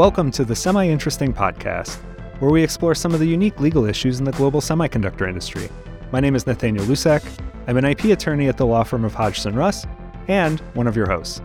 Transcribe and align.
Welcome 0.00 0.30
to 0.30 0.46
the 0.46 0.56
Semi 0.56 0.88
Interesting 0.88 1.30
Podcast, 1.30 1.96
where 2.38 2.50
we 2.50 2.64
explore 2.64 2.94
some 2.94 3.12
of 3.12 3.20
the 3.20 3.26
unique 3.26 3.60
legal 3.60 3.84
issues 3.84 4.18
in 4.18 4.24
the 4.24 4.32
global 4.32 4.62
semiconductor 4.62 5.28
industry. 5.28 5.68
My 6.10 6.20
name 6.20 6.34
is 6.34 6.46
Nathaniel 6.46 6.86
Lusak. 6.86 7.22
I'm 7.66 7.76
an 7.76 7.84
IP 7.84 8.04
attorney 8.04 8.48
at 8.48 8.56
the 8.56 8.64
law 8.64 8.82
firm 8.82 9.04
of 9.04 9.12
Hodgson 9.12 9.54
Russ 9.54 9.86
and 10.26 10.58
one 10.72 10.86
of 10.86 10.96
your 10.96 11.06
hosts. 11.06 11.42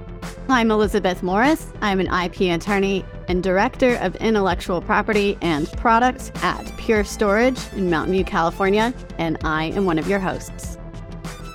I'm 0.48 0.72
Elizabeth 0.72 1.22
Morris. 1.22 1.74
I'm 1.82 2.00
an 2.00 2.08
IP 2.08 2.56
attorney 2.56 3.04
and 3.28 3.44
director 3.44 3.96
of 3.96 4.16
intellectual 4.16 4.82
property 4.82 5.38
and 5.42 5.70
products 5.74 6.32
at 6.36 6.64
Pure 6.78 7.04
Storage 7.04 7.60
in 7.74 7.90
Mountain 7.90 8.14
View, 8.14 8.24
California, 8.24 8.94
and 9.18 9.38
I 9.44 9.66
am 9.72 9.86
one 9.86 10.00
of 10.00 10.08
your 10.08 10.20
hosts. 10.20 10.78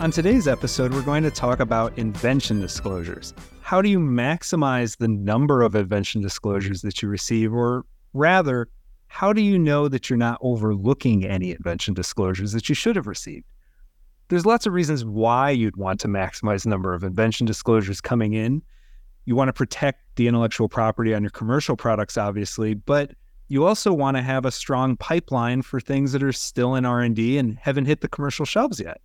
On 0.00 0.10
today's 0.10 0.46
episode, 0.46 0.92
we're 0.92 1.00
going 1.00 1.22
to 1.22 1.30
talk 1.30 1.60
about 1.60 1.96
invention 1.96 2.60
disclosures 2.60 3.32
how 3.70 3.80
do 3.80 3.88
you 3.88 4.00
maximize 4.00 4.96
the 4.96 5.06
number 5.06 5.62
of 5.62 5.76
invention 5.76 6.20
disclosures 6.20 6.82
that 6.82 7.00
you 7.00 7.08
receive? 7.08 7.54
Or 7.54 7.86
rather, 8.14 8.66
how 9.06 9.32
do 9.32 9.40
you 9.40 9.60
know 9.60 9.86
that 9.86 10.10
you're 10.10 10.16
not 10.16 10.40
overlooking 10.40 11.24
any 11.24 11.52
invention 11.52 11.94
disclosures 11.94 12.50
that 12.50 12.68
you 12.68 12.74
should 12.74 12.96
have 12.96 13.06
received? 13.06 13.46
There's 14.26 14.44
lots 14.44 14.66
of 14.66 14.72
reasons 14.72 15.04
why 15.04 15.50
you'd 15.50 15.76
want 15.76 16.00
to 16.00 16.08
maximize 16.08 16.64
the 16.64 16.68
number 16.68 16.94
of 16.94 17.04
invention 17.04 17.46
disclosures 17.46 18.00
coming 18.00 18.32
in. 18.32 18.60
You 19.24 19.36
want 19.36 19.50
to 19.50 19.52
protect 19.52 20.00
the 20.16 20.26
intellectual 20.26 20.68
property 20.68 21.14
on 21.14 21.22
your 21.22 21.30
commercial 21.30 21.76
products, 21.76 22.18
obviously, 22.18 22.74
but 22.74 23.12
you 23.46 23.64
also 23.64 23.92
want 23.92 24.16
to 24.16 24.22
have 24.24 24.44
a 24.44 24.50
strong 24.50 24.96
pipeline 24.96 25.62
for 25.62 25.78
things 25.78 26.10
that 26.10 26.24
are 26.24 26.32
still 26.32 26.74
in 26.74 26.84
R&D 26.84 27.38
and 27.38 27.56
haven't 27.60 27.86
hit 27.86 28.00
the 28.00 28.08
commercial 28.08 28.44
shelves 28.44 28.80
yet. 28.80 29.00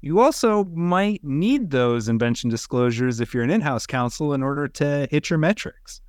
You 0.00 0.20
also 0.20 0.64
might 0.64 1.24
need 1.24 1.70
those 1.70 2.08
invention 2.08 2.50
disclosures 2.50 3.20
if 3.20 3.32
you're 3.32 3.42
an 3.42 3.50
in 3.50 3.60
house 3.60 3.86
counsel 3.86 4.34
in 4.34 4.42
order 4.42 4.68
to 4.68 5.08
hit 5.10 5.30
your 5.30 5.38
metrics. 5.38 6.00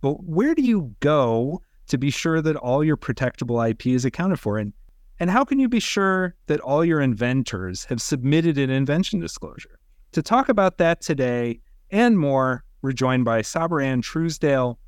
But 0.00 0.24
where 0.24 0.54
do 0.54 0.62
you 0.62 0.94
go 1.00 1.62
to 1.88 1.98
be 1.98 2.10
sure 2.10 2.40
that 2.40 2.56
all 2.56 2.82
your 2.82 2.96
protectable 2.96 3.68
IP 3.68 3.88
is 3.88 4.04
accounted 4.04 4.40
for? 4.40 4.58
And, 4.58 4.72
and 5.18 5.30
how 5.30 5.44
can 5.44 5.58
you 5.58 5.68
be 5.68 5.80
sure 5.80 6.34
that 6.46 6.60
all 6.60 6.84
your 6.84 7.00
inventors 7.00 7.84
have 7.84 8.00
submitted 8.00 8.56
an 8.56 8.70
invention 8.70 9.20
disclosure? 9.20 9.78
To 10.12 10.22
talk 10.22 10.48
about 10.48 10.78
that 10.78 11.00
today 11.00 11.60
and 11.90 12.18
more, 12.18 12.64
we're 12.82 12.92
joined 12.92 13.24
by 13.24 13.42
Sabra 13.42 13.84
Ann 13.84 14.00
Truesdale 14.00 14.78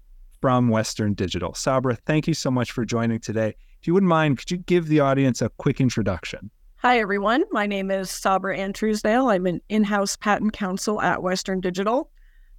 from 0.41 0.69
Western 0.69 1.15
Digital. 1.15 1.55
Sabra, 1.55 1.95
thank 1.95 2.27
you 2.27 2.35
so 2.35 2.51
much 2.51 2.73
for 2.73 2.85
joining 2.85 3.21
today. 3.21 3.55
If 3.81 3.87
you 3.87 3.95
wouldn't 3.95 4.09
mind, 4.09 4.39
could 4.39 4.51
you 4.51 4.57
give 4.57 4.89
the 4.89 5.01
audience 5.01 5.43
a 5.43 5.51
quick 5.51 5.81
introduction? 5.81 6.51
Hi, 6.83 6.99
everyone. 6.99 7.45
My 7.53 7.69
name 7.69 7.93
is 7.93 8.11
Sabra 8.11 8.59
Ann 8.59 8.73
Truesdale. 8.73 9.29
I'm 9.29 9.47
an 9.47 9.61
in 9.69 9.85
house 9.85 10.17
patent 10.17 10.53
counsel 10.53 11.01
at 11.01 11.23
Western 11.23 11.61
Digital. 11.61 12.11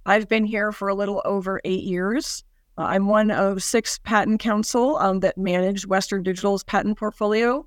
I've 0.06 0.30
been 0.30 0.46
here 0.46 0.72
for 0.72 0.88
a 0.88 0.94
little 0.94 1.20
over 1.26 1.60
eight 1.66 1.82
years. 1.82 2.42
Uh, 2.78 2.84
I'm 2.84 3.06
one 3.06 3.30
of 3.30 3.62
six 3.62 3.98
patent 3.98 4.40
counsel 4.40 4.96
um, 4.96 5.20
that 5.20 5.36
manage 5.36 5.86
Western 5.86 6.22
Digital's 6.22 6.64
patent 6.64 6.96
portfolio. 6.96 7.66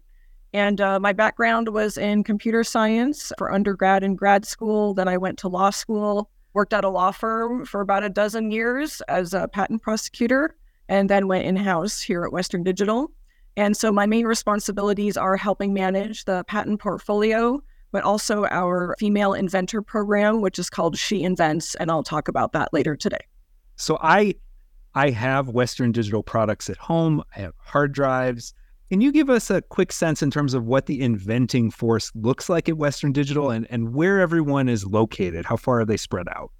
And 0.51 0.81
uh, 0.81 0.99
my 0.99 1.13
background 1.13 1.69
was 1.69 1.95
in 1.95 2.23
computer 2.23 2.63
science 2.63 3.31
for 3.37 3.53
undergrad 3.53 4.03
and 4.03 4.17
grad 4.17 4.43
school. 4.43 4.95
Then 4.95 5.07
I 5.07 5.17
went 5.17 5.37
to 5.37 5.49
law 5.49 5.69
school, 5.69 6.31
worked 6.55 6.73
at 6.73 6.83
a 6.83 6.89
law 6.89 7.11
firm 7.11 7.67
for 7.67 7.81
about 7.81 8.03
a 8.03 8.09
dozen 8.09 8.49
years 8.49 8.99
as 9.01 9.35
a 9.35 9.47
patent 9.47 9.83
prosecutor, 9.83 10.55
and 10.89 11.07
then 11.07 11.27
went 11.27 11.45
in 11.45 11.55
house 11.55 12.01
here 12.01 12.23
at 12.23 12.33
Western 12.33 12.63
Digital. 12.63 13.11
And 13.57 13.75
so 13.75 13.91
my 13.91 14.05
main 14.05 14.25
responsibilities 14.25 15.17
are 15.17 15.35
helping 15.35 15.73
manage 15.73 16.25
the 16.25 16.43
patent 16.47 16.79
portfolio, 16.79 17.59
but 17.91 18.03
also 18.03 18.45
our 18.45 18.95
female 18.99 19.33
inventor 19.33 19.81
program, 19.81 20.41
which 20.41 20.59
is 20.59 20.69
called 20.69 20.95
She 20.97 21.23
Invents. 21.23 21.73
And 21.75 21.89
I'll 21.89 22.03
talk 22.03 22.27
about 22.27 22.53
that 22.53 22.71
later 22.71 22.95
today. 22.95 23.25
So 23.75 23.97
I 23.99 24.35
I 24.93 25.09
have 25.09 25.49
Western 25.49 25.91
Digital 25.91 26.23
products 26.23 26.69
at 26.69 26.77
home. 26.77 27.23
I 27.35 27.41
have 27.41 27.53
hard 27.59 27.93
drives. 27.93 28.53
Can 28.89 29.01
you 29.01 29.11
give 29.11 29.29
us 29.29 29.49
a 29.49 29.61
quick 29.61 29.91
sense 29.91 30.21
in 30.21 30.31
terms 30.31 30.53
of 30.53 30.65
what 30.65 30.85
the 30.85 31.01
inventing 31.01 31.71
force 31.71 32.11
looks 32.15 32.49
like 32.49 32.69
at 32.69 32.77
Western 32.77 33.11
Digital 33.11 33.49
and, 33.49 33.67
and 33.69 33.93
where 33.93 34.19
everyone 34.19 34.69
is 34.69 34.85
located? 34.85 35.45
How 35.45 35.57
far 35.57 35.81
are 35.81 35.85
they 35.85 35.97
spread 35.97 36.27
out? 36.29 36.51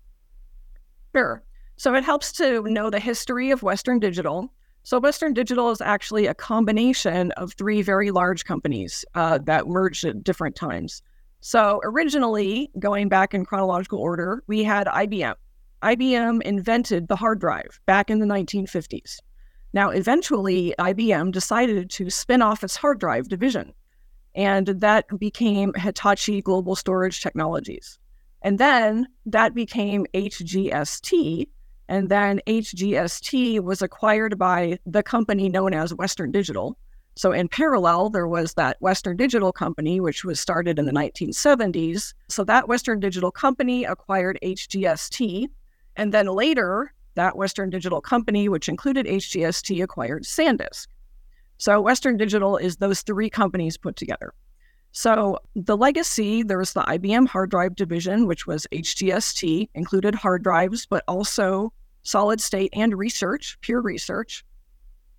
Sure. 1.16 1.44
So 1.78 1.94
it 1.94 2.04
helps 2.04 2.32
to 2.34 2.64
know 2.64 2.90
the 2.90 3.00
history 3.00 3.52
of 3.52 3.64
Western 3.64 4.00
Digital. 4.00 4.52
So 4.88 5.02
Western 5.02 5.34
Digital 5.34 5.70
is 5.70 5.82
actually 5.82 6.28
a 6.28 6.34
combination 6.34 7.32
of 7.32 7.52
three 7.52 7.82
very 7.82 8.10
large 8.10 8.46
companies 8.46 9.04
uh, 9.16 9.38
that 9.40 9.68
merged 9.68 10.06
at 10.06 10.24
different 10.24 10.56
times. 10.56 11.02
So 11.42 11.82
originally, 11.84 12.72
going 12.80 13.10
back 13.10 13.34
in 13.34 13.44
chronological 13.44 14.00
order, 14.00 14.46
we 14.48 14.64
had 14.64 14.88
IBM. 14.88 15.36
IBM 15.84 16.42
invented 16.44 17.10
the 17.10 17.18
hard 17.18 17.42
drive 17.42 17.82
back 17.86 18.10
in 18.10 18.20
the 18.20 18.26
1950s. 18.26 19.18
Now, 19.74 19.90
eventually, 19.90 20.74
IBM 20.80 21.34
decided 21.34 21.90
to 21.90 22.10
spin 22.10 22.42
off 22.42 22.64
its 22.64 22.78
hard 22.78 23.02
drive 23.02 23.28
division, 23.28 23.74
and 24.36 24.68
that 24.68 25.06
became 25.20 25.74
Hitachi 25.74 26.42
Global 26.42 26.78
Storage 26.78 27.22
Technologies. 27.22 28.00
And 28.42 28.58
then 28.58 29.10
that 29.26 29.54
became 29.54 30.06
HGST, 30.14 31.50
and 31.90 32.10
then 32.10 32.42
HGST 32.48 33.62
was 33.62 33.82
acquired 33.82 34.38
by 34.38 34.80
the 34.86 35.04
company 35.04 35.50
known 35.50 35.74
as 35.74 35.94
Western 35.94 36.32
Digital. 36.32 36.78
So, 37.16 37.32
in 37.32 37.48
parallel, 37.48 38.10
there 38.10 38.28
was 38.28 38.54
that 38.54 38.78
Western 38.80 39.18
Digital 39.18 39.52
company, 39.52 40.00
which 40.00 40.24
was 40.24 40.40
started 40.40 40.78
in 40.78 40.86
the 40.86 40.92
1970s. 40.92 42.14
So, 42.28 42.44
that 42.44 42.68
Western 42.68 43.00
Digital 43.00 43.32
company 43.32 43.86
acquired 43.86 44.38
HGST. 44.44 45.48
And 45.96 46.14
then 46.14 46.28
later, 46.28 46.94
that 47.16 47.36
Western 47.36 47.72
Digital 47.72 48.02
company, 48.02 48.48
which 48.50 48.70
included 48.70 49.08
HGST, 49.08 49.82
acquired 49.82 50.26
SanDisk. 50.26 50.88
So, 51.58 51.82
Western 51.82 52.18
Digital 52.18 52.58
is 52.58 52.78
those 52.78 53.02
three 53.02 53.32
companies 53.32 53.78
put 53.78 53.96
together. 53.96 54.34
So 54.92 55.38
the 55.56 55.78
legacy, 55.78 56.44
there 56.44 56.58
was 56.58 56.74
the 56.74 56.82
IBM 56.82 57.28
hard 57.28 57.52
drive 57.52 57.76
division, 57.76 58.26
which 58.26 58.48
was 58.48 58.66
HGST, 58.72 59.70
included 59.76 60.16
hard 60.16 60.44
drives, 60.44 60.86
but 60.86 61.04
also 61.08 61.72
solid 62.04 62.42
state 62.42 62.70
and 62.74 62.98
research, 62.98 63.58
pure 63.62 63.82
research. 63.82 64.44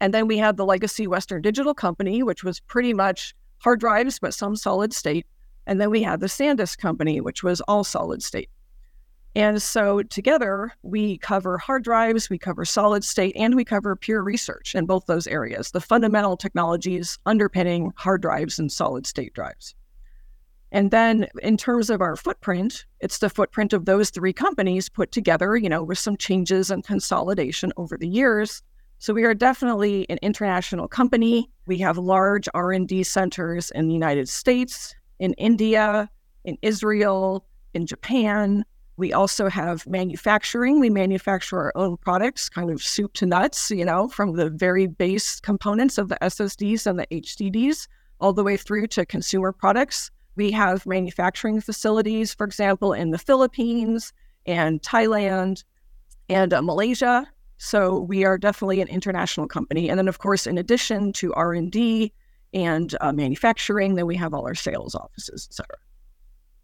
And 0.01 0.15
then 0.15 0.27
we 0.27 0.39
had 0.39 0.56
the 0.56 0.65
legacy 0.65 1.06
Western 1.06 1.43
Digital 1.43 1.75
Company, 1.75 2.23
which 2.23 2.45
was 2.45 2.61
pretty 2.61 2.95
much 2.95 3.34
hard 3.59 3.81
drives, 3.81 4.19
but 4.19 4.34
some 4.34 4.56
solid 4.56 4.93
state. 4.93 5.27
And 5.67 5.81
then 5.81 5.91
we 5.91 6.03
had 6.03 6.21
the 6.21 6.27
SanDisk 6.27 6.79
Company, 6.79 7.21
which 7.21 7.43
was 7.43 7.61
all 7.62 7.85
solid 7.85 8.23
state. 8.23 8.49
And 9.38 9.62
so 9.62 10.03
together 10.03 10.72
we 10.82 11.19
cover 11.19 11.59
hard 11.59 11.84
drives, 11.84 12.28
we 12.28 12.38
cover 12.38 12.65
solid 12.65 13.04
state, 13.04 13.37
and 13.37 13.54
we 13.54 13.65
cover 13.65 13.94
pure 13.94 14.21
research 14.21 14.75
in 14.75 14.84
both 14.84 15.06
those 15.06 15.28
areas, 15.28 15.71
the 15.71 15.81
fundamental 15.81 16.37
technologies 16.37 17.21
underpinning 17.25 17.93
hard 17.94 18.21
drives 18.21 18.59
and 18.59 18.72
solid 18.72 19.06
state 19.06 19.34
drives. 19.34 19.76
And 20.72 20.91
then 20.91 21.28
in 21.41 21.56
terms 21.56 21.88
of 21.88 22.00
our 22.00 22.16
footprint, 22.16 22.84
it's 22.99 23.19
the 23.19 23.31
footprint 23.31 23.72
of 23.72 23.84
those 23.84 24.10
three 24.10 24.32
companies 24.32 24.88
put 24.88 25.12
together, 25.12 25.56
you 25.56 25.69
know, 25.69 25.84
with 25.84 25.99
some 25.99 26.16
changes 26.16 26.69
and 26.69 26.82
consolidation 26.82 27.72
over 27.76 27.97
the 27.97 28.09
years. 28.09 28.60
So 28.99 29.15
we 29.15 29.22
are 29.22 29.34
definitely 29.34 30.05
an 30.10 30.19
international 30.20 30.88
company. 30.88 31.49
We 31.65 31.78
have 31.78 31.97
large 31.97 32.49
R&D 32.55 33.05
centers 33.05 33.70
in 33.70 33.87
the 33.87 33.94
United 33.94 34.28
States, 34.28 34.97
in 35.20 35.32
India, 35.34 36.10
in 36.44 36.59
Israel, 36.60 37.47
in 37.72 37.87
Japan, 37.87 38.65
we 38.99 39.13
also 39.13 39.49
have 39.49 39.87
manufacturing. 39.87 40.81
We 40.81 40.91
manufacture 40.91 41.57
our 41.57 41.73
own 41.77 41.97
products, 41.99 42.49
kind 42.49 42.69
of 42.69 42.83
soup 42.83 43.13
to 43.15 43.27
nuts, 43.27 43.71
you 43.71 43.85
know, 43.85 44.09
from 44.09 44.35
the 44.35 44.51
very 44.51 44.89
base 44.89 45.39
components 45.39 45.99
of 45.99 46.09
the 46.09 46.19
SSDs 46.21 46.85
and 46.85 46.99
the 46.99 47.07
HDDs 47.07 47.87
all 48.21 48.33
the 48.33 48.43
way 48.43 48.57
through 48.57 48.89
to 48.89 49.07
consumer 49.07 49.53
products. 49.53 50.11
We 50.35 50.51
have 50.51 50.85
manufacturing 50.85 51.61
facilities, 51.61 52.35
for 52.35 52.45
example, 52.45 52.93
in 52.93 53.13
the 53.13 53.19
Philippines 53.19 54.13
and 54.47 54.83
Thailand 54.83 55.63
and 56.29 56.53
uh, 56.53 56.61
Malaysia. 56.61 57.25
So 57.59 58.01
we 58.01 58.25
are 58.25 58.37
definitely 58.37 58.81
an 58.81 58.89
international 58.89 59.47
company. 59.47 59.89
And 59.89 59.97
then, 59.97 60.09
of 60.09 60.19
course, 60.19 60.44
in 60.44 60.59
addition 60.59 61.12
to 61.15 61.33
R 61.35 61.53
and 61.53 61.71
D 61.71 62.12
and 62.53 62.97
uh, 63.01 63.12
manufacturing, 63.12 63.94
then 63.94 64.06
we 64.06 64.17
have 64.17 64.35
all 64.35 64.44
our 64.44 64.56
sales 64.56 64.97
offices, 64.97 65.47
et 65.49 65.55
cetera. 65.55 65.77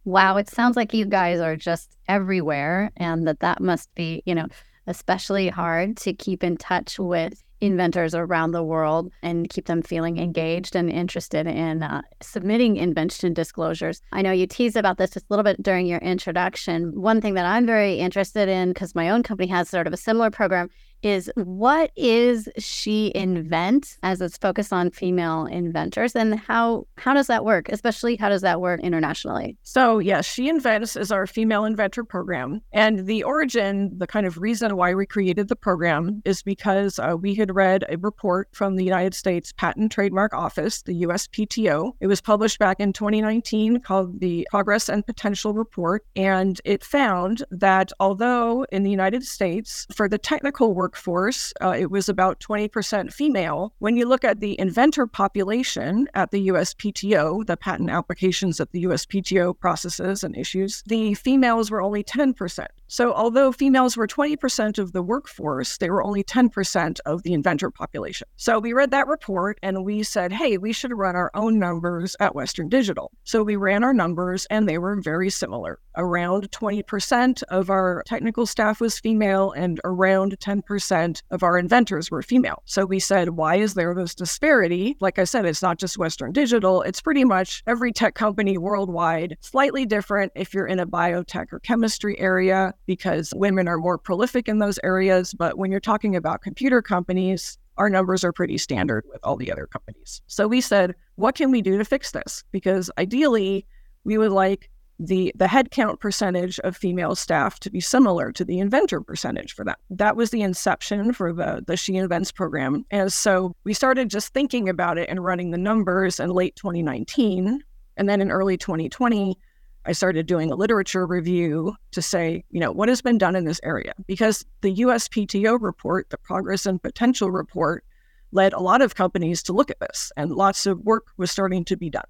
Wow, 0.05 0.37
it 0.37 0.51
sounds 0.51 0.77
like 0.77 0.93
you 0.93 1.07
guys 1.07 1.41
are 1.41 1.57
just 1.57 1.97
everywhere 2.09 2.91
and 2.97 3.27
that 3.27 3.41
that 3.41 3.61
must 3.61 3.95
be, 3.95 4.23
you 4.27 4.35
know, 4.35 4.47
especially 4.87 5.49
hard 5.49 5.97
to 5.99 6.13
keep 6.13 6.45
in 6.45 6.59
touch 6.59 6.99
with 6.99 7.43
inventors 7.61 8.15
around 8.15 8.51
the 8.51 8.63
world 8.63 9.11
and 9.23 9.49
keep 9.49 9.67
them 9.67 9.81
feeling 9.81 10.19
engaged 10.19 10.77
and 10.77 10.91
interested 10.91 11.47
in 11.47 11.83
uh, 11.83 12.03
submitting 12.21 12.77
invention 12.77 13.33
disclosures. 13.33 14.03
I 14.13 14.21
know 14.21 14.33
you 14.33 14.47
teased 14.47 14.77
about 14.77 14.99
this 14.99 15.11
just 15.11 15.25
a 15.25 15.33
little 15.33 15.45
bit 15.45 15.63
during 15.63 15.87
your 15.87 16.01
introduction. 16.01 17.01
One 17.01 17.23
thing 17.23 17.35
that 17.35 17.47
I'm 17.47 17.65
very 17.65 17.99
interested 17.99 18.49
in, 18.49 18.75
because 18.75 18.95
my 18.95 19.09
own 19.09 19.23
company 19.23 19.49
has 19.49 19.71
sort 19.71 19.87
of 19.87 19.95
a 19.95 19.97
similar 19.97 20.31
program, 20.31 20.69
is 21.05 21.31
what 21.37 21.91
is 21.97 22.49
She 22.59 23.13
Invent 23.15 23.99
as 24.03 24.21
it's 24.21 24.39
focused 24.39 24.73
on 24.73 24.91
female 24.91 25.47
inventors 25.47 26.17
and 26.17 26.39
how 26.39 26.87
how 26.97 27.13
does 27.13 27.27
that 27.27 27.45
work? 27.45 27.69
Especially 27.69 28.17
how 28.17 28.29
does 28.29 28.43
that 28.43 28.61
work 28.61 28.81
internationally? 28.81 29.57
So 29.63 29.99
yes, 29.99 30.25
She 30.25 30.49
Invents 30.49 30.97
is 30.97 31.13
our 31.13 31.27
female 31.27 31.65
inventor 31.65 32.05
program. 32.05 32.63
And 32.73 33.07
the 33.07 33.23
origin, 33.23 33.93
the 33.99 34.07
kind 34.07 34.27
of 34.27 34.39
reason 34.39 34.77
why 34.77 34.95
we 34.95 35.07
created 35.07 35.49
the 35.49 35.57
program 35.57 36.23
is 36.25 36.43
because 36.43 36.99
uh, 36.99 37.17
we 37.21 37.35
had 37.35 37.55
read 37.55 37.85
a 37.89 37.99
report 37.99 38.49
from 38.53 38.77
the 38.77 38.85
United 38.85 39.15
States 39.15 39.53
Patent 39.53 39.93
Trademark 39.93 40.33
Office, 40.33 40.83
the 40.83 41.03
USPTO. 41.03 41.93
It 42.01 42.07
was 42.07 42.21
published 42.21 42.59
back 42.59 42.81
in 42.81 42.93
2019 42.93 43.81
called 43.81 44.21
the 44.21 44.47
Progress 44.51 44.89
and 44.89 45.05
Potential 45.05 45.53
Report. 45.53 46.05
And 46.17 46.61
it 46.65 46.83
found 46.83 47.45
that 47.51 47.93
although 48.01 48.65
in 48.73 48.83
the 48.83 48.91
United 48.91 49.25
States, 49.25 49.87
for 49.95 50.09
the 50.09 50.19
technical 50.19 50.75
work 50.75 50.94
workforce, 50.95 51.53
uh, 51.61 51.75
it 51.77 51.91
was 51.91 52.09
about 52.09 52.39
20% 52.39 53.13
female. 53.13 53.73
When 53.81 53.97
you 53.97 54.07
look 54.07 54.25
at 54.25 54.39
the 54.39 54.59
inventor 54.61 55.07
population 55.09 56.09
at 56.15 56.31
the 56.31 56.49
USPTO, 56.49 57.47
the 57.47 57.57
patent 57.57 57.91
applications 57.91 58.59
that 58.59 58.71
the 58.71 58.85
USPTO 58.85 59.59
processes 59.59 60.23
and 60.23 60.37
issues, 60.37 60.83
the 60.87 61.15
females 61.15 61.71
were 61.71 61.83
only 61.83 62.05
10%. 62.05 62.67
So, 62.95 63.13
although 63.13 63.51
females 63.51 63.97
were 63.97 64.07
20% 64.07 64.79
of 64.79 64.93
the 64.93 65.03
workforce, 65.03 65.79
they 65.79 65.91
were 65.91 66.05
only 66.05 66.23
10% 66.23 67.01
of 67.05 67.25
the 67.25 67.33
inventor 67.33 67.69
population. 67.69 68.29
So, 68.37 68.61
we 68.61 68.73
read 68.73 68.93
that 68.93 69.09
report 69.09 69.59
and 69.65 69.85
we 69.85 70.05
said, 70.05 70.31
hey, 70.31 70.59
we 70.59 70.73
should 70.73 70.97
run 70.97 71.17
our 71.17 71.33
own 71.35 71.59
numbers 71.59 72.15
at 72.21 72.37
Western 72.37 72.69
Digital. 72.69 73.11
So, 73.25 73.43
we 73.43 73.57
ran 73.57 73.83
our 73.83 73.93
numbers 73.93 74.47
and 74.49 74.69
they 74.69 74.79
were 74.79 75.01
very 75.01 75.29
similar. 75.29 75.81
Around 75.97 76.53
20% 76.53 77.43
of 77.49 77.69
our 77.69 78.05
technical 78.07 78.47
staff 78.47 78.81
was 78.81 79.01
female 79.01 79.51
and 79.51 79.81
around 79.83 80.39
10% 80.39 81.23
of 81.33 81.43
our 81.43 81.59
inventors 81.59 82.13
were 82.13 82.23
female. 82.23 82.63
So, 82.65 82.87
we 82.87 83.01
said, 83.01 83.31
why 83.31 83.57
is 83.57 83.75
there 83.75 83.93
this 83.97 84.15
disparity? 84.15 84.97
Like 85.01 85.19
I 85.19 85.25
said, 85.25 85.47
it's 85.47 85.63
not 85.63 85.81
just 85.81 85.99
Western 85.99 86.31
Digital, 86.31 86.83
it's 86.83 87.03
pretty 87.03 87.25
much 87.25 87.65
every 87.67 87.93
tech 87.93 88.15
company 88.15 88.57
worldwide, 88.57 89.37
slightly 89.41 89.85
different 89.85 90.31
if 90.37 90.55
you're 90.55 90.69
in 90.69 90.79
a 90.79 90.87
biotech 90.87 91.53
or 91.53 91.59
chemistry 91.59 92.17
area 92.21 92.73
because 92.87 93.33
women 93.37 93.69
are 93.69 93.79
more 93.79 93.99
prolific 93.99 94.49
in 94.49 94.59
those 94.59 94.79
areas. 94.85 95.35
But 95.35 95.59
when 95.59 95.71
you're 95.71 95.81
talking 95.81 96.17
about 96.17 96.43
computer 96.43 96.83
companies, 96.83 97.59
our 97.77 97.91
numbers 97.91 98.25
are 98.25 98.33
pretty 98.33 98.59
standard 98.59 99.05
with 99.11 99.21
all 99.25 99.37
the 99.37 99.51
other 99.51 99.67
companies. 99.67 100.23
So 100.27 100.47
we 100.47 100.61
said, 100.61 100.95
what 101.17 101.35
can 101.35 101.51
we 101.51 101.63
do 101.63 101.79
to 101.79 101.85
fix 101.85 102.13
this? 102.13 102.45
Because 102.53 102.91
ideally, 102.99 103.67
we 104.05 104.19
would 104.19 104.33
like 104.33 104.71
the 105.01 105.33
the 105.35 105.47
headcount 105.47 105.99
percentage 105.99 106.61
of 106.61 106.77
female 106.77 107.17
staff 107.17 107.59
to 107.61 107.71
be 107.71 107.81
similar 107.81 108.31
to 108.33 108.45
the 108.45 108.61
inventor 108.61 109.01
percentage 109.01 109.53
for 109.53 109.65
that. 109.65 109.79
That 109.91 110.17
was 110.17 110.31
the 110.31 110.43
inception 110.43 111.13
for 111.13 111.33
the 111.33 111.65
the 111.67 111.77
She 111.77 111.97
Invents 111.97 112.31
program. 112.31 112.85
And 112.91 113.13
so 113.13 113.55
we 113.65 113.75
started 113.75 114.09
just 114.09 114.33
thinking 114.33 114.69
about 114.69 114.99
it 114.99 115.09
and 115.09 115.25
running 115.25 115.51
the 115.51 115.59
numbers 115.59 116.21
in 116.21 116.31
late 116.31 116.55
2019. 116.57 117.61
And 117.97 118.09
then 118.09 118.21
in 118.21 118.31
early 118.31 118.57
2020, 118.57 119.39
I 119.87 119.93
started 119.93 120.27
doing 120.27 120.51
a 120.51 120.57
literature 120.57 121.07
review 121.07 121.75
to 121.91 122.01
say, 122.01 122.45
you 122.51 122.61
know, 122.61 122.73
what 122.73 122.89
has 122.89 123.03
been 123.03 123.19
done 123.19 123.37
in 123.37 123.45
this 123.45 123.61
area? 123.63 123.93
Because 124.07 124.45
the 124.63 124.75
USPTO 124.77 125.61
report, 125.61 126.09
the 126.11 126.19
Progress 126.19 126.65
and 126.67 126.83
Potential 126.83 127.31
report, 127.31 127.85
led 128.33 128.53
a 128.53 128.61
lot 128.61 128.83
of 128.83 128.95
companies 128.95 129.43
to 129.45 129.53
look 129.53 129.71
at 129.71 129.79
this, 129.81 130.11
and 130.17 130.33
lots 130.33 130.67
of 130.67 130.81
work 130.81 131.07
was 131.19 131.31
starting 131.31 131.65
to 131.67 131.77
be 131.77 131.91
done. 131.91 132.05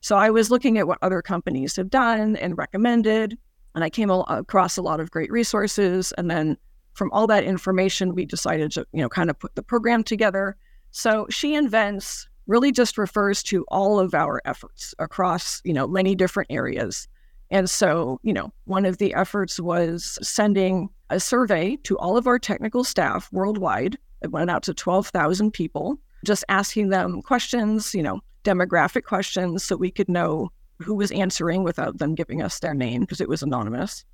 So 0.00 0.16
I 0.16 0.30
was 0.30 0.50
looking 0.50 0.78
at 0.78 0.86
what 0.86 0.98
other 1.02 1.20
companies 1.20 1.76
have 1.76 1.90
done 1.90 2.36
and 2.36 2.56
recommended, 2.56 3.36
and 3.74 3.84
I 3.84 3.90
came 3.90 4.10
across 4.10 4.78
a 4.78 4.82
lot 4.82 4.98
of 4.98 5.10
great 5.10 5.30
resources. 5.30 6.12
And 6.16 6.30
then 6.30 6.56
from 6.94 7.12
all 7.12 7.26
that 7.26 7.44
information, 7.44 8.14
we 8.14 8.24
decided 8.24 8.72
to, 8.72 8.86
you 8.92 9.02
know, 9.02 9.08
kind 9.08 9.30
of 9.30 9.38
put 9.38 9.54
the 9.54 9.62
program 9.62 10.02
together. 10.02 10.56
So 10.90 11.26
She 11.28 11.54
Invents 11.54 12.28
really 12.50 12.72
just 12.72 12.98
refers 12.98 13.44
to 13.44 13.64
all 13.68 14.00
of 14.00 14.12
our 14.12 14.42
efforts 14.44 14.92
across, 14.98 15.62
you 15.64 15.72
know, 15.72 15.86
many 15.86 16.16
different 16.16 16.50
areas. 16.50 17.06
And 17.48 17.70
so, 17.70 18.18
you 18.24 18.32
know, 18.32 18.52
one 18.64 18.84
of 18.84 18.98
the 18.98 19.14
efforts 19.14 19.60
was 19.60 20.18
sending 20.20 20.88
a 21.10 21.20
survey 21.20 21.76
to 21.84 21.96
all 21.98 22.16
of 22.16 22.26
our 22.26 22.40
technical 22.40 22.82
staff 22.82 23.28
worldwide. 23.32 23.96
It 24.20 24.32
went 24.32 24.50
out 24.50 24.64
to 24.64 24.74
12,000 24.74 25.52
people, 25.52 25.96
just 26.24 26.44
asking 26.48 26.88
them 26.88 27.22
questions, 27.22 27.94
you 27.94 28.02
know, 28.02 28.20
demographic 28.42 29.04
questions 29.04 29.62
so 29.62 29.76
we 29.76 29.92
could 29.92 30.08
know 30.08 30.50
who 30.78 30.96
was 30.96 31.12
answering 31.12 31.62
without 31.62 31.98
them 31.98 32.16
giving 32.16 32.42
us 32.42 32.58
their 32.58 32.74
name 32.74 33.02
because 33.02 33.20
it 33.20 33.28
was 33.28 33.42
anonymous. 33.42 34.04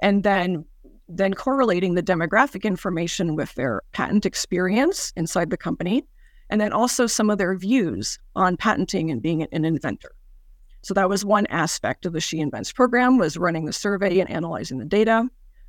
And 0.00 0.22
then 0.22 0.64
then 1.08 1.34
correlating 1.34 1.94
the 1.94 2.02
demographic 2.02 2.62
information 2.62 3.34
with 3.34 3.54
their 3.56 3.82
patent 3.92 4.24
experience 4.24 5.12
inside 5.16 5.50
the 5.50 5.56
company 5.56 6.02
and 6.50 6.60
then 6.60 6.72
also 6.72 7.06
some 7.06 7.30
of 7.30 7.38
their 7.38 7.56
views 7.56 8.18
on 8.36 8.56
patenting 8.56 9.10
and 9.10 9.22
being 9.22 9.42
an 9.42 9.64
inventor. 9.64 10.12
So 10.82 10.92
that 10.94 11.08
was 11.08 11.24
one 11.24 11.46
aspect 11.46 12.04
of 12.04 12.12
the 12.12 12.20
She 12.20 12.40
Invents 12.40 12.70
program 12.70 13.16
was 13.16 13.38
running 13.38 13.64
the 13.64 13.72
survey 13.72 14.20
and 14.20 14.28
analyzing 14.28 14.78
the 14.78 14.84
data. 14.84 15.28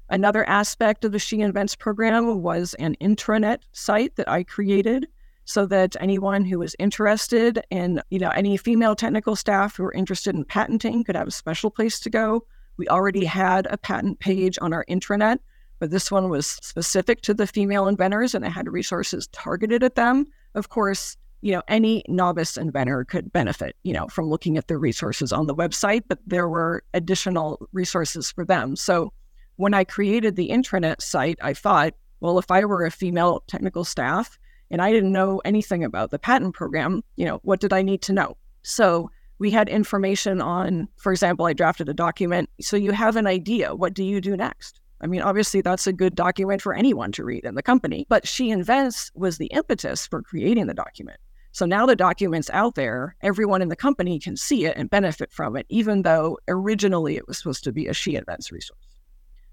Another 0.10 0.48
aspect 0.48 1.06
of 1.06 1.14
the 1.14 1.20
She 1.20 1.40
Invents 1.40 1.76
program 1.76 2.42
was 2.42 2.74
an 2.76 2.96
intranet 3.02 3.60
site 3.72 4.16
that 4.18 4.30
I 4.30 4.44
created 4.44 5.08
so 5.46 5.66
that 5.68 5.96
anyone 6.00 6.44
who 6.44 6.60
was 6.60 6.76
interested 6.80 7.62
in, 7.70 8.02
you 8.10 8.20
know, 8.20 8.30
any 8.30 8.58
female 8.58 8.96
technical 8.96 9.36
staff 9.36 9.78
who 9.78 9.84
were 9.84 9.94
interested 9.94 10.36
in 10.36 10.44
patenting 10.44 11.04
could 11.04 11.16
have 11.16 11.28
a 11.28 11.32
special 11.32 11.72
place 11.72 12.00
to 12.02 12.10
go. 12.10 12.46
We 12.78 12.88
already 12.90 13.24
had 13.24 13.68
a 13.70 13.78
patent 13.78 14.20
page 14.20 14.58
on 14.62 14.74
our 14.74 14.84
intranet, 14.90 15.40
but 15.80 15.92
this 15.92 16.12
one 16.12 16.30
was 16.30 16.48
specific 16.48 17.22
to 17.22 17.34
the 17.34 17.48
female 17.48 17.88
inventors 17.88 18.34
and 18.34 18.46
it 18.46 18.50
had 18.50 18.68
resources 18.68 19.28
targeted 19.28 19.84
at 19.84 19.96
them 19.96 20.26
of 20.56 20.70
course, 20.70 21.18
you 21.42 21.52
know, 21.52 21.62
any 21.68 22.04
novice 22.08 22.58
inventor 22.58 23.04
could 23.04 23.32
benefit, 23.32 23.76
you 23.84 23.94
know, 23.94 24.08
from 24.08 24.30
looking 24.30 24.58
at 24.58 24.68
the 24.68 24.78
resources 24.78 25.32
on 25.32 25.46
the 25.46 25.56
website, 25.56 26.04
but 26.08 26.18
there 26.26 26.50
were 26.50 26.84
additional 26.94 27.68
resources 27.72 28.32
for 28.32 28.46
them. 28.46 28.76
So 28.76 29.14
when 29.58 29.74
I 29.74 29.84
created 29.84 30.36
the 30.36 30.50
intranet 30.50 31.02
site, 31.02 31.38
I 31.42 31.54
thought, 31.54 31.94
well, 32.22 32.40
if 32.40 32.50
I 32.50 32.66
were 32.66 32.86
a 32.86 32.92
female 32.92 33.44
technical 33.48 33.84
staff 33.84 34.40
and 34.72 34.82
I 34.82 34.92
didn't 34.92 35.12
know 35.12 35.42
anything 35.46 35.84
about 35.84 36.10
the 36.10 36.20
patent 36.20 36.56
program, 36.56 37.04
you 37.16 37.26
know, 37.26 37.40
what 37.44 37.60
did 37.60 37.74
I 37.74 37.84
need 37.84 38.02
to 38.04 38.14
know? 38.14 38.38
So 38.64 39.12
we 39.38 39.52
had 39.52 39.70
information 39.70 40.42
on, 40.42 40.88
for 40.98 41.12
example, 41.12 41.46
I 41.46 41.54
drafted 41.54 41.90
a 41.90 41.94
document. 41.94 42.50
So 42.62 42.78
you 42.78 42.92
have 42.94 43.18
an 43.18 43.28
idea. 43.28 43.76
What 43.76 43.94
do 43.94 44.04
you 44.04 44.22
do 44.22 44.36
next? 44.36 44.80
I 45.02 45.08
mean, 45.08 45.22
obviously, 45.22 45.62
that's 45.62 45.88
a 45.88 45.94
good 45.94 46.16
document 46.16 46.62
for 46.62 46.74
anyone 46.74 47.12
to 47.14 47.24
read 47.24 47.46
in 47.46 47.56
the 47.56 47.64
company, 47.64 48.06
but 48.10 48.28
She 48.28 48.50
Invents 48.50 49.12
was 49.14 49.38
the 49.38 49.48
impetus 49.48 50.08
for 50.08 50.22
creating 50.22 50.68
the 50.68 50.74
document. 50.74 51.20
So 51.52 51.66
now 51.66 51.86
the 51.86 51.96
document's 51.96 52.50
out 52.50 52.76
there, 52.76 53.16
everyone 53.22 53.62
in 53.62 53.70
the 53.70 53.76
company 53.76 54.20
can 54.20 54.36
see 54.36 54.66
it 54.66 54.76
and 54.76 54.90
benefit 54.90 55.32
from 55.32 55.56
it, 55.56 55.66
even 55.70 56.02
though 56.02 56.38
originally 56.48 57.16
it 57.16 57.28
was 57.28 57.38
supposed 57.38 57.64
to 57.66 57.72
be 57.72 57.88
a 57.88 57.94
She 57.94 58.16
Invents 58.16 58.52
resource. 58.52 58.80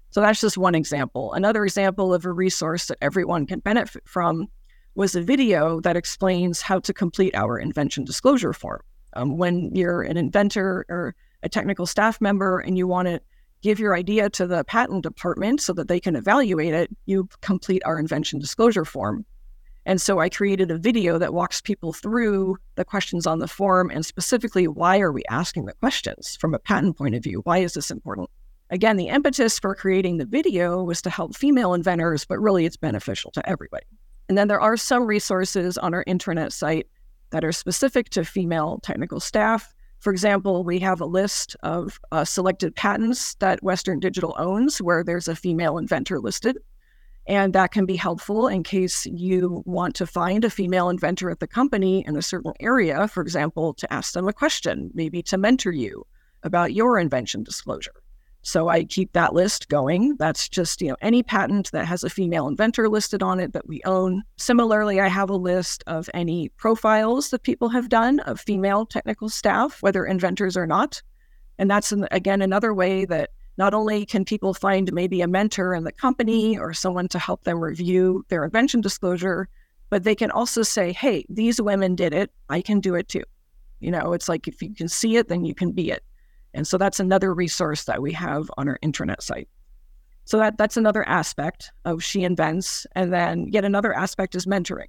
So 0.09 0.21
that's 0.21 0.41
just 0.41 0.57
one 0.57 0.75
example. 0.75 1.33
Another 1.33 1.63
example 1.63 2.13
of 2.13 2.25
a 2.25 2.31
resource 2.31 2.87
that 2.87 2.97
everyone 3.01 3.45
can 3.45 3.59
benefit 3.59 4.03
from 4.05 4.47
was 4.95 5.15
a 5.15 5.21
video 5.21 5.79
that 5.81 5.97
explains 5.97 6.61
how 6.61 6.79
to 6.79 6.93
complete 6.93 7.33
our 7.35 7.57
invention 7.57 8.03
disclosure 8.03 8.53
form. 8.53 8.81
Um, 9.13 9.37
when 9.37 9.73
you're 9.73 10.01
an 10.01 10.17
inventor 10.17 10.85
or 10.89 11.15
a 11.41 11.49
technical 11.49 11.85
staff 11.85 12.21
member 12.21 12.59
and 12.59 12.77
you 12.77 12.87
want 12.87 13.07
to 13.07 13.21
give 13.63 13.79
your 13.79 13.95
idea 13.95 14.29
to 14.29 14.45
the 14.45 14.63
patent 14.65 15.01
department 15.03 15.61
so 15.61 15.73
that 15.73 15.87
they 15.87 15.99
can 15.99 16.15
evaluate 16.15 16.73
it, 16.73 16.91
you 17.05 17.27
complete 17.41 17.81
our 17.85 17.97
invention 17.97 18.37
disclosure 18.37 18.85
form. 18.85 19.25
And 19.85 20.01
so 20.01 20.19
I 20.19 20.29
created 20.29 20.69
a 20.69 20.77
video 20.77 21.17
that 21.17 21.33
walks 21.33 21.61
people 21.61 21.93
through 21.93 22.57
the 22.75 22.85
questions 22.85 23.25
on 23.25 23.39
the 23.39 23.47
form 23.47 23.89
and 23.89 24.05
specifically 24.05 24.67
why 24.67 24.99
are 24.99 25.11
we 25.11 25.23
asking 25.29 25.65
the 25.65 25.73
questions 25.73 26.37
from 26.39 26.53
a 26.53 26.59
patent 26.59 26.97
point 26.97 27.15
of 27.15 27.23
view? 27.23 27.41
Why 27.43 27.59
is 27.59 27.73
this 27.73 27.89
important? 27.89 28.29
Again, 28.69 28.97
the 28.97 29.07
impetus 29.07 29.59
for 29.59 29.75
creating 29.75 30.17
the 30.17 30.25
video 30.25 30.83
was 30.83 31.01
to 31.01 31.09
help 31.09 31.35
female 31.35 31.73
inventors, 31.73 32.25
but 32.25 32.39
really 32.39 32.65
it's 32.65 32.77
beneficial 32.77 33.31
to 33.31 33.49
everybody. 33.49 33.85
And 34.29 34.37
then 34.37 34.47
there 34.47 34.61
are 34.61 34.77
some 34.77 35.05
resources 35.05 35.77
on 35.77 35.93
our 35.93 36.03
intranet 36.05 36.51
site 36.51 36.87
that 37.31 37.43
are 37.43 37.51
specific 37.51 38.09
to 38.09 38.25
female 38.25 38.79
technical 38.83 39.19
staff 39.19 39.73
for 40.03 40.11
example, 40.11 40.65
we 40.65 40.79
have 40.79 40.99
a 40.99 41.05
list 41.05 41.55
of 41.63 41.97
uh, 42.11 42.25
selected 42.25 42.75
patents 42.75 43.35
that 43.35 43.63
Western 43.63 44.01
Digital 44.01 44.35
owns 44.37 44.81
where 44.81 45.01
there's 45.01 45.29
a 45.29 45.35
female 45.35 45.77
inventor 45.77 46.19
listed. 46.19 46.57
And 47.25 47.53
that 47.53 47.71
can 47.71 47.85
be 47.85 47.95
helpful 47.95 48.49
in 48.49 48.63
case 48.63 49.05
you 49.05 49.63
want 49.65 49.95
to 49.95 50.05
find 50.05 50.43
a 50.43 50.49
female 50.49 50.89
inventor 50.89 51.29
at 51.29 51.39
the 51.39 51.47
company 51.47 52.05
in 52.05 52.17
a 52.17 52.21
certain 52.21 52.51
area, 52.59 53.07
for 53.07 53.23
example, 53.23 53.73
to 53.75 53.93
ask 53.93 54.11
them 54.11 54.27
a 54.27 54.33
question, 54.33 54.91
maybe 54.93 55.23
to 55.23 55.37
mentor 55.37 55.71
you 55.71 56.05
about 56.43 56.73
your 56.73 56.99
invention 56.99 57.41
disclosure. 57.41 58.02
So 58.45 58.67
I 58.67 58.83
keep 58.83 59.13
that 59.13 59.33
list 59.33 59.69
going. 59.69 60.17
That's 60.17 60.49
just, 60.49 60.81
you 60.81 60.89
know, 60.89 60.97
any 61.01 61.23
patent 61.23 61.71
that 61.71 61.85
has 61.85 62.03
a 62.03 62.09
female 62.09 62.47
inventor 62.47 62.89
listed 62.89 63.23
on 63.23 63.39
it 63.39 63.53
that 63.53 63.67
we 63.67 63.81
own. 63.85 64.21
Similarly, 64.35 64.99
I 64.99 65.07
have 65.07 65.29
a 65.29 65.35
list 65.35 65.81
of 65.87 66.09
any 66.13 66.49
profiles 66.49 67.29
that 67.29 67.43
people 67.43 67.69
have 67.69 67.87
done 67.87 68.19
of 68.21 68.41
female 68.41 68.85
technical 68.85 69.29
staff, 69.29 69.81
whether 69.81 70.05
inventors 70.05 70.57
or 70.57 70.67
not. 70.67 71.01
And 71.57 71.71
that's, 71.71 71.93
again, 72.11 72.41
another 72.41 72.73
way 72.73 73.05
that 73.05 73.29
not 73.57 73.73
only 73.73 74.05
can 74.05 74.25
people 74.25 74.53
find 74.53 74.91
maybe 74.91 75.21
a 75.21 75.27
mentor 75.27 75.73
in 75.73 75.85
the 75.85 75.91
company 75.91 76.57
or 76.57 76.73
someone 76.73 77.07
to 77.09 77.19
help 77.19 77.45
them 77.45 77.59
review 77.59 78.25
their 78.27 78.43
invention 78.43 78.81
disclosure, 78.81 79.47
but 79.89 80.03
they 80.03 80.15
can 80.15 80.31
also 80.31 80.63
say, 80.63 80.91
hey, 80.91 81.25
these 81.29 81.61
women 81.61 81.95
did 81.95 82.13
it. 82.13 82.31
I 82.49 82.61
can 82.61 82.81
do 82.81 82.95
it 82.95 83.07
too. 83.07 83.23
You 83.79 83.91
know, 83.91 84.11
it's 84.13 84.27
like 84.27 84.47
if 84.47 84.61
you 84.61 84.73
can 84.73 84.89
see 84.89 85.15
it, 85.17 85.29
then 85.29 85.45
you 85.45 85.53
can 85.55 85.71
be 85.71 85.91
it. 85.91 86.03
And 86.53 86.67
so 86.67 86.77
that's 86.77 86.99
another 86.99 87.33
resource 87.33 87.85
that 87.85 88.01
we 88.01 88.13
have 88.13 88.49
on 88.57 88.67
our 88.67 88.79
intranet 88.83 89.21
site. 89.21 89.49
So 90.25 90.37
that 90.37 90.57
that's 90.57 90.77
another 90.77 91.07
aspect 91.07 91.71
of 91.85 92.03
She 92.03 92.23
Invents. 92.23 92.87
And 92.95 93.11
then 93.11 93.47
yet 93.49 93.65
another 93.65 93.93
aspect 93.93 94.35
is 94.35 94.45
mentoring. 94.45 94.87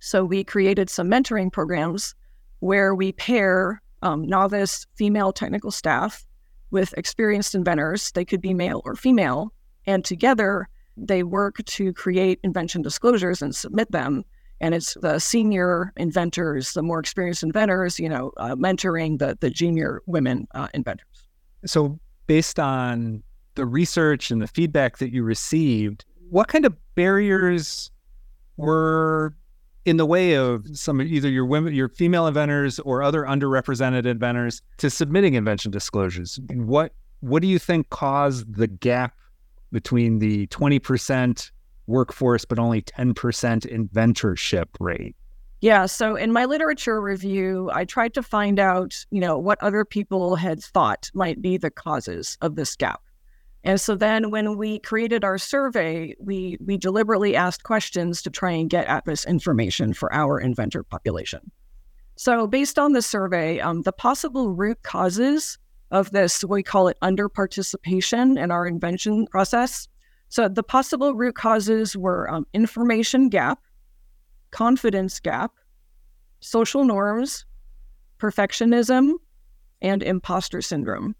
So 0.00 0.24
we 0.24 0.44
created 0.44 0.90
some 0.90 1.08
mentoring 1.10 1.52
programs 1.52 2.14
where 2.60 2.94
we 2.94 3.12
pair 3.12 3.82
um, 4.02 4.26
novice 4.26 4.86
female 4.94 5.32
technical 5.32 5.70
staff 5.70 6.26
with 6.70 6.92
experienced 6.96 7.54
inventors. 7.54 8.12
They 8.12 8.24
could 8.24 8.40
be 8.40 8.54
male 8.54 8.82
or 8.84 8.94
female. 8.94 9.52
And 9.86 10.04
together 10.04 10.68
they 10.96 11.22
work 11.22 11.64
to 11.64 11.92
create 11.92 12.40
invention 12.42 12.82
disclosures 12.82 13.40
and 13.42 13.54
submit 13.54 13.90
them. 13.92 14.24
And 14.60 14.74
it's 14.74 14.94
the 14.94 15.18
senior 15.18 15.92
inventors, 15.96 16.72
the 16.72 16.82
more 16.82 16.98
experienced 16.98 17.42
inventors, 17.42 17.98
you 17.98 18.08
know, 18.08 18.32
uh, 18.38 18.56
mentoring 18.56 19.18
the, 19.18 19.38
the 19.40 19.50
junior 19.50 20.02
women 20.06 20.48
uh, 20.54 20.68
inventors. 20.74 21.06
So, 21.64 21.98
based 22.26 22.58
on 22.58 23.22
the 23.54 23.66
research 23.66 24.30
and 24.30 24.42
the 24.42 24.46
feedback 24.46 24.98
that 24.98 25.12
you 25.12 25.22
received, 25.22 26.04
what 26.30 26.48
kind 26.48 26.64
of 26.64 26.76
barriers 26.94 27.90
were 28.56 29.34
in 29.84 29.96
the 29.96 30.06
way 30.06 30.34
of 30.34 30.66
some 30.74 31.00
either 31.00 31.28
your 31.28 31.46
women, 31.46 31.74
your 31.74 31.88
female 31.88 32.26
inventors 32.26 32.78
or 32.80 33.02
other 33.02 33.22
underrepresented 33.22 34.06
inventors 34.06 34.60
to 34.76 34.90
submitting 34.90 35.34
invention 35.34 35.70
disclosures? 35.70 36.38
What 36.52 36.92
what 37.20 37.42
do 37.42 37.48
you 37.48 37.58
think 37.58 37.90
caused 37.90 38.54
the 38.54 38.68
gap 38.68 39.14
between 39.72 40.18
the 40.18 40.46
20% 40.48 41.50
workforce 41.88 42.44
but 42.44 42.58
only 42.58 42.82
10% 42.82 43.14
inventorship 43.14 44.66
rate? 44.78 45.16
Yeah, 45.60 45.86
so 45.86 46.14
in 46.14 46.30
my 46.30 46.44
literature 46.44 47.00
review, 47.00 47.68
I 47.74 47.84
tried 47.84 48.14
to 48.14 48.22
find 48.22 48.60
out, 48.60 49.04
you 49.10 49.20
know, 49.20 49.36
what 49.36 49.60
other 49.60 49.84
people 49.84 50.36
had 50.36 50.62
thought 50.62 51.10
might 51.14 51.42
be 51.42 51.56
the 51.56 51.70
causes 51.70 52.38
of 52.40 52.54
this 52.54 52.76
gap. 52.76 53.02
And 53.64 53.80
so 53.80 53.96
then 53.96 54.30
when 54.30 54.56
we 54.56 54.78
created 54.78 55.24
our 55.24 55.36
survey, 55.36 56.14
we 56.20 56.58
we 56.64 56.76
deliberately 56.76 57.34
asked 57.34 57.64
questions 57.64 58.22
to 58.22 58.30
try 58.30 58.52
and 58.52 58.70
get 58.70 58.86
at 58.86 59.04
this 59.04 59.26
information 59.26 59.94
for 59.94 60.12
our 60.14 60.38
inventor 60.38 60.84
population. 60.84 61.50
So 62.14 62.46
based 62.46 62.78
on 62.78 62.92
the 62.92 63.02
survey, 63.02 63.58
um, 63.58 63.82
the 63.82 63.92
possible 63.92 64.52
root 64.52 64.82
causes 64.84 65.58
of 65.90 66.12
this, 66.12 66.44
we 66.44 66.62
call 66.62 66.88
it 66.88 66.98
under 67.02 67.28
participation 67.28 68.38
in 68.38 68.50
our 68.50 68.66
invention 68.66 69.26
process. 69.26 69.88
So 70.28 70.48
the 70.48 70.62
possible 70.62 71.14
root 71.14 71.34
causes 71.34 71.96
were 71.96 72.30
um, 72.30 72.46
information 72.52 73.28
gap, 73.28 73.60
confidence 74.50 75.20
gap, 75.20 75.52
social 76.40 76.84
norms, 76.84 77.46
perfectionism, 78.18 79.14
and 79.80 80.02
imposter 80.02 80.60
syndrome. 80.60 81.14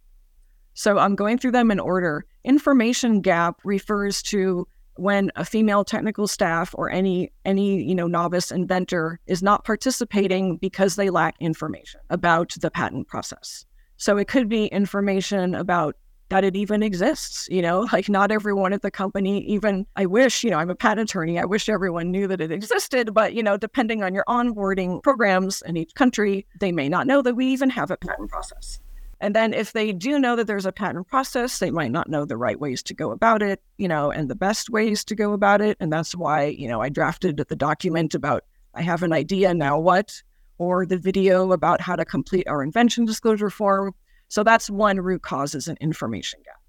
So 0.74 0.98
I'm 0.98 1.16
going 1.16 1.38
through 1.38 1.52
them 1.52 1.70
in 1.70 1.80
order. 1.80 2.24
Information 2.44 3.20
gap 3.20 3.60
refers 3.64 4.22
to 4.24 4.66
when 4.98 5.30
a 5.36 5.44
female 5.44 5.84
technical 5.84 6.26
staff 6.26 6.74
or 6.76 6.90
any 6.90 7.32
any 7.44 7.82
you 7.82 7.94
know 7.94 8.08
novice 8.08 8.50
inventor 8.50 9.20
is 9.26 9.42
not 9.42 9.64
participating 9.64 10.56
because 10.56 10.96
they 10.96 11.08
lack 11.08 11.36
information 11.40 12.00
about 12.10 12.54
the 12.60 12.70
patent 12.70 13.06
process. 13.06 13.64
So 13.96 14.16
it 14.16 14.28
could 14.28 14.48
be 14.48 14.66
information 14.66 15.54
about 15.54 15.96
that 16.28 16.44
it 16.44 16.56
even 16.56 16.82
exists. 16.82 17.48
You 17.50 17.62
know, 17.62 17.86
like 17.92 18.08
not 18.08 18.30
everyone 18.30 18.72
at 18.72 18.82
the 18.82 18.90
company 18.90 19.40
even, 19.44 19.86
I 19.96 20.06
wish, 20.06 20.44
you 20.44 20.50
know, 20.50 20.58
I'm 20.58 20.70
a 20.70 20.74
patent 20.74 21.10
attorney. 21.10 21.38
I 21.38 21.44
wish 21.44 21.68
everyone 21.68 22.10
knew 22.10 22.26
that 22.26 22.40
it 22.40 22.52
existed, 22.52 23.14
but, 23.14 23.34
you 23.34 23.42
know, 23.42 23.56
depending 23.56 24.02
on 24.02 24.14
your 24.14 24.24
onboarding 24.28 25.02
programs 25.02 25.62
in 25.62 25.76
each 25.76 25.94
country, 25.94 26.46
they 26.60 26.72
may 26.72 26.88
not 26.88 27.06
know 27.06 27.22
that 27.22 27.34
we 27.34 27.46
even 27.46 27.70
have 27.70 27.90
a 27.90 27.96
patent 27.96 28.30
process. 28.30 28.80
And 29.20 29.34
then 29.34 29.52
if 29.52 29.72
they 29.72 29.92
do 29.92 30.18
know 30.18 30.36
that 30.36 30.46
there's 30.46 30.66
a 30.66 30.70
patent 30.70 31.08
process, 31.08 31.58
they 31.58 31.72
might 31.72 31.90
not 31.90 32.08
know 32.08 32.24
the 32.24 32.36
right 32.36 32.60
ways 32.60 32.84
to 32.84 32.94
go 32.94 33.10
about 33.10 33.42
it, 33.42 33.60
you 33.76 33.88
know, 33.88 34.12
and 34.12 34.30
the 34.30 34.36
best 34.36 34.70
ways 34.70 35.04
to 35.06 35.16
go 35.16 35.32
about 35.32 35.60
it. 35.60 35.76
And 35.80 35.92
that's 35.92 36.14
why, 36.14 36.44
you 36.44 36.68
know, 36.68 36.80
I 36.80 36.88
drafted 36.88 37.36
the 37.36 37.56
document 37.56 38.14
about 38.14 38.44
I 38.74 38.82
have 38.82 39.02
an 39.02 39.12
idea, 39.12 39.52
now 39.54 39.78
what? 39.80 40.22
Or 40.58 40.86
the 40.86 40.98
video 40.98 41.50
about 41.50 41.80
how 41.80 41.96
to 41.96 42.04
complete 42.04 42.46
our 42.46 42.62
invention 42.62 43.06
disclosure 43.06 43.50
form. 43.50 43.92
So 44.28 44.42
that's 44.42 44.70
one 44.70 45.00
root 45.00 45.22
cause 45.22 45.54
is 45.54 45.68
an 45.68 45.76
information 45.80 46.40
gap. 46.44 46.60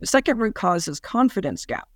The 0.00 0.06
second 0.06 0.38
root 0.38 0.54
cause 0.54 0.88
is 0.88 1.00
confidence 1.00 1.64
gap. 1.64 1.88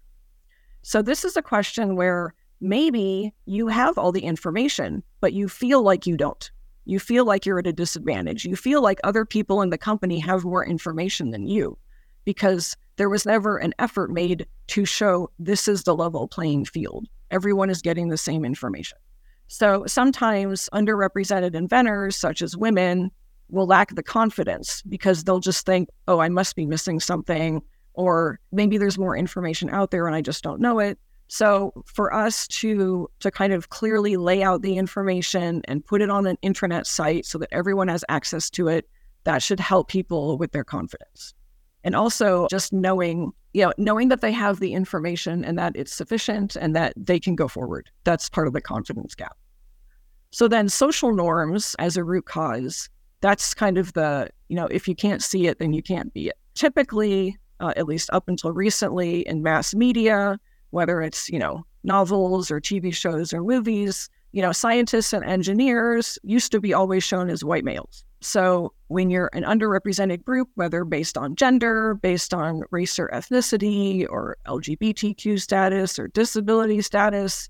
So 0.83 1.02
this 1.02 1.25
is 1.25 1.37
a 1.37 1.42
question 1.42 1.97
where 1.97 2.35
maybe 2.61 3.35
you 3.47 3.69
have 3.69 3.99
all 3.99 4.12
the 4.12 4.25
information, 4.25 5.02
but 5.21 5.33
you 5.33 5.49
feel 5.49 5.83
like 5.83 6.07
you 6.07 6.16
don't 6.16 6.50
you 6.90 6.99
feel 6.99 7.25
like 7.25 7.47
you're 7.47 7.61
at 7.61 7.66
a 7.66 7.73
disadvantage. 7.73 8.45
You 8.45 8.57
feel 8.57 8.83
like 8.83 8.99
other 9.04 9.25
people 9.25 9.62
in 9.62 9.71
the 9.71 9.78
company 9.78 10.19
have 10.19 10.45
more 10.45 10.66
information 10.66 11.30
than 11.30 11.47
you 11.47 11.78
because 12.25 12.76
there 12.97 13.09
was 13.09 13.25
never 13.25 13.57
an 13.57 13.75
effort 13.78 14.11
made 14.11 14.47
to 14.69 14.85
show 14.85 15.30
this 15.38 15.69
is 15.69 15.85
the 15.85 15.95
level 15.95 16.28
playing 16.28 16.64
field. 16.64 17.07
Everyone 17.30 17.71
is 17.71 17.80
getting 17.80 18.09
the 18.09 18.19
same 18.19 18.45
information. 18.45 18.99
So 19.47 19.85
sometimes 19.87 20.69
underrepresented 20.73 21.54
inventors, 21.54 22.16
such 22.16 22.42
as 22.42 22.57
women, 22.57 23.11
will 23.52 23.66
lack 23.66 23.95
the 23.95 24.02
confidence 24.02 24.83
because 24.88 25.25
they'll 25.25 25.40
just 25.40 25.66
think, 25.66 25.88
oh, 26.09 26.21
I 26.21 26.28
must 26.28 26.57
be 26.57 26.66
missing 26.66 27.00
something, 27.00 27.62
or 27.95 28.40
maybe 28.52 28.78
there's 28.78 28.99
more 28.99 29.16
information 29.16 29.71
out 29.71 29.90
there 29.90 30.07
and 30.07 30.16
I 30.16 30.23
just 30.23 30.42
don't 30.42 30.61
know 30.61 30.78
it. 30.78 30.99
So 31.28 31.73
for 31.87 32.12
us 32.12 32.49
to 32.49 33.09
to 33.21 33.30
kind 33.30 33.52
of 33.52 33.71
clearly 33.71 34.16
lay 34.16 34.42
out 34.42 34.62
the 34.62 34.76
information 34.76 35.62
and 35.66 35.85
put 35.85 36.02
it 36.02 36.11
on 36.11 36.26
an 36.26 36.37
intranet 36.42 36.87
site 36.87 37.25
so 37.25 37.38
that 37.38 37.49
everyone 37.52 37.87
has 37.87 38.04
access 38.09 38.50
to 38.50 38.66
it, 38.66 38.88
that 39.25 39.42
should 39.42 39.61
help 39.61 39.88
people 39.88 40.37
with 40.38 40.50
their 40.50 40.64
confidence. 40.64 41.33
And 41.85 41.95
also 41.95 42.49
just 42.50 42.73
knowing, 42.73 43.33
you 43.54 43.64
know, 43.64 43.73
knowing 43.78 44.09
that 44.09 44.23
they 44.23 44.33
have 44.33 44.59
the 44.59 44.75
information 44.75 45.45
and 45.45 45.57
that 45.57 45.76
it's 45.76 45.95
sufficient 45.95 46.57
and 46.57 46.75
that 46.75 46.95
they 46.97 47.21
can 47.21 47.37
go 47.37 47.47
forward. 47.47 47.90
That's 48.02 48.28
part 48.28 48.49
of 48.49 48.52
the 48.52 48.61
confidence 48.61 49.14
gap. 49.14 49.37
So 50.33 50.49
then 50.49 50.69
social 50.69 51.12
norms 51.12 51.75
as 51.78 51.97
a 51.97 52.04
root 52.04 52.26
cause, 52.26 52.88
that's 53.21 53.55
kind 53.55 53.79
of 53.79 53.93
the, 53.93 54.29
you 54.49 54.57
know, 54.57 54.67
if 54.67 54.89
you 54.89 54.95
can't 54.95 55.23
see 55.23 55.47
it, 55.47 55.59
then 55.59 55.73
you 55.73 55.83
can't 55.83 56.12
be 56.12 56.29
it. 56.29 56.39
Typically, 56.55 57.39
uh, 57.61 57.73
at 57.77 57.87
least 57.87 58.11
up 58.12 58.29
until 58.29 58.53
recently 58.53 59.27
in 59.27 59.43
mass 59.43 59.75
media, 59.75 60.39
whether 60.71 61.03
it's, 61.03 61.29
you 61.29 61.39
know, 61.39 61.65
novels 61.85 62.50
or 62.50 62.61
TV 62.61 62.93
shows 62.95 63.33
or 63.33 63.43
movies, 63.43 64.09
you 64.33 64.43
know, 64.43 64.53
scientists 64.53 65.12
and 65.12 65.25
engineers 65.25 66.19
used 66.23 66.53
to 66.53 66.61
be 66.61 66.73
always 66.73 67.03
shown 67.03 67.29
as 67.29 67.45
white 67.45 67.65
males. 67.65 68.05
So 68.21 68.73
when 68.89 69.11
you're 69.11 69.31
an 69.33 69.45
underrepresented 69.45 70.25
group, 70.25 70.49
whether 70.55 70.85
based 70.85 71.17
on 71.17 71.37
gender, 71.37 71.95
based 71.95 72.35
on 72.35 72.62
race 72.71 72.99
or 72.99 73.09
ethnicity, 73.09 74.07
or 74.09 74.37
LGBTQ 74.47 75.41
status 75.41 75.99
or 75.99 76.09
disability 76.09 76.83
status, 76.83 77.49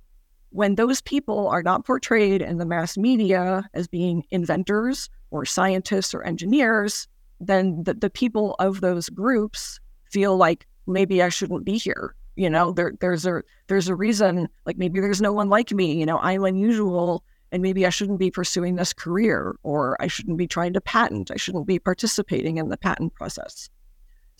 when 0.50 0.76
those 0.76 1.00
people 1.00 1.48
are 1.48 1.62
not 1.62 1.84
portrayed 1.84 2.40
in 2.40 2.58
the 2.58 2.66
mass 2.66 2.96
media 2.96 3.68
as 3.74 3.88
being 3.88 4.24
inventors 4.30 5.10
or 5.30 5.44
scientists 5.44 6.14
or 6.14 6.22
engineers, 6.22 7.08
then 7.40 7.82
the, 7.84 7.94
the 7.94 8.10
people 8.10 8.56
of 8.58 8.80
those 8.80 9.08
groups 9.08 9.80
feel 10.04 10.36
like 10.36 10.66
maybe 10.86 11.22
I 11.22 11.28
shouldn't 11.28 11.64
be 11.64 11.78
here. 11.78 12.14
You 12.36 12.48
know 12.48 12.72
there 12.72 12.94
there's 13.00 13.26
a 13.26 13.42
there's 13.66 13.88
a 13.88 13.94
reason 13.94 14.48
like 14.64 14.78
maybe 14.78 15.00
there's 15.00 15.20
no 15.20 15.32
one 15.32 15.50
like 15.50 15.72
me 15.72 15.98
you 15.98 16.06
know 16.06 16.18
i'm 16.20 16.42
unusual 16.44 17.22
and 17.52 17.60
maybe 17.60 17.84
i 17.84 17.90
shouldn't 17.90 18.20
be 18.20 18.30
pursuing 18.30 18.76
this 18.76 18.94
career 18.94 19.56
or 19.62 20.00
i 20.00 20.06
shouldn't 20.06 20.38
be 20.38 20.46
trying 20.46 20.72
to 20.72 20.80
patent 20.80 21.30
i 21.30 21.36
shouldn't 21.36 21.66
be 21.66 21.78
participating 21.78 22.56
in 22.56 22.70
the 22.70 22.78
patent 22.78 23.12
process. 23.14 23.68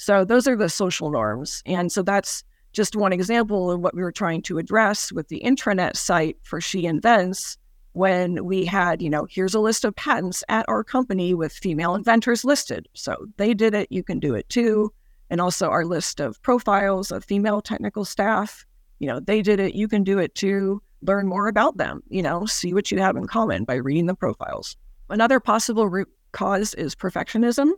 So 0.01 0.25
those 0.25 0.49
are 0.49 0.57
the 0.57 0.71
social 0.71 1.11
norms. 1.11 1.63
And 1.67 1.93
so 1.93 2.01
that's 2.01 2.43
just 2.73 2.97
one 2.97 3.13
example 3.13 3.71
of 3.71 3.81
what 3.81 3.95
we 3.95 4.03
were 4.03 4.11
trying 4.11 4.41
to 4.43 4.57
address 4.57 5.13
with 5.13 5.29
the 5.29 5.43
intranet 5.45 5.95
site 5.95 6.39
for 6.43 6.59
she 6.59 6.87
invents 6.87 7.59
when 7.93 8.45
we 8.45 8.65
had 8.65 9.03
you 9.03 9.11
know 9.11 9.27
here's 9.29 9.55
a 9.55 9.61
list 9.61 9.85
of 9.85 9.95
patents 9.97 10.45
at 10.49 10.65
our 10.69 10.85
company 10.85 11.35
with 11.35 11.53
female 11.53 11.95
inventors 11.95 12.45
listed 12.45 12.89
so 12.95 13.27
they 13.37 13.53
did 13.53 13.75
it 13.75 13.91
you 13.91 14.03
can 14.03 14.21
do 14.21 14.35
it 14.35 14.49
too 14.49 14.93
and 15.31 15.41
also 15.41 15.71
our 15.71 15.85
list 15.85 16.21
of 16.21 16.43
profiles 16.43 17.11
of 17.11 17.25
female 17.25 17.63
technical 17.63 18.05
staff. 18.05 18.67
You 18.99 19.07
know, 19.07 19.21
they 19.21 19.41
did 19.41 19.61
it, 19.61 19.75
you 19.75 19.89
can 19.89 20.05
do 20.05 20.19
it 20.19 20.35
too. 20.35 20.83
Learn 21.03 21.27
more 21.27 21.49
about 21.49 21.79
them, 21.79 22.03
you 22.09 22.21
know, 22.21 22.45
see 22.45 22.75
what 22.75 22.91
you 22.91 22.99
have 22.99 23.17
in 23.17 23.27
common 23.27 23.65
by 23.65 23.77
reading 23.77 24.07
the 24.07 24.15
profiles. 24.15 24.77
Another 25.09 25.41
possible 25.41 25.89
root 25.89 26.09
cause 26.33 26.75
is 26.75 26.95
perfectionism. 26.95 27.71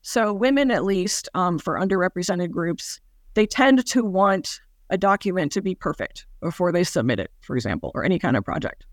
So, 0.00 0.32
women, 0.32 0.70
at 0.70 0.84
least 0.84 1.28
um, 1.34 1.58
for 1.58 1.78
underrepresented 1.78 2.50
groups, 2.50 3.00
they 3.34 3.46
tend 3.46 3.86
to 3.86 4.02
want 4.02 4.60
a 4.90 4.98
document 4.98 5.52
to 5.52 5.62
be 5.62 5.74
perfect 5.74 6.26
before 6.40 6.72
they 6.72 6.84
submit 6.84 7.20
it, 7.20 7.30
for 7.40 7.54
example, 7.54 7.92
or 7.94 8.02
any 8.02 8.18
kind 8.18 8.36
of 8.36 8.44
project. 8.44 8.84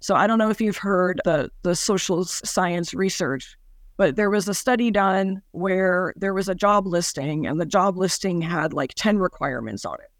So, 0.00 0.14
I 0.14 0.26
don't 0.26 0.38
know 0.38 0.50
if 0.50 0.60
you've 0.60 0.76
heard 0.76 1.20
the, 1.24 1.50
the 1.62 1.74
social 1.74 2.24
science 2.24 2.94
research 2.94 3.56
But 3.98 4.14
there 4.14 4.30
was 4.30 4.48
a 4.48 4.54
study 4.54 4.92
done 4.92 5.42
where 5.50 6.14
there 6.16 6.32
was 6.32 6.48
a 6.48 6.54
job 6.54 6.86
listing, 6.86 7.46
and 7.46 7.60
the 7.60 7.66
job 7.66 7.96
listing 7.98 8.40
had 8.40 8.72
like 8.72 8.94
10 8.94 9.18
requirements 9.18 9.84
on 9.84 9.96
it. 10.00 10.10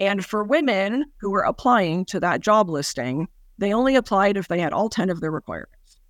And 0.00 0.24
for 0.24 0.42
women 0.42 1.04
who 1.18 1.30
were 1.30 1.42
applying 1.42 2.06
to 2.06 2.20
that 2.20 2.40
job 2.40 2.70
listing, 2.70 3.28
they 3.58 3.74
only 3.74 3.96
applied 3.96 4.38
if 4.38 4.48
they 4.48 4.60
had 4.60 4.72
all 4.72 4.88
10 4.88 5.10
of 5.10 5.20
their 5.20 5.30
requirements. 5.30 6.00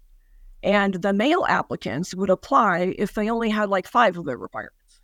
And 0.62 0.94
the 0.94 1.12
male 1.12 1.44
applicants 1.48 2.14
would 2.14 2.30
apply 2.30 2.94
if 2.98 3.14
they 3.14 3.30
only 3.30 3.50
had 3.50 3.68
like 3.68 3.88
five 3.88 4.16
of 4.16 4.24
their 4.24 4.38
requirements. 4.38 5.00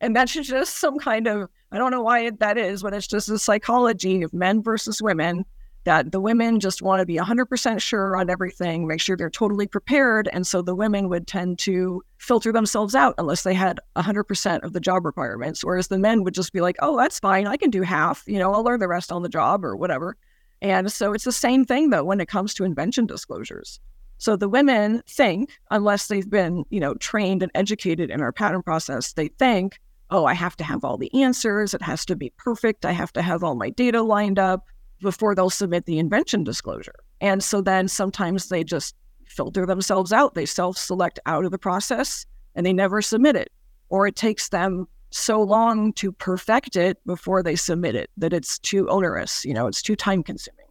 And 0.00 0.16
that's 0.16 0.32
just 0.32 0.78
some 0.78 0.98
kind 0.98 1.26
of, 1.26 1.50
I 1.72 1.78
don't 1.78 1.90
know 1.90 2.02
why 2.02 2.30
that 2.30 2.56
is, 2.56 2.82
but 2.82 2.94
it's 2.94 3.06
just 3.06 3.26
the 3.26 3.38
psychology 3.38 4.22
of 4.22 4.32
men 4.32 4.62
versus 4.62 5.02
women 5.02 5.44
that 5.90 6.12
the 6.12 6.20
women 6.20 6.60
just 6.60 6.82
want 6.82 7.00
to 7.00 7.04
be 7.04 7.16
100% 7.16 7.80
sure 7.80 8.16
on 8.16 8.30
everything, 8.30 8.86
make 8.86 9.00
sure 9.00 9.16
they're 9.16 9.28
totally 9.28 9.66
prepared. 9.66 10.28
And 10.32 10.46
so 10.46 10.62
the 10.62 10.76
women 10.76 11.08
would 11.08 11.26
tend 11.26 11.58
to 11.60 12.00
filter 12.18 12.52
themselves 12.52 12.94
out 12.94 13.16
unless 13.18 13.42
they 13.42 13.54
had 13.54 13.80
100% 13.96 14.62
of 14.62 14.72
the 14.72 14.78
job 14.78 15.04
requirements. 15.04 15.64
Whereas 15.64 15.88
the 15.88 15.98
men 15.98 16.22
would 16.22 16.32
just 16.32 16.52
be 16.52 16.60
like, 16.60 16.76
oh, 16.78 16.96
that's 16.96 17.18
fine. 17.18 17.48
I 17.48 17.56
can 17.56 17.70
do 17.70 17.82
half. 17.82 18.22
You 18.28 18.38
know, 18.38 18.54
I'll 18.54 18.62
learn 18.62 18.78
the 18.78 18.86
rest 18.86 19.10
on 19.10 19.24
the 19.24 19.28
job 19.28 19.64
or 19.64 19.74
whatever. 19.74 20.16
And 20.62 20.92
so 20.92 21.12
it's 21.12 21.24
the 21.24 21.32
same 21.32 21.64
thing, 21.64 21.90
though, 21.90 22.04
when 22.04 22.20
it 22.20 22.28
comes 22.28 22.54
to 22.54 22.64
invention 22.64 23.06
disclosures. 23.06 23.80
So 24.18 24.36
the 24.36 24.48
women 24.48 25.02
think, 25.08 25.50
unless 25.72 26.06
they've 26.06 26.30
been, 26.30 26.62
you 26.70 26.78
know, 26.78 26.94
trained 26.94 27.42
and 27.42 27.50
educated 27.56 28.10
in 28.10 28.20
our 28.20 28.30
patent 28.30 28.64
process, 28.64 29.14
they 29.14 29.26
think, 29.26 29.80
oh, 30.10 30.24
I 30.24 30.34
have 30.34 30.56
to 30.58 30.62
have 30.62 30.84
all 30.84 30.98
the 30.98 31.12
answers. 31.20 31.74
It 31.74 31.82
has 31.82 32.04
to 32.04 32.14
be 32.14 32.32
perfect. 32.36 32.86
I 32.86 32.92
have 32.92 33.12
to 33.14 33.22
have 33.22 33.42
all 33.42 33.56
my 33.56 33.70
data 33.70 34.02
lined 34.02 34.38
up 34.38 34.68
before 35.00 35.34
they'll 35.34 35.50
submit 35.50 35.86
the 35.86 35.98
invention 35.98 36.44
disclosure. 36.44 36.94
And 37.20 37.42
so 37.42 37.60
then 37.60 37.88
sometimes 37.88 38.48
they 38.48 38.64
just 38.64 38.94
filter 39.26 39.66
themselves 39.66 40.12
out. 40.12 40.34
They 40.34 40.46
self 40.46 40.76
select 40.76 41.18
out 41.26 41.44
of 41.44 41.50
the 41.50 41.58
process 41.58 42.26
and 42.54 42.64
they 42.64 42.72
never 42.72 43.02
submit 43.02 43.36
it. 43.36 43.52
Or 43.88 44.06
it 44.06 44.16
takes 44.16 44.48
them 44.48 44.86
so 45.10 45.42
long 45.42 45.92
to 45.94 46.12
perfect 46.12 46.76
it 46.76 47.04
before 47.04 47.42
they 47.42 47.56
submit 47.56 47.94
it 47.94 48.10
that 48.16 48.32
it's 48.32 48.58
too 48.58 48.88
onerous, 48.88 49.44
you 49.44 49.52
know, 49.52 49.66
it's 49.66 49.82
too 49.82 49.96
time 49.96 50.22
consuming. 50.22 50.66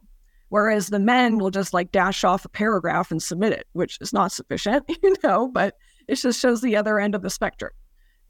Whereas 0.48 0.88
the 0.88 0.98
men 0.98 1.38
will 1.38 1.50
just 1.50 1.72
like 1.72 1.92
dash 1.92 2.24
off 2.24 2.44
a 2.44 2.48
paragraph 2.48 3.10
and 3.10 3.22
submit 3.22 3.52
it, 3.52 3.66
which 3.72 3.98
is 4.00 4.12
not 4.12 4.32
sufficient, 4.32 4.84
you 5.02 5.14
know, 5.22 5.48
but 5.48 5.76
it 6.08 6.16
just 6.16 6.40
shows 6.40 6.60
the 6.60 6.76
other 6.76 6.98
end 6.98 7.14
of 7.14 7.22
the 7.22 7.30
spectrum. 7.30 7.72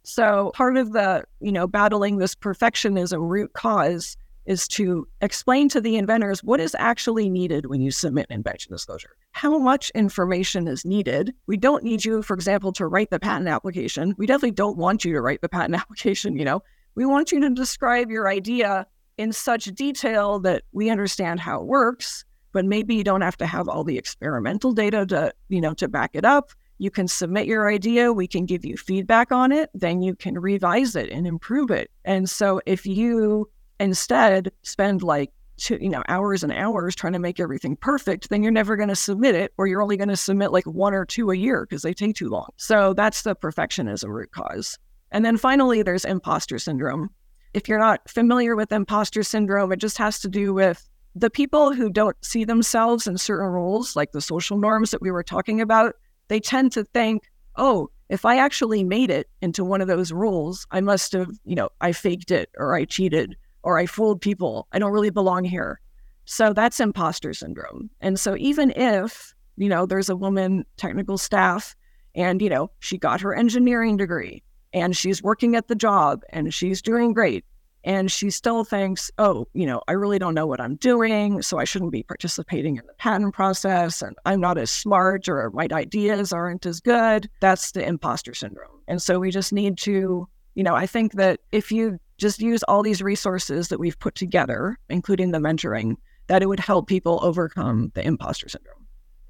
So 0.02 0.52
part 0.54 0.76
of 0.76 0.92
the, 0.92 1.24
you 1.40 1.52
know, 1.52 1.66
battling 1.66 2.18
this 2.18 2.34
perfectionism 2.34 3.28
root 3.28 3.52
cause 3.52 4.16
is 4.50 4.66
to 4.66 5.06
explain 5.20 5.68
to 5.68 5.80
the 5.80 5.94
inventors 5.94 6.42
what 6.42 6.58
is 6.58 6.74
actually 6.76 7.30
needed 7.30 7.66
when 7.66 7.80
you 7.80 7.92
submit 7.92 8.26
an 8.30 8.34
invention 8.34 8.72
disclosure. 8.72 9.14
How 9.30 9.56
much 9.60 9.90
information 9.90 10.66
is 10.66 10.84
needed? 10.84 11.32
We 11.46 11.56
don't 11.56 11.84
need 11.84 12.04
you, 12.04 12.20
for 12.20 12.34
example, 12.34 12.72
to 12.72 12.88
write 12.88 13.10
the 13.10 13.20
patent 13.20 13.48
application. 13.48 14.12
We 14.18 14.26
definitely 14.26 14.50
don't 14.50 14.76
want 14.76 15.04
you 15.04 15.12
to 15.12 15.20
write 15.20 15.40
the 15.40 15.48
patent 15.48 15.76
application, 15.80 16.36
you 16.36 16.44
know. 16.44 16.64
We 16.96 17.06
want 17.06 17.30
you 17.30 17.38
to 17.42 17.50
describe 17.50 18.10
your 18.10 18.28
idea 18.28 18.88
in 19.18 19.32
such 19.32 19.66
detail 19.66 20.40
that 20.40 20.64
we 20.72 20.90
understand 20.90 21.38
how 21.38 21.60
it 21.60 21.66
works, 21.68 22.24
but 22.50 22.64
maybe 22.64 22.96
you 22.96 23.04
don't 23.04 23.20
have 23.20 23.36
to 23.36 23.46
have 23.46 23.68
all 23.68 23.84
the 23.84 23.98
experimental 23.98 24.72
data 24.72 25.06
to, 25.06 25.32
you 25.48 25.60
know, 25.60 25.74
to 25.74 25.86
back 25.86 26.10
it 26.14 26.24
up. 26.24 26.50
You 26.78 26.90
can 26.90 27.06
submit 27.06 27.46
your 27.46 27.70
idea, 27.70 28.12
we 28.12 28.26
can 28.26 28.46
give 28.46 28.64
you 28.64 28.76
feedback 28.76 29.30
on 29.30 29.52
it, 29.52 29.70
then 29.74 30.02
you 30.02 30.16
can 30.16 30.40
revise 30.40 30.96
it 30.96 31.08
and 31.10 31.24
improve 31.24 31.70
it. 31.70 31.92
And 32.04 32.28
so 32.28 32.60
if 32.66 32.84
you 32.84 33.48
instead 33.80 34.52
spend 34.62 35.02
like 35.02 35.32
two, 35.56 35.78
you 35.80 35.88
know, 35.88 36.02
hours 36.08 36.42
and 36.42 36.52
hours 36.52 36.94
trying 36.94 37.12
to 37.12 37.18
make 37.18 37.40
everything 37.40 37.76
perfect, 37.76 38.28
then 38.28 38.42
you're 38.42 38.52
never 38.52 38.76
going 38.76 38.88
to 38.88 38.96
submit 38.96 39.34
it, 39.34 39.52
or 39.58 39.66
you're 39.66 39.82
only 39.82 39.96
going 39.96 40.08
to 40.08 40.16
submit 40.16 40.52
like 40.52 40.66
one 40.66 40.94
or 40.94 41.04
two 41.04 41.30
a 41.30 41.36
year 41.36 41.66
because 41.66 41.82
they 41.82 41.94
take 41.94 42.14
too 42.14 42.28
long. 42.28 42.48
So 42.56 42.94
that's 42.94 43.22
the 43.22 43.34
perfectionism 43.34 44.08
root 44.08 44.30
cause. 44.32 44.78
And 45.10 45.24
then 45.24 45.36
finally, 45.36 45.82
there's 45.82 46.04
imposter 46.04 46.58
syndrome. 46.58 47.10
If 47.52 47.68
you're 47.68 47.80
not 47.80 48.08
familiar 48.08 48.54
with 48.54 48.70
imposter 48.70 49.22
syndrome, 49.22 49.72
it 49.72 49.78
just 49.78 49.98
has 49.98 50.20
to 50.20 50.28
do 50.28 50.54
with 50.54 50.88
the 51.16 51.30
people 51.30 51.74
who 51.74 51.90
don't 51.90 52.16
see 52.24 52.44
themselves 52.44 53.06
in 53.06 53.18
certain 53.18 53.48
roles, 53.48 53.96
like 53.96 54.12
the 54.12 54.20
social 54.20 54.56
norms 54.56 54.92
that 54.92 55.02
we 55.02 55.10
were 55.10 55.24
talking 55.24 55.60
about. 55.60 55.96
They 56.28 56.38
tend 56.38 56.70
to 56.72 56.84
think, 56.84 57.24
oh, 57.56 57.90
if 58.08 58.24
I 58.24 58.38
actually 58.38 58.84
made 58.84 59.10
it 59.10 59.28
into 59.42 59.64
one 59.64 59.80
of 59.80 59.88
those 59.88 60.12
roles, 60.12 60.66
I 60.70 60.80
must 60.80 61.12
have, 61.12 61.30
you 61.44 61.56
know, 61.56 61.70
I 61.80 61.92
faked 61.92 62.30
it 62.30 62.50
or 62.56 62.74
I 62.74 62.84
cheated 62.84 63.36
or 63.62 63.78
I 63.78 63.86
fooled 63.86 64.20
people. 64.20 64.66
I 64.72 64.78
don't 64.78 64.92
really 64.92 65.10
belong 65.10 65.44
here. 65.44 65.80
So 66.24 66.52
that's 66.52 66.80
imposter 66.80 67.34
syndrome. 67.34 67.90
And 68.00 68.18
so 68.18 68.36
even 68.36 68.70
if, 68.76 69.34
you 69.56 69.68
know, 69.68 69.86
there's 69.86 70.08
a 70.08 70.16
woman 70.16 70.64
technical 70.76 71.18
staff 71.18 71.74
and, 72.14 72.40
you 72.40 72.48
know, 72.48 72.70
she 72.78 72.98
got 72.98 73.20
her 73.20 73.34
engineering 73.34 73.96
degree 73.96 74.42
and 74.72 74.96
she's 74.96 75.22
working 75.22 75.56
at 75.56 75.68
the 75.68 75.74
job 75.74 76.22
and 76.30 76.54
she's 76.54 76.80
doing 76.80 77.12
great 77.12 77.44
and 77.84 78.12
she 78.12 78.30
still 78.30 78.62
thinks, 78.64 79.10
oh, 79.18 79.46
you 79.54 79.66
know, 79.66 79.80
I 79.88 79.92
really 79.92 80.18
don't 80.18 80.34
know 80.34 80.46
what 80.46 80.60
I'm 80.60 80.76
doing, 80.76 81.40
so 81.42 81.58
I 81.58 81.64
shouldn't 81.64 81.92
be 81.92 82.02
participating 82.02 82.76
in 82.76 82.86
the 82.86 82.92
patent 82.94 83.34
process, 83.34 84.02
and 84.02 84.14
I'm 84.26 84.40
not 84.40 84.58
as 84.58 84.70
smart 84.70 85.28
or 85.28 85.50
my 85.50 85.66
ideas 85.72 86.32
aren't 86.32 86.66
as 86.66 86.80
good. 86.80 87.28
That's 87.40 87.72
the 87.72 87.86
imposter 87.86 88.34
syndrome. 88.34 88.82
And 88.86 89.00
so 89.00 89.18
we 89.18 89.30
just 89.30 89.52
need 89.52 89.78
to, 89.78 90.28
you 90.54 90.62
know, 90.62 90.74
I 90.74 90.86
think 90.86 91.12
that 91.12 91.40
if 91.52 91.72
you 91.72 91.98
just 92.20 92.40
use 92.40 92.62
all 92.64 92.82
these 92.82 93.02
resources 93.02 93.68
that 93.68 93.80
we've 93.80 93.98
put 93.98 94.14
together, 94.14 94.78
including 94.88 95.30
the 95.32 95.38
mentoring, 95.38 95.96
that 96.28 96.42
it 96.42 96.46
would 96.46 96.60
help 96.60 96.86
people 96.86 97.18
overcome 97.22 97.90
the 97.94 98.06
imposter 98.06 98.48
syndrome. 98.48 98.86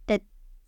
It 0.09 0.23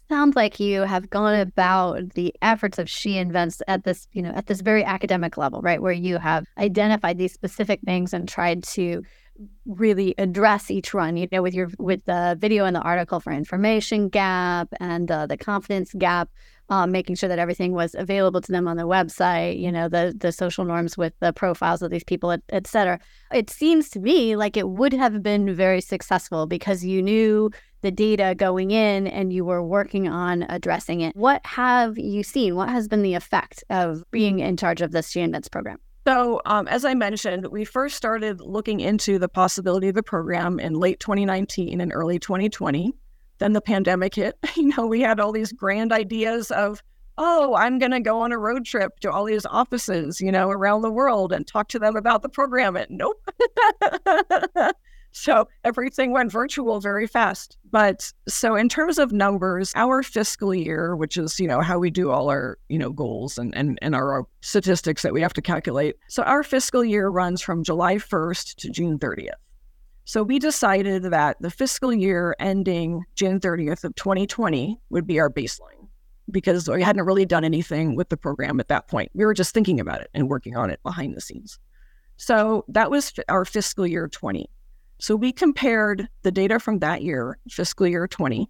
sounds 0.09 0.37
like 0.37 0.61
you 0.61 0.83
have 0.83 1.11
gone 1.11 1.35
about 1.35 2.15
the 2.15 2.35
efforts 2.41 2.79
of 2.79 2.89
She 2.89 3.19
Invents 3.19 3.61
at 3.67 3.85
this, 3.85 4.07
you 4.13 4.23
know, 4.23 4.31
at 4.31 4.47
this 4.47 4.61
very 4.61 4.85
academic 4.85 5.37
level, 5.37 5.61
right? 5.61 5.83
Where 5.83 5.93
you 5.93 6.19
have 6.19 6.47
identified 6.57 7.19
these 7.19 7.33
specific 7.33 7.81
things 7.85 8.15
and 8.15 8.29
tried 8.29 8.63
to 8.65 9.03
really 9.67 10.15
address 10.19 10.71
each 10.71 10.93
one 10.93 11.17
you 11.17 11.27
know 11.33 11.43
with 11.43 11.55
your 11.55 11.71
with 11.79 12.05
the 12.05 12.37
video 12.39 12.65
and 12.65 12.77
the 12.77 12.81
article 12.81 13.19
for 13.19 13.33
information 13.33 14.09
gap 14.09 14.69
and 14.81 15.11
uh, 15.11 15.27
the 15.27 15.37
confidence 15.37 15.93
gap 15.99 16.29
um, 16.73 16.91
making 16.91 17.17
sure 17.17 17.29
that 17.29 17.39
everything 17.39 17.73
was 17.73 17.95
available 17.95 18.41
to 18.41 18.51
them 18.51 18.67
on 18.67 18.79
the 18.79 18.85
website, 18.85 19.61
you 19.61 19.71
know, 19.71 19.89
the 19.89 20.15
the 20.19 20.33
social 20.33 20.65
norms 20.65 20.97
with 20.97 21.13
the 21.21 21.33
profiles 21.33 21.83
of 21.83 21.91
these 21.91 22.03
people, 22.03 22.31
et, 22.31 22.41
et 22.49 22.67
cetera. 22.67 22.99
It 23.31 23.51
seems 23.51 23.91
to 23.91 24.01
me 24.01 24.37
like 24.37 24.57
it 24.57 24.71
would 24.71 24.95
have 24.95 25.23
been 25.23 25.55
very 25.55 25.83
successful 25.83 26.47
because 26.47 26.83
you 26.83 27.03
knew 27.03 27.51
the 27.83 27.91
data 27.91 28.35
going 28.35 28.71
in 28.71 29.07
and 29.07 29.35
you 29.35 29.45
were 29.45 29.63
working 29.63 30.09
on 30.09 30.47
addressing 30.49 31.03
it. 31.03 31.15
What 31.15 31.45
have 31.45 31.99
you 31.99 32.23
seen? 32.23 32.55
What 32.55 32.71
has 32.71 32.89
been 32.89 33.03
the 33.03 33.15
effect 33.15 33.65
of 33.69 34.03
being 34.11 34.39
in 34.39 34.57
charge 34.57 34.81
of 34.81 34.93
this 34.93 35.15
Invents 35.15 35.49
program? 35.49 35.79
So, 36.07 36.41
um, 36.47 36.67
as 36.69 36.85
I 36.85 36.95
mentioned, 36.95 37.47
we 37.47 37.65
first 37.65 37.97
started 37.97 38.41
looking 38.41 38.81
into 38.81 39.19
the 39.19 39.29
possibility 39.29 39.89
of 39.89 39.95
the 39.95 40.03
program 40.03 40.59
in 40.59 40.75
late 40.75 40.99
2019 40.99 41.81
and 41.81 41.93
early 41.95 42.19
2020. 42.19 42.93
Then 43.39 43.53
the 43.53 43.61
pandemic 43.61 44.15
hit. 44.15 44.37
You 44.57 44.75
know, 44.77 44.87
we 44.87 45.01
had 45.01 45.21
all 45.21 45.33
these 45.33 45.53
grand 45.53 45.93
ideas 45.93 46.51
of, 46.51 46.83
oh, 47.19 47.55
I'm 47.55 47.79
going 47.79 47.93
to 47.93 48.01
go 48.01 48.21
on 48.21 48.33
a 48.33 48.39
road 48.39 48.65
trip 48.65 48.99
to 49.01 49.11
all 49.11 49.25
these 49.25 49.47
offices, 49.47 50.21
you 50.21 50.33
know, 50.33 50.51
around 50.51 50.83
the 50.83 50.91
world 50.91 51.33
and 51.33 51.47
talk 51.47 51.69
to 51.69 51.79
them 51.79 51.97
about 51.97 52.23
the 52.23 52.29
program. 52.29 52.77
And 52.77 52.91
nope. 52.91 53.17
so 55.13 55.47
everything 55.63 56.11
went 56.11 56.33
virtual 56.33 56.81
very 56.81 57.07
fast. 57.07 57.59
But 57.71 58.13
so 58.27 58.57
in 58.57 58.69
terms 58.69 58.99
of 58.99 59.13
numbers, 59.13 59.73
our 59.77 60.03
fiscal 60.03 60.55
year, 60.55 60.97
which 60.97 61.17
is, 61.17 61.39
you 61.39 61.47
know, 61.47 61.61
how 61.61 61.79
we 61.79 61.91
do 61.91 62.11
all 62.11 62.31
our, 62.31 62.59
you 62.69 62.79
know, 62.79 62.91
goals 62.91 63.39
and, 63.39 63.55
and, 63.55 63.79
and 63.83 63.95
our 63.95 64.27
statistics 64.41 65.03
that 65.03 65.13
we 65.13 65.21
have 65.21 65.35
to 65.35 65.43
calculate. 65.43 65.97
So 66.09 66.23
our 66.23 66.43
fiscal 66.43 66.85
year 66.85 67.09
runs 67.09 67.43
from 67.43 67.63
July 67.63 67.97
1st 67.97 68.57
to 68.57 68.71
June 68.71 68.99
30th. 68.99 69.31
So 70.05 70.23
we 70.23 70.39
decided 70.39 71.05
that 71.05 71.37
the 71.41 71.51
fiscal 71.51 71.93
year 71.93 72.35
ending 72.41 73.05
June 73.15 73.39
30th 73.39 73.85
of 73.85 73.95
2020 73.95 74.81
would 74.91 75.07
be 75.07 75.21
our 75.21 75.31
baseline 75.31 75.89
because 76.31 76.69
we 76.69 76.83
hadn't 76.83 77.05
really 77.05 77.27
done 77.27 77.45
anything 77.45 77.95
with 77.95 78.09
the 78.09 78.17
program 78.17 78.59
at 78.59 78.69
that 78.69 78.89
point. 78.89 79.11
We 79.15 79.25
were 79.25 79.35
just 79.35 79.55
thinking 79.55 79.79
about 79.79 80.01
it 80.01 80.11
and 80.15 80.29
working 80.29 80.57
on 80.57 80.71
it 80.71 80.83
behind 80.83 81.15
the 81.15 81.21
scenes. 81.21 81.59
So 82.17 82.65
that 82.69 82.91
was 82.91 83.13
our 83.29 83.45
fiscal 83.45 83.87
year 83.87 84.09
20. 84.09 84.49
So 85.03 85.17
we 85.17 85.33
compared 85.33 86.09
the 86.23 86.31
data 86.31 86.61
from 86.61 86.79
that 86.79 87.03
year, 87.03 87.37
fiscal 87.51 87.89
year 87.89 88.07
20, 88.07 88.49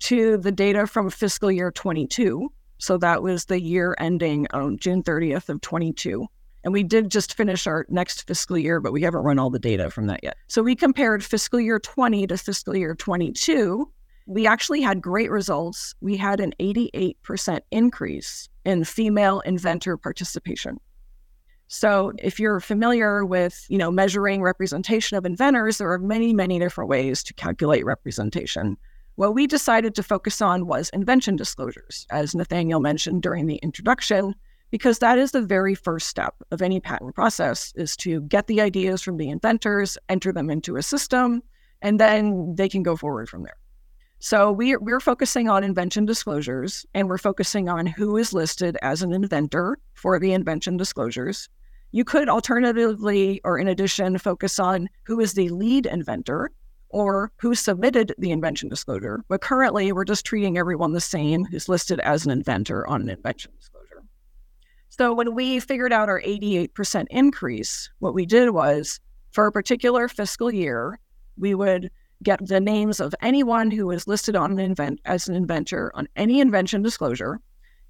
to 0.00 0.36
the 0.36 0.52
data 0.52 0.86
from 0.86 1.08
fiscal 1.08 1.50
year 1.50 1.70
22. 1.70 2.52
So 2.76 2.98
that 2.98 3.22
was 3.22 3.46
the 3.46 3.58
year 3.58 3.96
ending 3.98 4.46
on 4.52 4.76
June 4.76 5.02
30th 5.02 5.48
of 5.48 5.62
22. 5.62 6.26
And 6.62 6.74
we 6.74 6.82
did 6.82 7.10
just 7.10 7.34
finish 7.34 7.66
our 7.66 7.86
next 7.88 8.26
fiscal 8.26 8.58
year, 8.58 8.80
but 8.80 8.92
we 8.92 9.00
haven't 9.00 9.22
run 9.22 9.38
all 9.38 9.48
the 9.48 9.58
data 9.58 9.90
from 9.90 10.06
that 10.08 10.20
yet. 10.22 10.36
So 10.46 10.62
we 10.62 10.76
compared 10.76 11.24
fiscal 11.24 11.58
year 11.58 11.78
20 11.78 12.26
to 12.26 12.36
fiscal 12.36 12.76
year 12.76 12.94
22. 12.94 13.90
We 14.26 14.46
actually 14.46 14.82
had 14.82 15.00
great 15.00 15.30
results. 15.30 15.94
We 16.02 16.18
had 16.18 16.38
an 16.38 16.52
88% 16.60 17.60
increase 17.70 18.50
in 18.66 18.84
female 18.84 19.40
inventor 19.40 19.96
participation. 19.96 20.78
So 21.74 22.12
if 22.18 22.38
you're 22.38 22.60
familiar 22.60 23.24
with, 23.24 23.66
you 23.68 23.78
know, 23.78 23.90
measuring 23.90 24.42
representation 24.42 25.18
of 25.18 25.26
inventors, 25.26 25.78
there 25.78 25.90
are 25.90 25.98
many, 25.98 26.32
many 26.32 26.60
different 26.60 26.88
ways 26.88 27.20
to 27.24 27.34
calculate 27.34 27.84
representation. 27.84 28.76
What 29.16 29.34
we 29.34 29.48
decided 29.48 29.96
to 29.96 30.04
focus 30.04 30.40
on 30.40 30.68
was 30.68 30.88
invention 30.90 31.34
disclosures, 31.34 32.06
as 32.10 32.32
Nathaniel 32.32 32.78
mentioned 32.78 33.22
during 33.22 33.48
the 33.48 33.56
introduction, 33.56 34.36
because 34.70 35.00
that 35.00 35.18
is 35.18 35.32
the 35.32 35.42
very 35.42 35.74
first 35.74 36.06
step 36.06 36.36
of 36.52 36.62
any 36.62 36.78
patent 36.78 37.16
process 37.16 37.72
is 37.74 37.96
to 37.98 38.20
get 38.20 38.46
the 38.46 38.60
ideas 38.60 39.02
from 39.02 39.16
the 39.16 39.28
inventors, 39.28 39.98
enter 40.08 40.32
them 40.32 40.50
into 40.50 40.76
a 40.76 40.82
system, 40.82 41.42
and 41.82 41.98
then 41.98 42.54
they 42.54 42.68
can 42.68 42.84
go 42.84 42.94
forward 42.94 43.28
from 43.28 43.42
there. 43.42 43.56
So 44.20 44.52
we, 44.52 44.76
we're 44.76 45.00
focusing 45.00 45.48
on 45.48 45.64
invention 45.64 46.06
disclosures 46.06 46.86
and 46.94 47.08
we're 47.08 47.18
focusing 47.18 47.68
on 47.68 47.84
who 47.84 48.16
is 48.16 48.32
listed 48.32 48.78
as 48.80 49.02
an 49.02 49.12
inventor 49.12 49.76
for 49.94 50.20
the 50.20 50.32
invention 50.32 50.76
disclosures. 50.76 51.48
You 51.94 52.04
could 52.04 52.28
alternatively, 52.28 53.40
or 53.44 53.56
in 53.56 53.68
addition, 53.68 54.18
focus 54.18 54.58
on 54.58 54.88
who 55.04 55.20
is 55.20 55.34
the 55.34 55.48
lead 55.50 55.86
inventor 55.86 56.50
or 56.88 57.30
who 57.36 57.54
submitted 57.54 58.12
the 58.18 58.32
invention 58.32 58.68
disclosure. 58.68 59.22
But 59.28 59.42
currently, 59.42 59.92
we're 59.92 60.04
just 60.04 60.26
treating 60.26 60.58
everyone 60.58 60.92
the 60.92 61.00
same 61.00 61.44
who's 61.44 61.68
listed 61.68 62.00
as 62.00 62.26
an 62.26 62.32
inventor 62.32 62.84
on 62.88 63.02
an 63.02 63.10
invention 63.10 63.52
disclosure. 63.56 64.02
So 64.88 65.14
when 65.14 65.36
we 65.36 65.60
figured 65.60 65.92
out 65.92 66.08
our 66.08 66.20
88% 66.22 67.06
increase, 67.10 67.88
what 68.00 68.12
we 68.12 68.26
did 68.26 68.50
was 68.50 68.98
for 69.30 69.46
a 69.46 69.52
particular 69.52 70.08
fiscal 70.08 70.52
year, 70.52 70.98
we 71.36 71.54
would 71.54 71.92
get 72.24 72.44
the 72.44 72.58
names 72.58 72.98
of 72.98 73.14
anyone 73.22 73.70
who 73.70 73.88
is 73.92 74.08
listed 74.08 74.34
on 74.34 74.50
an 74.50 74.58
invent 74.58 74.98
as 75.04 75.28
an 75.28 75.36
inventor 75.36 75.92
on 75.94 76.08
any 76.16 76.40
invention 76.40 76.82
disclosure, 76.82 77.38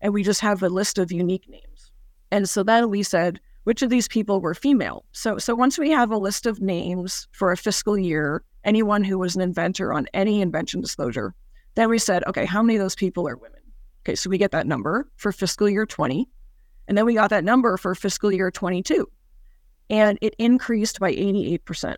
and 0.02 0.12
we 0.12 0.22
just 0.22 0.42
have 0.42 0.62
a 0.62 0.68
list 0.68 0.98
of 0.98 1.10
unique 1.10 1.48
names. 1.48 1.90
And 2.30 2.46
so 2.46 2.62
then 2.62 2.90
we 2.90 3.02
said 3.02 3.40
which 3.64 3.82
of 3.82 3.90
these 3.90 4.08
people 4.08 4.40
were 4.40 4.54
female. 4.54 5.04
So 5.12 5.38
so 5.38 5.54
once 5.54 5.78
we 5.78 5.90
have 5.90 6.10
a 6.10 6.16
list 6.16 6.46
of 6.46 6.60
names 6.60 7.28
for 7.32 7.50
a 7.50 7.56
fiscal 7.56 7.98
year, 7.98 8.42
anyone 8.64 9.04
who 9.04 9.18
was 9.18 9.34
an 9.34 9.42
inventor 9.42 9.92
on 9.92 10.06
any 10.14 10.40
invention 10.40 10.80
disclosure, 10.80 11.34
then 11.74 11.88
we 11.88 11.98
said, 11.98 12.24
okay, 12.26 12.44
how 12.44 12.62
many 12.62 12.76
of 12.76 12.82
those 12.82 12.94
people 12.94 13.28
are 13.28 13.36
women? 13.36 13.60
Okay, 14.04 14.14
so 14.14 14.30
we 14.30 14.38
get 14.38 14.52
that 14.52 14.66
number 14.66 15.08
for 15.16 15.32
fiscal 15.32 15.68
year 15.68 15.86
20, 15.86 16.28
and 16.88 16.96
then 16.96 17.06
we 17.06 17.14
got 17.14 17.30
that 17.30 17.44
number 17.44 17.76
for 17.76 17.94
fiscal 17.94 18.30
year 18.30 18.50
22. 18.50 19.08
And 19.90 20.18
it 20.20 20.34
increased 20.38 21.00
by 21.00 21.12
88%. 21.12 21.96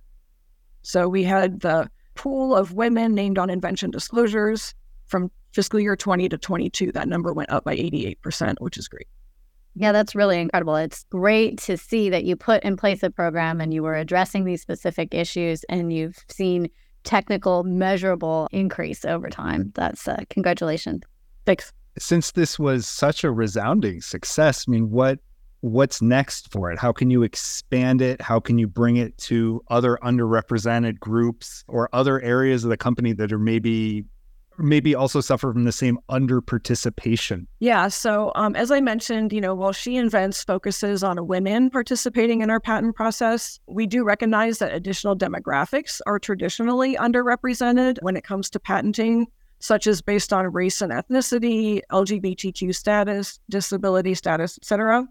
So 0.83 1.09
we 1.09 1.25
had 1.25 1.61
the 1.61 1.91
pool 2.15 2.55
of 2.55 2.73
women 2.73 3.15
named 3.15 3.39
on 3.39 3.51
invention 3.51 3.91
disclosures 3.91 4.75
from 5.07 5.31
fiscal 5.53 5.81
year 5.81 5.97
20 5.97 6.29
to 6.29 6.39
22. 6.39 6.93
That 6.93 7.09
number 7.09 7.33
went 7.33 7.51
up 7.51 7.65
by 7.65 7.77
88%, 7.77 8.57
which 8.61 8.77
is 8.77 8.89
great. 8.89 9.09
Yeah, 9.79 9.93
that's 9.93 10.15
really 10.15 10.41
incredible. 10.41 10.77
It's 10.77 11.05
great 11.11 11.59
to 11.63 11.77
see 11.77 12.09
that 12.09 12.25
you 12.25 12.35
put 12.35 12.65
in 12.65 12.77
place 12.77 13.03
a 13.03 13.11
program 13.11 13.61
and 13.61 13.75
you 13.75 13.83
were 13.83 13.95
addressing 13.95 14.45
these 14.45 14.63
specific 14.63 15.13
issues 15.13 15.65
and 15.65 15.93
you've 15.93 16.19
seen 16.31 16.69
technical, 17.05 17.63
measurable 17.63 18.49
increase 18.53 19.05
over 19.05 19.29
time. 19.29 19.73
That's 19.75 20.09
uh, 20.09 20.23
congratulations. 20.31 21.03
Thanks. 21.45 21.73
Since 21.99 22.33
this 22.33 22.59
was 22.59 22.87
such 22.87 23.23
a 23.23 23.31
resounding 23.31 24.01
success, 24.01 24.65
I 24.67 24.71
mean, 24.71 24.91
what 24.91 25.19
what's 25.61 26.01
next 26.01 26.51
for 26.53 26.71
it? 26.71 26.79
How 26.79 26.93
can 26.93 27.11
you 27.11 27.23
expand 27.23 28.01
it? 28.01 28.21
How 28.21 28.41
can 28.41 28.59
you 28.59 28.67
bring 28.67 28.97
it 28.97 29.17
to 29.19 29.63
other 29.69 29.99
underrepresented 30.03 31.01
groups 31.01 31.65
or 31.69 31.89
other 31.93 32.21
areas 32.21 32.65
of 32.65 32.71
the 32.71 32.77
company 32.77 33.13
that 33.15 33.33
are 33.33 33.39
maybe 33.39 34.05
maybe 34.59 34.95
also 34.95 35.21
suffer 35.21 35.53
from 35.53 35.65
the 35.65 35.73
same 35.73 35.99
under 36.09 36.41
participation? 36.41 37.47
Yeah. 37.61 37.89
So, 37.89 38.33
um, 38.35 38.57
as 38.57 38.71
I 38.71 38.81
mentioned, 38.81 39.33
you 39.33 39.41
know, 39.41 39.55
while 39.55 39.73
She 39.73 39.97
Invents 39.97 40.43
focuses 40.45 41.03
on 41.03 41.27
women 41.27 41.71
participating 41.71 42.41
in 42.41 42.51
our 42.51 42.61
patent 42.61 42.97
process, 42.97 43.61
we 43.67 43.87
do 43.87 44.05
recognize 44.05 44.59
that 44.59 44.75
additional 44.75 45.17
demographics 45.17 46.01
are 46.07 46.19
traditionally 46.19 46.97
underrepresented 46.97 47.99
when 48.03 48.17
it 48.17 48.25
comes 48.25 48.51
to 48.51 48.61
patenting, 48.61 49.27
such 49.59 49.87
as 49.87 50.03
based 50.03 50.33
on 50.33 50.53
race 50.53 50.81
and 50.81 50.93
ethnicity, 50.93 51.81
LGBTQ 51.91 52.75
status, 52.75 53.41
disability 53.49 54.15
status, 54.15 54.59
etc. 54.59 55.07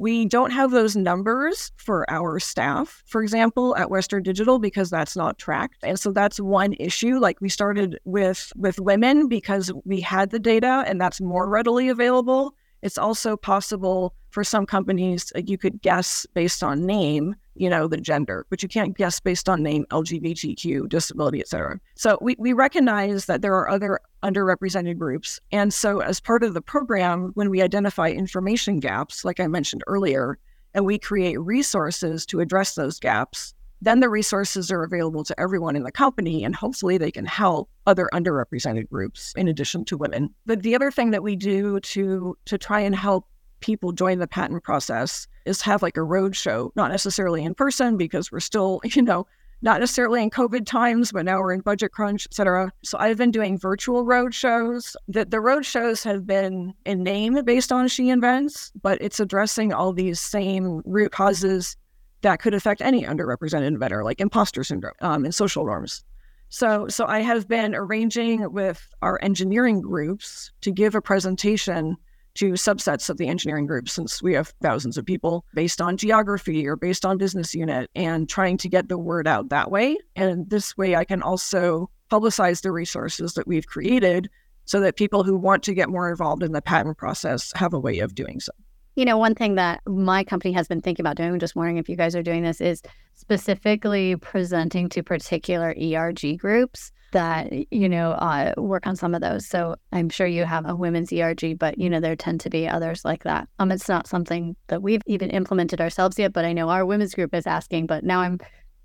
We 0.00 0.24
don't 0.24 0.50
have 0.52 0.70
those 0.70 0.96
numbers 0.96 1.72
for 1.76 2.10
our 2.10 2.40
staff, 2.40 3.02
for 3.04 3.22
example, 3.22 3.76
at 3.76 3.90
Western 3.90 4.22
Digital 4.22 4.58
because 4.58 4.88
that's 4.88 5.14
not 5.14 5.36
tracked. 5.36 5.76
And 5.82 6.00
so 6.00 6.10
that's 6.10 6.40
one 6.40 6.72
issue. 6.80 7.18
Like 7.18 7.38
we 7.42 7.50
started 7.50 7.98
with 8.06 8.50
with 8.56 8.80
women 8.80 9.28
because 9.28 9.70
we 9.84 10.00
had 10.00 10.30
the 10.30 10.38
data 10.38 10.84
and 10.86 10.98
that's 10.98 11.20
more 11.20 11.46
readily 11.50 11.90
available. 11.90 12.54
It's 12.80 12.96
also 12.96 13.36
possible 13.36 14.14
for 14.30 14.42
some 14.42 14.64
companies 14.64 15.34
you 15.44 15.58
could 15.58 15.82
guess 15.82 16.26
based 16.32 16.62
on 16.62 16.86
name, 16.86 17.36
you 17.60 17.68
know, 17.68 17.86
the 17.86 17.98
gender, 17.98 18.46
but 18.48 18.62
you 18.62 18.68
can't 18.70 18.96
guess 18.96 19.20
based 19.20 19.46
on 19.46 19.62
name, 19.62 19.84
LGBTQ, 19.90 20.88
disability, 20.88 21.40
etc. 21.40 21.78
So 21.94 22.16
we, 22.22 22.34
we 22.38 22.54
recognize 22.54 23.26
that 23.26 23.42
there 23.42 23.54
are 23.54 23.68
other 23.68 24.00
underrepresented 24.22 24.96
groups. 24.96 25.38
And 25.52 25.72
so 25.72 26.00
as 26.00 26.20
part 26.20 26.42
of 26.42 26.54
the 26.54 26.62
program, 26.62 27.32
when 27.34 27.50
we 27.50 27.60
identify 27.60 28.08
information 28.08 28.80
gaps, 28.80 29.26
like 29.26 29.40
I 29.40 29.46
mentioned 29.46 29.82
earlier, 29.86 30.38
and 30.72 30.86
we 30.86 30.98
create 30.98 31.38
resources 31.38 32.24
to 32.26 32.40
address 32.40 32.76
those 32.76 32.98
gaps, 32.98 33.52
then 33.82 34.00
the 34.00 34.08
resources 34.08 34.70
are 34.70 34.82
available 34.82 35.24
to 35.24 35.38
everyone 35.38 35.76
in 35.76 35.82
the 35.82 35.92
company 35.92 36.44
and 36.44 36.54
hopefully 36.54 36.96
they 36.96 37.10
can 37.10 37.26
help 37.26 37.68
other 37.86 38.08
underrepresented 38.14 38.88
groups 38.88 39.34
in 39.36 39.48
addition 39.48 39.84
to 39.86 39.98
women. 39.98 40.34
But 40.46 40.62
the 40.62 40.74
other 40.74 40.90
thing 40.90 41.10
that 41.10 41.22
we 41.22 41.36
do 41.36 41.80
to 41.80 42.36
to 42.46 42.58
try 42.58 42.80
and 42.80 42.94
help 42.94 43.26
people 43.60 43.92
join 43.92 44.18
the 44.18 44.26
patent 44.26 44.62
process 44.62 45.26
is 45.44 45.62
have 45.62 45.82
like 45.82 45.96
a 45.96 46.02
road 46.02 46.36
show, 46.36 46.72
not 46.76 46.90
necessarily 46.90 47.44
in 47.44 47.54
person 47.54 47.96
because 47.96 48.30
we're 48.30 48.40
still, 48.40 48.80
you 48.84 49.02
know, 49.02 49.26
not 49.62 49.80
necessarily 49.80 50.22
in 50.22 50.30
COVID 50.30 50.64
times, 50.64 51.12
but 51.12 51.24
now 51.24 51.38
we're 51.38 51.52
in 51.52 51.60
budget 51.60 51.92
crunch, 51.92 52.26
et 52.26 52.34
cetera. 52.34 52.72
So 52.82 52.96
I've 52.98 53.18
been 53.18 53.30
doing 53.30 53.58
virtual 53.58 54.04
road 54.04 54.34
shows. 54.34 54.96
The, 55.08 55.26
the 55.26 55.40
road 55.40 55.66
shows 55.66 56.02
have 56.04 56.26
been 56.26 56.72
in 56.86 57.02
name 57.02 57.44
based 57.44 57.70
on 57.70 57.88
She 57.88 58.08
Invents, 58.08 58.72
but 58.80 59.00
it's 59.02 59.20
addressing 59.20 59.72
all 59.72 59.92
these 59.92 60.18
same 60.18 60.82
root 60.86 61.12
causes 61.12 61.76
that 62.22 62.40
could 62.40 62.54
affect 62.54 62.80
any 62.80 63.04
underrepresented 63.04 63.66
inventor, 63.66 64.02
like 64.04 64.20
imposter 64.20 64.64
syndrome 64.64 64.94
um, 65.00 65.24
and 65.24 65.34
social 65.34 65.64
norms. 65.64 66.04
So, 66.48 66.88
so 66.88 67.06
I 67.06 67.20
have 67.20 67.46
been 67.46 67.74
arranging 67.74 68.52
with 68.52 68.88
our 69.02 69.18
engineering 69.22 69.80
groups 69.80 70.50
to 70.62 70.72
give 70.72 70.94
a 70.94 71.00
presentation 71.00 71.96
to 72.34 72.52
subsets 72.52 73.10
of 73.10 73.16
the 73.16 73.28
engineering 73.28 73.66
group 73.66 73.88
since 73.88 74.22
we 74.22 74.34
have 74.34 74.52
thousands 74.62 74.96
of 74.96 75.04
people 75.04 75.44
based 75.54 75.80
on 75.80 75.96
geography 75.96 76.66
or 76.66 76.76
based 76.76 77.04
on 77.04 77.18
business 77.18 77.54
unit 77.54 77.90
and 77.94 78.28
trying 78.28 78.56
to 78.58 78.68
get 78.68 78.88
the 78.88 78.98
word 78.98 79.26
out 79.26 79.48
that 79.48 79.70
way. 79.70 79.96
And 80.16 80.48
this 80.50 80.76
way 80.76 80.96
I 80.96 81.04
can 81.04 81.22
also 81.22 81.90
publicize 82.10 82.62
the 82.62 82.72
resources 82.72 83.34
that 83.34 83.46
we've 83.46 83.66
created 83.66 84.28
so 84.64 84.80
that 84.80 84.96
people 84.96 85.24
who 85.24 85.36
want 85.36 85.62
to 85.64 85.74
get 85.74 85.88
more 85.88 86.10
involved 86.10 86.42
in 86.42 86.52
the 86.52 86.62
patent 86.62 86.98
process 86.98 87.52
have 87.54 87.72
a 87.72 87.80
way 87.80 87.98
of 87.98 88.14
doing 88.14 88.40
so. 88.40 88.52
You 88.96 89.04
know, 89.04 89.18
one 89.18 89.34
thing 89.34 89.54
that 89.54 89.80
my 89.86 90.24
company 90.24 90.52
has 90.52 90.68
been 90.68 90.80
thinking 90.80 91.02
about 91.02 91.16
doing, 91.16 91.38
just 91.38 91.56
wondering 91.56 91.78
if 91.78 91.88
you 91.88 91.96
guys 91.96 92.14
are 92.14 92.22
doing 92.22 92.42
this, 92.42 92.60
is 92.60 92.82
specifically 93.14 94.16
presenting 94.16 94.88
to 94.90 95.02
particular 95.02 95.74
ERG 95.80 96.38
groups 96.38 96.92
that, 97.12 97.52
you 97.72 97.88
know, 97.88 98.12
uh, 98.12 98.52
work 98.56 98.86
on 98.86 98.96
some 98.96 99.14
of 99.14 99.20
those. 99.20 99.46
So 99.46 99.76
I'm 99.92 100.08
sure 100.08 100.26
you 100.26 100.44
have 100.44 100.68
a 100.68 100.76
women's 100.76 101.12
ERG, 101.12 101.58
but, 101.58 101.78
you 101.78 101.90
know, 101.90 102.00
there 102.00 102.16
tend 102.16 102.40
to 102.42 102.50
be 102.50 102.68
others 102.68 103.04
like 103.04 103.24
that. 103.24 103.48
Um, 103.58 103.72
It's 103.72 103.88
not 103.88 104.06
something 104.06 104.56
that 104.68 104.82
we've 104.82 105.02
even 105.06 105.30
implemented 105.30 105.80
ourselves 105.80 106.18
yet, 106.18 106.32
but 106.32 106.44
I 106.44 106.52
know 106.52 106.68
our 106.68 106.86
women's 106.86 107.14
group 107.14 107.34
is 107.34 107.46
asking. 107.46 107.86
But 107.86 108.04
now 108.04 108.20
I'm 108.20 108.38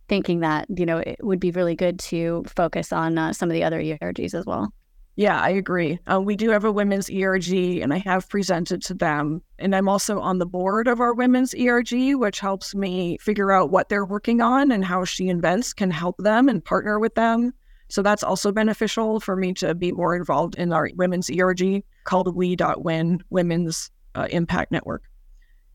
thinking 0.08 0.42
that, 0.42 0.68
you 0.76 0.86
know, 0.86 0.98
it 0.98 1.18
would 1.22 1.40
be 1.40 1.52
really 1.52 1.76
good 1.76 2.00
to 2.00 2.44
focus 2.48 2.94
on 2.94 3.18
uh, 3.18 3.34
some 3.34 3.50
of 3.50 3.54
the 3.54 3.64
other 3.64 3.82
ERGs 3.82 4.34
as 4.34 4.46
well. 4.46 4.72
Yeah, 5.18 5.40
I 5.40 5.50
agree. 5.52 5.98
Uh, 6.12 6.20
we 6.20 6.36
do 6.36 6.50
have 6.50 6.66
a 6.66 6.72
women's 6.72 7.10
ERG, 7.10 7.54
and 7.82 7.94
I 7.94 8.00
have 8.00 8.28
presented 8.28 8.84
to 8.84 8.94
them. 8.94 9.42
And 9.60 9.74
I'm 9.74 9.88
also 9.88 10.20
on 10.20 10.40
the 10.40 10.46
board 10.46 10.90
of 10.90 11.00
our 11.00 11.14
women's 11.14 11.56
ERG, 11.56 12.16
which 12.16 12.42
helps 12.42 12.76
me 12.76 13.18
figure 13.20 13.54
out 13.54 13.72
what 13.72 13.88
they're 13.88 14.06
working 14.06 14.42
on 14.42 14.72
and 14.72 14.84
how 14.84 15.06
She 15.06 15.30
Invents 15.30 15.72
can 15.72 15.90
help 15.90 16.18
them 16.18 16.50
and 16.50 16.64
partner 16.64 17.00
with 17.00 17.16
them. 17.16 17.54
So 17.88 18.02
that's 18.02 18.24
also 18.24 18.52
beneficial 18.52 19.20
for 19.20 19.36
me 19.36 19.54
to 19.56 19.76
be 19.76 19.92
more 19.92 20.16
involved 20.16 20.56
in 20.56 20.74
our 20.74 20.90
women's 20.96 21.30
ERG 21.30 21.84
called 22.04 22.36
We.Win 22.36 23.24
Women's 23.30 23.92
uh, 24.16 24.28
Impact 24.32 24.72
Network. 24.72 25.04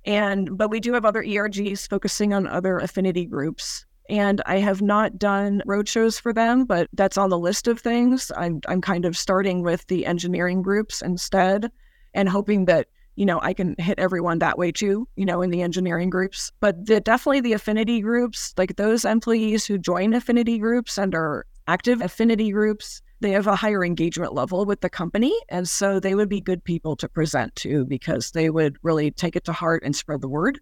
And 0.04 0.56
but 0.56 0.70
we 0.70 0.80
do 0.80 0.94
have 0.94 1.04
other 1.04 1.22
ERGs 1.22 1.88
focusing 1.88 2.32
on 2.32 2.46
other 2.46 2.78
affinity 2.78 3.26
groups 3.26 3.84
and 4.10 4.42
I 4.44 4.58
have 4.58 4.82
not 4.82 5.18
done 5.18 5.62
roadshows 5.66 6.20
for 6.20 6.32
them, 6.32 6.64
but 6.64 6.88
that's 6.92 7.16
on 7.16 7.30
the 7.30 7.38
list 7.38 7.68
of 7.68 7.78
things. 7.78 8.32
I'm 8.36 8.60
I'm 8.66 8.80
kind 8.80 9.04
of 9.04 9.16
starting 9.16 9.62
with 9.62 9.86
the 9.86 10.04
engineering 10.04 10.62
groups 10.62 11.00
instead, 11.00 11.70
and 12.12 12.28
hoping 12.28 12.64
that 12.64 12.88
you 13.14 13.24
know 13.24 13.38
I 13.40 13.54
can 13.54 13.76
hit 13.78 14.00
everyone 14.00 14.40
that 14.40 14.58
way 14.58 14.72
too. 14.72 15.06
You 15.14 15.24
know, 15.24 15.42
in 15.42 15.50
the 15.50 15.62
engineering 15.62 16.10
groups, 16.10 16.50
but 16.58 16.86
the, 16.86 17.00
definitely 17.00 17.40
the 17.40 17.52
affinity 17.52 18.00
groups, 18.00 18.52
like 18.58 18.74
those 18.76 19.04
employees 19.04 19.64
who 19.64 19.78
join 19.78 20.12
affinity 20.12 20.58
groups 20.58 20.98
and 20.98 21.14
are 21.14 21.46
active 21.70 22.00
affinity 22.00 22.50
groups. 22.50 23.00
They 23.20 23.30
have 23.30 23.46
a 23.46 23.54
higher 23.54 23.84
engagement 23.84 24.34
level 24.34 24.64
with 24.64 24.80
the 24.80 24.90
company. 24.90 25.32
And 25.48 25.68
so 25.68 26.00
they 26.00 26.16
would 26.16 26.28
be 26.28 26.40
good 26.40 26.64
people 26.64 26.96
to 26.96 27.08
present 27.08 27.54
to 27.56 27.84
because 27.84 28.32
they 28.32 28.50
would 28.50 28.76
really 28.82 29.12
take 29.12 29.36
it 29.36 29.44
to 29.44 29.52
heart 29.52 29.84
and 29.84 29.94
spread 29.94 30.20
the 30.20 30.28
word. 30.28 30.58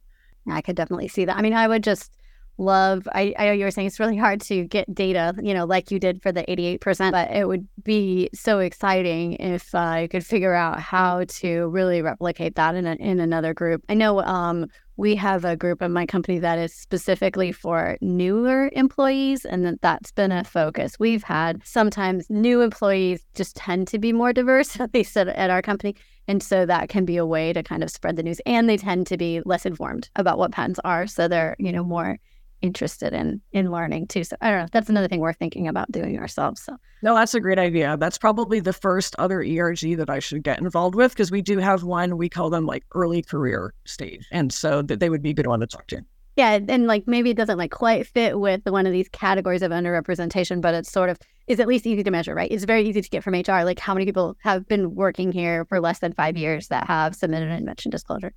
I 0.51 0.61
could 0.61 0.77
definitely 0.77 1.09
see 1.09 1.25
that. 1.25 1.37
I 1.37 1.41
mean, 1.41 1.55
I 1.55 1.67
would 1.67 1.83
just 1.83 2.13
love 2.61 3.07
I, 3.15 3.35
I 3.39 3.47
know 3.47 3.53
you 3.53 3.65
were 3.65 3.71
saying 3.71 3.87
it's 3.87 4.01
really 4.01 4.17
hard 4.17 4.41
to 4.43 4.65
get 4.65 4.93
data 4.93 5.33
you 5.41 5.55
know 5.55 5.65
like 5.65 5.93
you 5.93 6.01
did 6.01 6.21
for 6.21 6.33
the 6.33 6.43
88% 6.43 7.13
but 7.13 7.31
it 7.31 7.47
would 7.47 7.69
be 7.85 8.29
so 8.35 8.59
exciting 8.59 9.35
if 9.35 9.73
uh, 9.77 9.99
you 10.03 10.09
could 10.09 10.27
figure 10.27 10.55
out 10.55 10.81
how 10.81 11.23
to 11.29 11.69
really 11.69 12.03
replicate 12.03 12.57
that 12.57 12.75
in, 12.75 12.85
a, 12.85 12.95
in 12.95 13.21
another 13.21 13.55
group 13.55 13.85
i 13.89 13.95
know 13.95 14.21
um, 14.23 14.67
we 14.99 15.15
have 15.15 15.45
a 15.45 15.57
group 15.57 15.81
in 15.81 15.93
my 15.93 16.05
company 16.05 16.41
that 16.41 16.59
is 16.59 16.75
specifically 16.75 17.53
for 17.53 17.97
newer 18.01 18.69
employees 18.73 19.45
and 19.45 19.65
that 19.65 19.81
that's 19.81 20.11
been 20.11 20.33
a 20.33 20.43
focus. 20.43 20.99
We've 20.99 21.23
had 21.23 21.65
sometimes 21.65 22.29
new 22.29 22.63
employees 22.63 23.25
just 23.37 23.55
tend 23.55 23.87
to 23.89 23.99
be 24.01 24.13
more 24.13 24.33
diverse 24.33 24.79
at 24.81 24.93
least 24.93 25.17
at 25.17 25.51
our 25.51 25.63
company 25.63 25.95
and 26.27 26.43
so 26.43 26.67
that 26.67 26.89
can 26.89 27.05
be 27.05 27.17
a 27.17 27.25
way 27.25 27.53
to 27.53 27.63
kind 27.63 27.83
of 27.83 27.91
spread 27.91 28.17
the 28.17 28.23
news 28.25 28.41
and 28.45 28.69
they 28.69 28.77
tend 28.77 29.07
to 29.07 29.17
be 29.17 29.41
less 29.47 29.65
informed 29.65 30.11
about 30.17 30.37
what 30.37 30.51
patents 30.51 30.81
are 30.85 31.07
so 31.07 31.29
they're 31.29 31.55
you 31.59 31.73
know 31.73 31.85
more 31.85 32.19
interested 32.63 33.13
in 33.13 33.41
in 33.53 33.71
learning 33.71 34.07
too. 34.07 34.25
So 34.25 34.37
I 34.41 34.51
don't 34.51 34.61
know. 34.61 34.69
That's 34.73 34.89
another 34.89 35.09
thing 35.09 35.21
we're 35.21 35.33
thinking 35.33 35.69
about 35.69 35.91
doing 35.91 36.19
ourselves. 36.19 36.63
So 36.63 36.77
no, 37.03 37.15
that's 37.15 37.35
a 37.35 37.41
great 37.41 37.59
idea. 37.59 37.97
That's 37.97 38.19
probably 38.19 38.61
the 38.61 38.73
first 38.73 39.15
other 39.19 39.41
ERG 39.41 39.97
that 39.97 40.11
I 40.11 40.19
should 40.19 40.43
get 40.43 40.59
involved 40.59 40.95
with 40.95 41.13
because 41.13 41.31
we 41.31 41.43
do 41.43 41.59
have 41.59 41.85
one. 41.85 42.17
We 42.17 42.29
call 42.29 42.51
them 42.51 42.67
like 42.67 42.85
early 42.95 43.23
career 43.23 43.75
stage, 43.85 44.27
and 44.31 44.53
so 44.53 44.83
that 44.83 45.01
they 45.01 45.11
would 45.11 45.23
be 45.23 45.31
a 45.31 45.35
good 45.35 45.47
one 45.47 45.61
to 45.61 45.67
talk 45.67 45.87
to. 45.89 46.03
Yeah, 46.37 46.61
and 46.69 46.87
like 46.87 47.09
maybe 47.09 47.31
it 47.31 47.37
doesn't 47.37 47.59
like 47.59 47.73
quite 47.73 48.07
fit 48.07 48.39
with 48.39 48.63
one 48.65 48.87
of 48.87 48.93
these 48.93 49.09
categories 49.09 49.63
of 49.63 49.73
underrepresentation, 49.73 50.61
but 50.61 50.73
it's 50.73 50.91
sort 50.91 51.11
of 51.11 51.19
is 51.49 51.59
at 51.59 51.67
least 51.67 51.87
easy 51.87 52.05
to 52.05 52.11
measure, 52.11 52.35
right? 52.35 52.51
It's 52.53 52.65
very 52.65 52.89
easy 52.89 53.01
to 53.01 53.09
get 53.09 53.25
from 53.25 53.35
HR. 53.35 53.65
Like 53.65 53.81
how 53.81 53.95
many 53.95 54.07
people 54.07 54.37
have 54.43 54.69
been 54.69 54.95
working 54.95 55.33
here 55.33 55.65
for 55.65 55.81
less 55.81 55.99
than 55.99 56.13
five 56.13 56.37
years 56.37 56.69
that 56.69 56.87
have 56.87 57.17
submitted 57.17 57.49
an 57.49 57.57
invention 57.57 57.91
disclosure. 57.91 58.33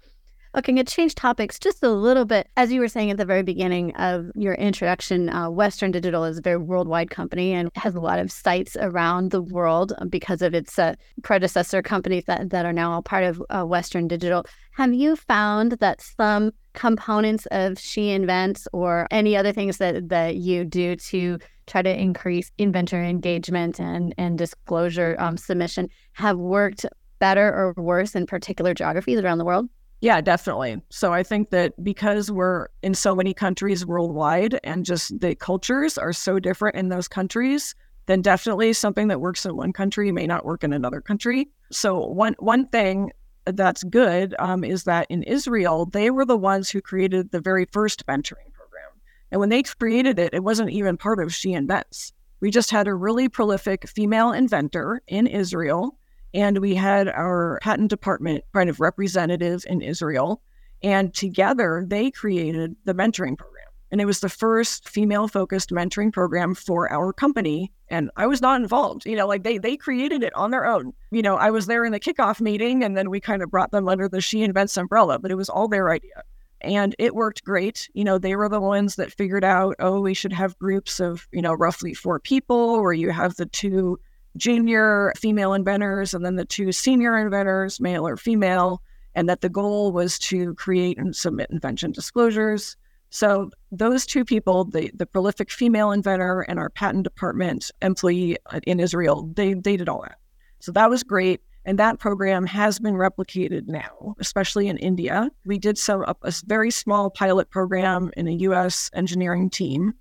Okay, 0.53 0.73
I'm 0.73 0.75
going 0.75 0.85
to 0.85 0.93
change 0.93 1.15
topics 1.15 1.57
just 1.57 1.81
a 1.81 1.89
little 1.89 2.25
bit. 2.25 2.49
As 2.57 2.73
you 2.73 2.81
were 2.81 2.89
saying 2.89 3.09
at 3.09 3.15
the 3.15 3.23
very 3.23 3.41
beginning 3.41 3.95
of 3.95 4.29
your 4.35 4.55
introduction, 4.55 5.29
uh, 5.29 5.49
Western 5.49 5.91
Digital 5.91 6.25
is 6.25 6.39
a 6.39 6.41
very 6.41 6.57
worldwide 6.57 7.09
company 7.09 7.53
and 7.53 7.69
has 7.75 7.95
a 7.95 8.01
lot 8.01 8.19
of 8.19 8.29
sites 8.29 8.75
around 8.77 9.31
the 9.31 9.41
world 9.41 9.93
because 10.09 10.41
of 10.41 10.53
its 10.53 10.77
uh, 10.77 10.95
predecessor 11.23 11.81
companies 11.81 12.25
that, 12.25 12.49
that 12.49 12.65
are 12.65 12.73
now 12.73 12.91
all 12.91 13.01
part 13.01 13.23
of 13.23 13.41
uh, 13.49 13.63
Western 13.63 14.09
Digital. 14.09 14.45
Have 14.73 14.93
you 14.93 15.15
found 15.15 15.73
that 15.79 16.01
some 16.01 16.51
components 16.73 17.47
of 17.51 17.79
She 17.79 18.09
Invents 18.09 18.67
or 18.73 19.07
any 19.09 19.37
other 19.37 19.53
things 19.53 19.77
that, 19.77 20.09
that 20.09 20.35
you 20.35 20.65
do 20.65 20.97
to 20.97 21.39
try 21.67 21.81
to 21.81 21.97
increase 21.97 22.51
inventor 22.57 23.01
engagement 23.01 23.79
and, 23.79 24.13
and 24.17 24.37
disclosure 24.37 25.15
um, 25.17 25.37
submission 25.37 25.87
have 26.11 26.37
worked 26.37 26.85
better 27.19 27.47
or 27.47 27.73
worse 27.81 28.15
in 28.15 28.25
particular 28.25 28.73
geographies 28.73 29.21
around 29.21 29.37
the 29.37 29.45
world? 29.45 29.69
Yeah, 30.01 30.19
definitely. 30.19 30.81
So 30.89 31.13
I 31.13 31.21
think 31.21 31.51
that 31.51 31.81
because 31.83 32.31
we're 32.31 32.67
in 32.81 32.95
so 32.95 33.15
many 33.15 33.35
countries 33.35 33.85
worldwide 33.85 34.59
and 34.63 34.83
just 34.83 35.19
the 35.19 35.35
cultures 35.35 35.95
are 35.95 36.11
so 36.11 36.39
different 36.39 36.75
in 36.75 36.89
those 36.89 37.07
countries, 37.07 37.75
then 38.07 38.23
definitely 38.23 38.73
something 38.73 39.09
that 39.09 39.21
works 39.21 39.45
in 39.45 39.55
one 39.55 39.71
country 39.73 40.11
may 40.11 40.25
not 40.25 40.43
work 40.43 40.63
in 40.63 40.73
another 40.73 41.01
country. 41.01 41.49
So 41.71 41.99
one 42.07 42.35
one 42.39 42.67
thing 42.67 43.11
that's 43.45 43.83
good 43.83 44.35
um, 44.39 44.63
is 44.63 44.85
that 44.85 45.05
in 45.11 45.21
Israel 45.23 45.85
they 45.85 46.09
were 46.09 46.25
the 46.25 46.37
ones 46.37 46.69
who 46.69 46.81
created 46.81 47.31
the 47.31 47.39
very 47.39 47.65
first 47.71 48.03
mentoring 48.07 48.51
program, 48.53 48.89
and 49.31 49.39
when 49.39 49.49
they 49.49 49.61
created 49.61 50.17
it, 50.17 50.33
it 50.33 50.43
wasn't 50.43 50.71
even 50.71 50.97
part 50.97 51.19
of 51.19 51.33
She 51.33 51.53
Invents. 51.53 52.11
We 52.39 52.49
just 52.49 52.71
had 52.71 52.87
a 52.87 52.95
really 52.95 53.29
prolific 53.29 53.87
female 53.87 54.31
inventor 54.31 55.03
in 55.07 55.27
Israel 55.27 55.95
and 56.33 56.59
we 56.59 56.75
had 56.75 57.07
our 57.07 57.59
patent 57.61 57.89
department 57.89 58.43
kind 58.53 58.69
of 58.69 58.79
representative 58.79 59.65
in 59.67 59.81
Israel. 59.81 60.41
And 60.83 61.13
together 61.13 61.85
they 61.87 62.11
created 62.11 62.75
the 62.85 62.93
mentoring 62.93 63.37
program. 63.37 63.57
And 63.91 63.99
it 63.99 64.05
was 64.05 64.21
the 64.21 64.29
first 64.29 64.87
female 64.87 65.27
focused 65.27 65.69
mentoring 65.69 66.13
program 66.13 66.55
for 66.55 66.91
our 66.91 67.11
company. 67.11 67.73
And 67.89 68.09
I 68.15 68.25
was 68.25 68.41
not 68.41 68.61
involved. 68.61 69.05
You 69.05 69.17
know, 69.17 69.27
like 69.27 69.43
they 69.43 69.57
they 69.57 69.75
created 69.75 70.23
it 70.23 70.33
on 70.33 70.51
their 70.51 70.65
own. 70.65 70.93
You 71.11 71.21
know, 71.21 71.35
I 71.35 71.51
was 71.51 71.65
there 71.65 71.83
in 71.83 71.91
the 71.91 71.99
kickoff 71.99 72.39
meeting 72.39 72.83
and 72.83 72.95
then 72.95 73.09
we 73.09 73.19
kind 73.19 73.43
of 73.43 73.51
brought 73.51 73.71
them 73.71 73.89
under 73.89 74.07
the 74.07 74.21
She 74.21 74.43
Invents 74.43 74.77
umbrella, 74.77 75.19
but 75.19 75.29
it 75.29 75.35
was 75.35 75.49
all 75.49 75.67
their 75.67 75.91
idea. 75.91 76.23
And 76.61 76.95
it 76.99 77.15
worked 77.15 77.43
great. 77.43 77.89
You 77.93 78.03
know, 78.03 78.17
they 78.17 78.35
were 78.35 78.47
the 78.47 78.61
ones 78.61 78.95
that 78.95 79.11
figured 79.11 79.43
out, 79.43 79.75
oh, 79.79 79.99
we 79.99 80.13
should 80.13 80.31
have 80.31 80.57
groups 80.59 80.99
of, 80.99 81.27
you 81.31 81.41
know, 81.41 81.53
roughly 81.53 81.93
four 81.93 82.19
people 82.19 82.81
where 82.81 82.93
you 82.93 83.09
have 83.09 83.35
the 83.35 83.47
two 83.47 83.99
junior 84.37 85.13
female 85.17 85.53
inventors 85.53 86.13
and 86.13 86.25
then 86.25 86.35
the 86.35 86.45
two 86.45 86.71
senior 86.71 87.17
inventors, 87.17 87.79
male 87.79 88.07
or 88.07 88.17
female, 88.17 88.81
and 89.15 89.27
that 89.27 89.41
the 89.41 89.49
goal 89.49 89.91
was 89.91 90.17
to 90.19 90.53
create 90.55 90.97
and 90.97 91.15
submit 91.15 91.49
invention 91.49 91.91
disclosures. 91.91 92.77
So 93.09 93.51
those 93.71 94.05
two 94.05 94.23
people, 94.23 94.63
the, 94.63 94.89
the 94.93 95.05
prolific 95.05 95.51
female 95.51 95.91
inventor 95.91 96.41
and 96.41 96.57
our 96.57 96.69
patent 96.69 97.03
department 97.03 97.69
employee 97.81 98.37
in 98.65 98.79
Israel, 98.79 99.29
they, 99.35 99.53
they 99.53 99.75
did 99.75 99.89
all 99.89 100.01
that. 100.03 100.17
So 100.59 100.71
that 100.71 100.89
was 100.89 101.03
great. 101.03 101.41
And 101.65 101.77
that 101.77 101.99
program 101.99 102.45
has 102.47 102.79
been 102.79 102.95
replicated 102.95 103.67
now, 103.67 104.15
especially 104.19 104.67
in 104.67 104.77
India. 104.77 105.29
We 105.45 105.59
did 105.59 105.77
some 105.77 106.03
a, 106.03 106.15
a 106.23 106.33
very 106.45 106.71
small 106.71 107.09
pilot 107.09 107.49
program 107.49 108.11
in 108.17 108.27
a 108.27 108.31
U.S. 108.31 108.89
engineering 108.93 109.49
team 109.49 109.93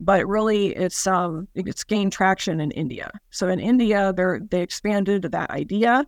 but 0.00 0.26
really 0.26 0.68
it's 0.68 1.06
um 1.06 1.46
it's 1.54 1.84
gained 1.84 2.12
traction 2.12 2.60
in 2.60 2.70
India. 2.72 3.10
So 3.30 3.48
in 3.48 3.60
India, 3.60 4.12
they 4.12 4.38
they 4.50 4.62
expanded 4.62 5.22
that 5.22 5.50
idea. 5.50 6.06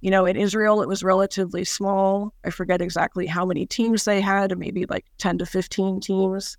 You 0.00 0.10
know, 0.10 0.24
in 0.26 0.36
Israel, 0.36 0.82
it 0.82 0.88
was 0.88 1.04
relatively 1.04 1.64
small. 1.64 2.34
I 2.44 2.50
forget 2.50 2.80
exactly 2.80 3.26
how 3.26 3.44
many 3.44 3.66
teams 3.66 4.04
they 4.04 4.20
had, 4.20 4.56
maybe 4.58 4.84
like 4.86 5.06
10 5.18 5.38
to 5.38 5.46
15 5.46 6.00
teams. 6.00 6.56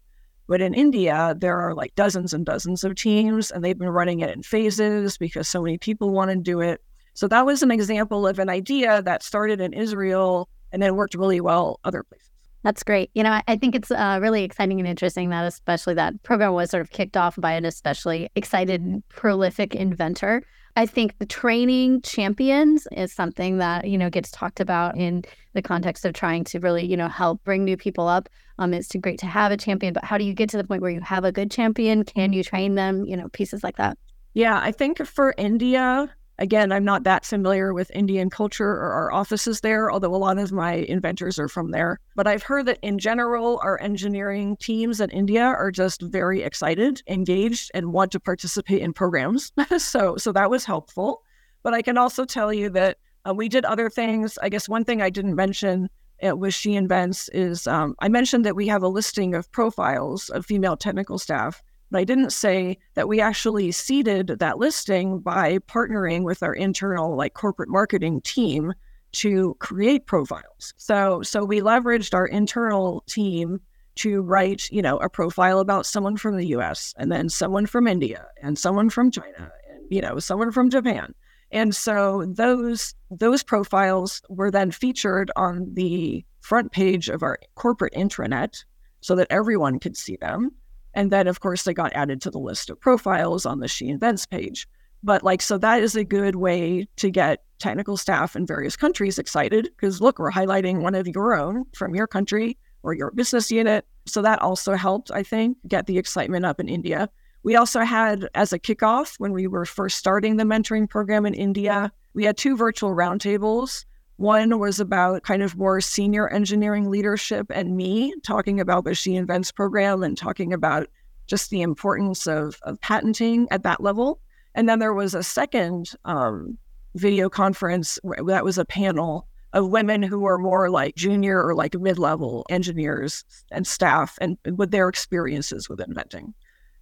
But 0.48 0.62
in 0.62 0.74
India, 0.74 1.36
there 1.38 1.60
are 1.60 1.74
like 1.74 1.96
dozens 1.96 2.34
and 2.34 2.46
dozens 2.46 2.84
of 2.84 2.96
teams, 2.96 3.52
and 3.52 3.64
they've 3.64 3.78
been 3.78 3.90
running 3.90 4.22
it 4.22 4.30
in 4.30 4.44
phases 4.44 5.18
because 5.18 5.48
so 5.48 5.62
many 5.62 5.78
people 5.78 6.12
want 6.12 6.32
to 6.32 6.38
do 6.38 6.62
it. 6.62 6.82
So 7.16 7.28
that 7.28 7.46
was 7.46 7.62
an 7.64 7.72
example 7.72 8.28
of 8.28 8.40
an 8.40 8.50
idea 8.50 9.02
that 9.02 9.24
started 9.24 9.62
in 9.62 9.74
Israel 9.74 10.50
and 10.72 10.82
then 10.82 10.96
worked 10.96 11.16
really 11.16 11.42
well 11.42 11.80
other 11.84 12.04
places. 12.04 12.33
That's 12.64 12.82
great. 12.84 13.10
You 13.14 13.24
know, 13.24 13.42
I, 13.46 13.58
think 13.58 13.76
it's 13.76 13.92
uh, 13.92 14.20
really 14.22 14.44
exciting 14.44 14.80
and 14.80 14.88
interesting 14.88 15.30
that, 15.30 15.46
especially 15.46 15.96
that 15.96 16.24
program 16.24 16.54
was 16.54 16.72
sort 16.72 16.82
of 16.82 16.92
kicked 16.92 17.18
off 17.18 17.36
by 17.38 17.52
an 17.52 17.66
especially 17.66 18.30
excited, 18.36 19.04
prolific 19.10 19.76
inventor. 19.76 20.44
I 20.76 20.86
think 20.86 21.20
the 21.20 21.26
training 21.26 22.02
champions 22.02 22.88
is 22.94 23.14
something 23.14 23.58
that, 23.58 23.88
you 23.88 23.98
know, 23.98 24.10
gets 24.10 24.32
talked 24.32 24.60
about 24.60 24.98
in 24.98 25.24
the 25.54 25.62
context 25.62 26.06
of 26.06 26.14
trying 26.14 26.46
to 26.46 26.60
really, 26.60 26.86
you 26.86 26.98
know, 26.98 27.10
help 27.10 27.44
bring 27.44 27.64
new 27.64 27.78
people 27.78 28.08
up. 28.08 28.30
Um, 28.58 28.74
it's 28.74 28.96
great 28.96 29.20
to 29.20 29.28
have 29.28 29.52
a 29.52 29.58
champion, 29.58 29.94
but 29.94 30.06
how 30.06 30.18
do 30.18 30.24
you 30.24 30.34
get 30.34 30.50
to 30.50 30.58
the 30.58 30.64
point 30.64 30.82
where 30.82 30.90
you 30.90 31.02
have 31.02 31.26
a 31.26 31.32
good 31.32 31.52
champion? 31.52 32.04
Can 32.06 32.34
you 32.34 32.44
train 32.44 32.76
them? 32.76 33.06
You 33.06 33.18
know, 33.18 33.28
pieces 33.30 33.64
like 33.64 33.78
that. 33.78 33.98
Yeah, 34.34 34.60
I 34.64 34.72
think 34.72 35.06
for 35.06 35.36
India, 35.38 36.10
Again, 36.40 36.72
I'm 36.72 36.84
not 36.84 37.04
that 37.04 37.26
familiar 37.26 37.74
with 37.74 37.92
Indian 37.92 38.30
culture 38.30 38.68
or 38.68 38.92
our 38.92 39.14
offices 39.14 39.62
there, 39.62 39.92
although 39.92 40.16
a 40.16 40.18
lot 40.18 40.40
of 40.40 40.52
my 40.52 40.74
inventors 40.74 41.38
are 41.38 41.48
from 41.48 41.72
there. 41.72 42.00
But 42.16 42.28
I've 42.28 42.44
heard 42.44 42.66
that 42.66 42.80
in 42.82 42.98
general, 42.98 43.60
our 43.64 43.80
engineering 43.82 44.58
teams 44.58 45.00
in 45.00 45.12
India 45.12 45.44
are 45.44 45.72
just 45.72 46.02
very 46.02 46.42
excited, 46.42 47.04
engaged, 47.08 47.70
and 47.74 47.94
want 47.94 48.12
to 48.14 48.20
participate 48.20 48.82
in 48.82 48.94
programs. 48.94 49.52
so, 49.78 50.18
so 50.18 50.32
that 50.32 50.50
was 50.50 50.66
helpful. 50.66 51.22
But 51.62 51.74
I 51.74 51.82
can 51.82 51.98
also 51.98 52.26
tell 52.26 52.52
you 52.52 52.70
that 52.72 52.98
uh, 53.28 53.34
we 53.34 53.48
did 53.48 53.64
other 53.66 53.90
things. 53.90 54.38
I 54.42 54.50
guess 54.50 54.68
one 54.68 54.84
thing 54.84 55.02
I 55.02 55.10
didn't 55.10 55.36
mention 55.36 55.90
uh, 56.28 56.36
with 56.36 56.54
She 56.54 56.76
Invents 56.76 57.30
is 57.30 57.68
um, 57.68 57.96
I 58.00 58.10
mentioned 58.10 58.46
that 58.46 58.56
we 58.56 58.68
have 58.68 58.84
a 58.84 58.88
listing 58.88 59.36
of 59.36 59.52
profiles 59.52 60.30
of 60.30 60.46
female 60.46 60.78
technical 60.78 61.18
staff. 61.20 61.62
But 61.94 62.00
I 62.00 62.06
didn't 62.06 62.34
say 62.34 62.80
that 62.96 63.08
we 63.08 63.22
actually 63.22 63.72
seeded 63.72 64.40
that 64.40 64.58
listing 64.58 65.20
by 65.20 65.60
partnering 65.60 66.24
with 66.24 66.42
our 66.42 66.56
internal 66.56 67.16
like 67.16 67.36
corporate 67.36 67.70
marketing 67.70 68.22
team 68.22 68.74
to 69.12 69.56
create 69.60 70.08
profiles. 70.08 70.74
So 70.76 71.22
so 71.22 71.46
we 71.46 71.62
leveraged 71.62 72.16
our 72.16 72.26
internal 72.26 73.04
team 73.06 73.62
to 73.98 74.24
write, 74.24 74.72
you 74.72 74.82
know, 74.82 74.98
a 74.98 75.08
profile 75.08 75.60
about 75.60 75.86
someone 75.86 76.18
from 76.18 76.38
the 76.38 76.48
US 76.48 76.96
and 76.98 77.12
then 77.12 77.30
someone 77.30 77.68
from 77.68 77.86
India 77.86 78.26
and 78.42 78.58
someone 78.58 78.90
from 78.90 79.12
China 79.12 79.52
and 79.70 79.86
you 79.92 80.02
know, 80.02 80.18
someone 80.18 80.52
from 80.52 80.72
Japan. 80.72 81.14
And 81.52 81.76
so 81.76 82.26
those 82.28 82.96
those 83.12 83.44
profiles 83.44 84.20
were 84.30 84.50
then 84.50 84.72
featured 84.72 85.30
on 85.36 85.72
the 85.76 86.26
front 86.42 86.72
page 86.72 87.08
of 87.08 87.22
our 87.22 87.38
corporate 87.54 87.94
intranet 87.94 88.66
so 89.02 89.14
that 89.14 89.28
everyone 89.30 89.80
could 89.80 89.96
see 89.96 90.16
them. 90.16 90.50
And 90.94 91.12
then, 91.12 91.28
of 91.28 91.40
course, 91.40 91.64
they 91.64 91.74
got 91.74 91.94
added 91.94 92.22
to 92.22 92.32
the 92.32 92.40
list 92.40 92.70
of 92.70 92.80
profiles 92.80 93.46
on 93.46 93.60
the 93.60 93.68
She 93.68 93.90
Invents 93.90 94.26
page. 94.26 94.68
But 95.04 95.24
like, 95.24 95.42
so 95.42 95.58
that 95.58 95.84
is 95.84 95.96
a 95.96 96.04
good 96.04 96.36
way 96.36 96.88
to 96.98 97.10
get 97.10 97.44
technical 97.60 97.98
staff 97.98 98.36
in 98.36 98.46
various 98.46 98.76
countries 98.76 99.20
excited 99.20 99.70
because 99.76 100.02
look, 100.02 100.20
we're 100.20 100.32
highlighting 100.32 100.82
one 100.82 100.96
of 100.96 101.08
your 101.08 101.36
own 101.36 101.66
from 101.74 101.96
your 101.96 102.08
country 102.08 102.58
or 102.84 102.94
your 102.94 103.12
business 103.12 103.52
unit. 103.52 103.86
So 104.06 104.22
that 104.22 104.42
also 104.42 104.76
helped, 104.76 105.12
I 105.12 105.24
think, 105.24 105.58
get 105.68 105.88
the 105.88 105.98
excitement 105.98 106.46
up 106.46 106.60
in 106.60 106.68
India. 106.68 107.10
We 107.44 107.56
also 107.56 107.82
had, 107.82 108.30
as 108.36 108.54
a 108.54 108.60
kickoff, 108.60 109.16
when 109.18 109.34
we 109.34 109.48
were 109.48 109.66
first 109.66 109.98
starting 109.98 110.38
the 110.38 110.44
mentoring 110.44 110.90
program 110.90 111.26
in 111.26 111.34
India, 111.34 111.92
we 112.14 112.24
had 112.24 112.38
two 112.38 112.56
virtual 112.56 112.92
roundtables 112.92 113.86
One 114.24 114.58
was 114.58 114.80
about 114.80 115.24
kind 115.24 115.44
of 115.44 115.58
more 115.58 115.82
senior 115.82 116.30
engineering 116.30 116.90
leadership 116.90 117.48
and 117.50 117.76
me 117.76 118.14
talking 118.24 118.62
about 118.62 118.86
the 118.86 118.96
She 118.96 119.16
Invents 119.16 119.52
program 119.52 120.02
and 120.02 120.18
talking 120.18 120.54
about 120.54 120.88
just 121.28 121.50
the 121.50 121.62
importance 121.62 122.26
of, 122.26 122.58
of 122.64 122.80
patenting 122.80 123.50
at 123.52 123.64
that 123.64 123.84
level. 123.84 124.22
And 124.56 124.70
then 124.70 124.80
there 124.80 124.94
was 124.94 125.14
a 125.14 125.24
second 125.24 125.92
um, 126.06 126.58
video 126.96 127.28
conference 127.28 128.00
that 128.26 128.46
was 128.46 128.58
a 128.58 128.64
panel 128.64 129.28
of 129.52 129.68
women 129.68 130.02
who 130.02 130.22
were 130.22 130.38
more 130.38 130.70
like 130.70 130.96
junior 130.96 131.46
or 131.46 131.54
like 131.54 131.78
mid 131.78 132.00
level 132.00 132.46
engineers 132.50 133.26
and 133.52 133.68
staff 133.68 134.18
and 134.22 134.38
with 134.56 134.72
their 134.72 134.88
experiences 134.88 135.68
with 135.68 135.82
inventing. 135.82 136.34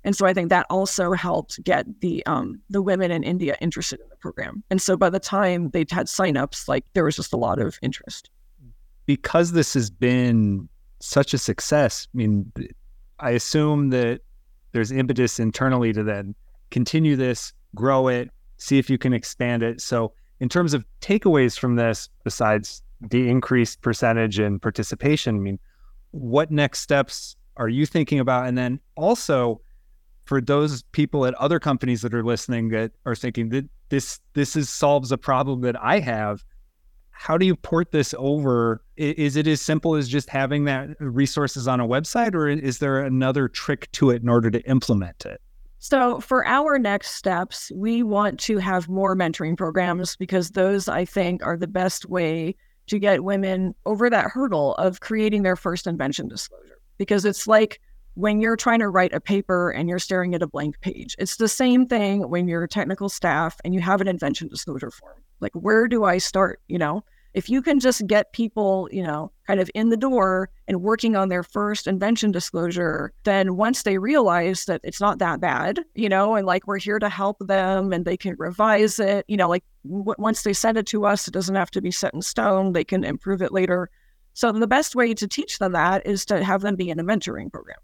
And 0.04 0.16
so 0.16 0.26
I 0.26 0.34
think 0.34 0.50
that 0.50 0.66
also 0.70 1.12
helped 1.12 1.64
get 1.64 2.02
the 2.02 2.26
um, 2.26 2.60
the 2.70 2.82
women 2.82 3.12
in 3.12 3.24
India 3.24 3.56
interested 3.62 4.00
in 4.00 4.10
the 4.10 4.16
program. 4.16 4.64
And 4.70 4.82
so 4.82 4.98
by 4.98 5.10
the 5.10 5.20
time 5.20 5.70
they 5.70 5.86
had 5.90 6.08
signups, 6.08 6.68
like 6.68 6.86
there 6.94 7.04
was 7.04 7.16
just 7.16 7.34
a 7.34 7.38
lot 7.38 7.60
of 7.60 7.78
interest. 7.82 8.30
Because 9.06 9.52
this 9.52 9.74
has 9.74 9.90
been 9.90 10.68
such 11.00 11.34
a 11.34 11.38
success, 11.38 12.08
I 12.14 12.18
mean, 12.18 12.52
I 13.20 13.32
assume 13.32 13.90
that 13.90 14.22
there's 14.72 14.92
impetus 14.92 15.40
internally 15.40 15.94
to 15.94 16.04
then 16.04 16.36
continue 16.70 17.16
this, 17.16 17.54
grow 17.76 18.08
it, 18.08 18.30
see 18.58 18.78
if 18.78 18.90
you 18.90 18.98
can 18.98 19.14
expand 19.14 19.64
it. 19.64 19.82
So, 19.82 20.14
in 20.40 20.50
terms 20.50 20.74
of 20.74 20.86
takeaways 21.02 21.58
from 21.58 21.76
this, 21.76 22.10
besides 22.24 22.82
the 23.00 23.30
increased 23.30 23.82
percentage 23.82 24.40
and 24.40 24.62
participation, 24.62 25.36
I 25.36 25.40
mean, 25.40 25.60
what 26.12 26.50
next 26.50 26.80
steps 26.80 27.36
are 27.58 27.70
you 27.70 27.86
thinking 27.86 28.20
about? 28.20 28.48
And 28.48 28.58
then 28.58 28.80
also, 28.96 29.62
for 30.32 30.40
those 30.40 30.84
people 30.94 31.26
at 31.26 31.34
other 31.34 31.60
companies 31.60 32.04
that 32.04 32.14
are 32.14 32.24
listening 32.24 32.70
that 32.70 32.94
are 33.06 33.16
thinking 33.16 33.50
that 33.50 33.66
this 33.90 34.22
this 34.34 34.56
is 34.56 34.70
solves 34.70 35.12
a 35.12 35.18
problem 35.18 35.60
that 35.60 35.76
I 35.84 36.00
have, 36.00 36.42
how 37.10 37.38
do 37.38 37.46
you 37.46 37.54
port 37.54 37.92
this 37.92 38.16
over? 38.18 38.82
Is 38.96 39.36
it 39.36 39.46
as 39.46 39.62
simple 39.62 39.96
as 39.96 40.08
just 40.08 40.30
having 40.30 40.64
that 40.64 40.92
resources 41.02 41.68
on 41.68 41.82
a 41.82 41.86
website, 41.86 42.34
or 42.34 42.48
is 42.48 42.80
there 42.80 43.02
another 43.02 43.50
trick 43.50 43.92
to 43.92 44.10
it 44.10 44.22
in 44.22 44.30
order 44.30 44.50
to 44.50 44.62
implement 44.70 45.26
it? 45.26 45.42
So, 45.80 46.22
for 46.22 46.48
our 46.48 46.80
next 46.80 47.16
steps, 47.16 47.70
we 47.76 48.02
want 48.02 48.40
to 48.40 48.58
have 48.58 48.88
more 48.88 49.18
mentoring 49.18 49.58
programs 49.58 50.16
because 50.16 50.52
those, 50.52 50.88
I 50.88 51.04
think, 51.04 51.46
are 51.46 51.58
the 51.58 51.68
best 51.68 52.06
way 52.06 52.56
to 52.88 53.00
get 53.00 53.26
women 53.26 53.76
over 53.86 54.10
that 54.10 54.28
hurdle 54.28 54.76
of 54.76 55.02
creating 55.02 55.44
their 55.44 55.58
first 55.58 55.88
invention 55.88 56.30
disclosure. 56.30 56.80
Because 56.98 57.26
it's 57.26 57.48
like 57.48 57.82
when 58.16 58.42
you're 58.42 58.58
trying 58.58 58.80
to 58.80 58.90
write 58.90 59.14
a 59.14 59.22
paper 59.22 59.72
and 59.72 59.88
you're 59.88 60.00
staring 60.00 60.36
at 60.36 60.42
a 60.42 60.48
blank 60.48 60.80
page. 60.82 61.16
It's 61.18 61.38
the 61.38 61.48
same 61.48 61.86
thing 61.86 62.30
when 62.30 62.48
you're 62.48 62.68
technical 62.68 63.10
staff 63.10 63.58
and 63.64 63.74
you 63.74 63.80
have 63.82 64.02
an 64.02 64.08
invention 64.08 64.48
disclosure 64.48 64.92
form. 64.92 65.16
Like, 65.40 65.54
where 65.54 65.88
do 65.88 66.04
I 66.04 66.18
start? 66.18 66.62
You 66.68 66.78
know, 66.78 67.04
if 67.34 67.50
you 67.50 67.62
can 67.62 67.80
just 67.80 68.06
get 68.08 68.34
people, 68.34 68.90
you 68.92 69.02
know, 69.02 69.32
kind 69.48 69.60
of 69.60 69.72
in 69.74 69.90
the 69.90 69.98
door 69.98 70.50
and 70.68 70.82
working 70.82 71.16
on 71.16 71.30
their 71.30 71.44
first 71.44 71.88
invention 71.88 72.32
disclosure, 72.32 73.14
then 73.24 73.56
once 73.56 73.84
they 73.84 73.98
realize 73.98 74.66
that 74.66 74.82
it's 74.84 75.00
not 75.00 75.20
that 75.20 75.40
bad, 75.40 75.80
you 75.96 76.10
know, 76.10 76.36
and 76.36 76.46
like 76.46 76.68
we're 76.68 76.78
here 76.78 77.00
to 77.00 77.10
help 77.10 77.38
them 77.40 77.94
and 77.94 78.04
they 78.06 78.18
can 78.18 78.36
revise 78.38 79.00
it, 79.00 79.26
you 79.28 79.38
know, 79.38 79.48
like 79.48 79.64
w- 79.86 80.14
once 80.18 80.44
they 80.44 80.54
send 80.54 80.78
it 80.78 80.86
to 80.88 81.06
us, 81.06 81.28
it 81.28 81.34
doesn't 81.34 81.56
have 81.56 81.72
to 81.72 81.82
be 81.82 81.92
set 81.92 82.14
in 82.14 82.22
stone, 82.22 82.74
they 82.74 82.84
can 82.84 83.04
improve 83.04 83.42
it 83.42 83.54
later. 83.54 83.90
So 84.34 84.52
the 84.52 84.68
best 84.68 84.96
way 84.96 85.14
to 85.14 85.28
teach 85.28 85.60
them 85.60 85.72
that 85.72 86.06
is 86.06 86.26
to 86.26 86.44
have 86.44 86.62
them 86.62 86.76
be 86.76 86.90
in 86.90 87.00
a 87.00 87.04
mentoring 87.04 87.52
program. 87.52 87.78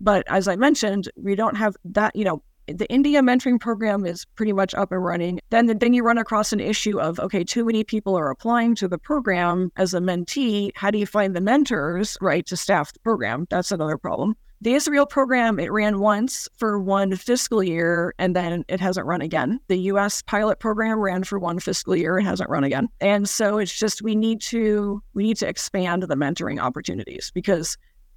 But 0.00 0.24
as 0.28 0.48
I 0.48 0.56
mentioned, 0.56 1.08
we 1.16 1.34
don't 1.34 1.56
have 1.56 1.76
that, 1.84 2.14
you 2.14 2.24
know, 2.24 2.42
the 2.66 2.90
India 2.90 3.22
mentoring 3.22 3.60
program 3.60 4.04
is 4.04 4.24
pretty 4.34 4.52
much 4.52 4.74
up 4.74 4.90
and 4.90 5.04
running. 5.04 5.40
Then, 5.50 5.66
then 5.66 5.92
you 5.92 6.02
run 6.02 6.18
across 6.18 6.52
an 6.52 6.60
issue 6.60 7.00
of 7.00 7.20
okay, 7.20 7.44
too 7.44 7.64
many 7.64 7.84
people 7.84 8.18
are 8.18 8.30
applying 8.30 8.74
to 8.76 8.88
the 8.88 8.98
program 8.98 9.70
as 9.76 9.94
a 9.94 10.00
mentee. 10.00 10.72
How 10.74 10.90
do 10.90 10.98
you 10.98 11.06
find 11.06 11.34
the 11.36 11.40
mentors, 11.40 12.18
right, 12.20 12.44
to 12.46 12.56
staff 12.56 12.92
the 12.92 13.00
program? 13.00 13.46
That's 13.50 13.70
another 13.70 13.96
problem. 13.96 14.36
The 14.62 14.72
Israel 14.72 15.04
program, 15.04 15.60
it 15.60 15.70
ran 15.70 16.00
once 16.00 16.48
for 16.56 16.80
one 16.80 17.14
fiscal 17.14 17.62
year 17.62 18.14
and 18.18 18.34
then 18.34 18.64
it 18.68 18.80
hasn't 18.80 19.06
run 19.06 19.20
again. 19.20 19.60
The 19.68 19.76
US 19.90 20.22
pilot 20.22 20.60
program 20.60 20.98
ran 20.98 21.24
for 21.24 21.38
one 21.38 21.58
fiscal 21.58 21.94
year 21.94 22.16
and 22.16 22.26
hasn't 22.26 22.48
run 22.48 22.64
again. 22.64 22.88
And 23.00 23.28
so 23.28 23.58
it's 23.58 23.78
just 23.78 24.00
we 24.00 24.14
need 24.14 24.40
to 24.42 25.02
we 25.12 25.24
need 25.24 25.36
to 25.38 25.48
expand 25.48 26.04
the 26.04 26.16
mentoring 26.16 26.58
opportunities 26.58 27.30
because 27.34 27.76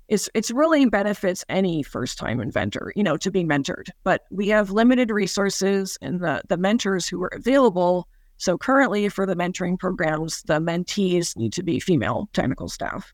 it's 0.09 0.27
it's 0.33 0.51
really 0.51 0.85
benefits 0.87 1.45
any 1.49 1.83
first 1.83 2.17
time 2.17 2.41
inventor, 2.41 2.91
you 2.95 3.03
know, 3.03 3.15
to 3.17 3.31
be 3.31 3.43
mentored. 3.43 3.89
But 4.03 4.23
we 4.31 4.47
have 4.49 4.71
limited 4.71 5.11
resources 5.11 5.97
and 6.01 6.19
the 6.19 6.41
the 6.49 6.57
mentors 6.57 7.07
who 7.07 7.21
are 7.23 7.31
available. 7.33 8.07
So 8.37 8.57
currently 8.57 9.07
for 9.09 9.25
the 9.25 9.35
mentoring 9.35 9.77
programs, 9.77 10.41
the 10.43 10.59
mentees 10.59 11.37
need 11.37 11.53
to 11.53 11.63
be 11.63 11.79
female 11.79 12.27
technical 12.33 12.69
staff. 12.69 13.13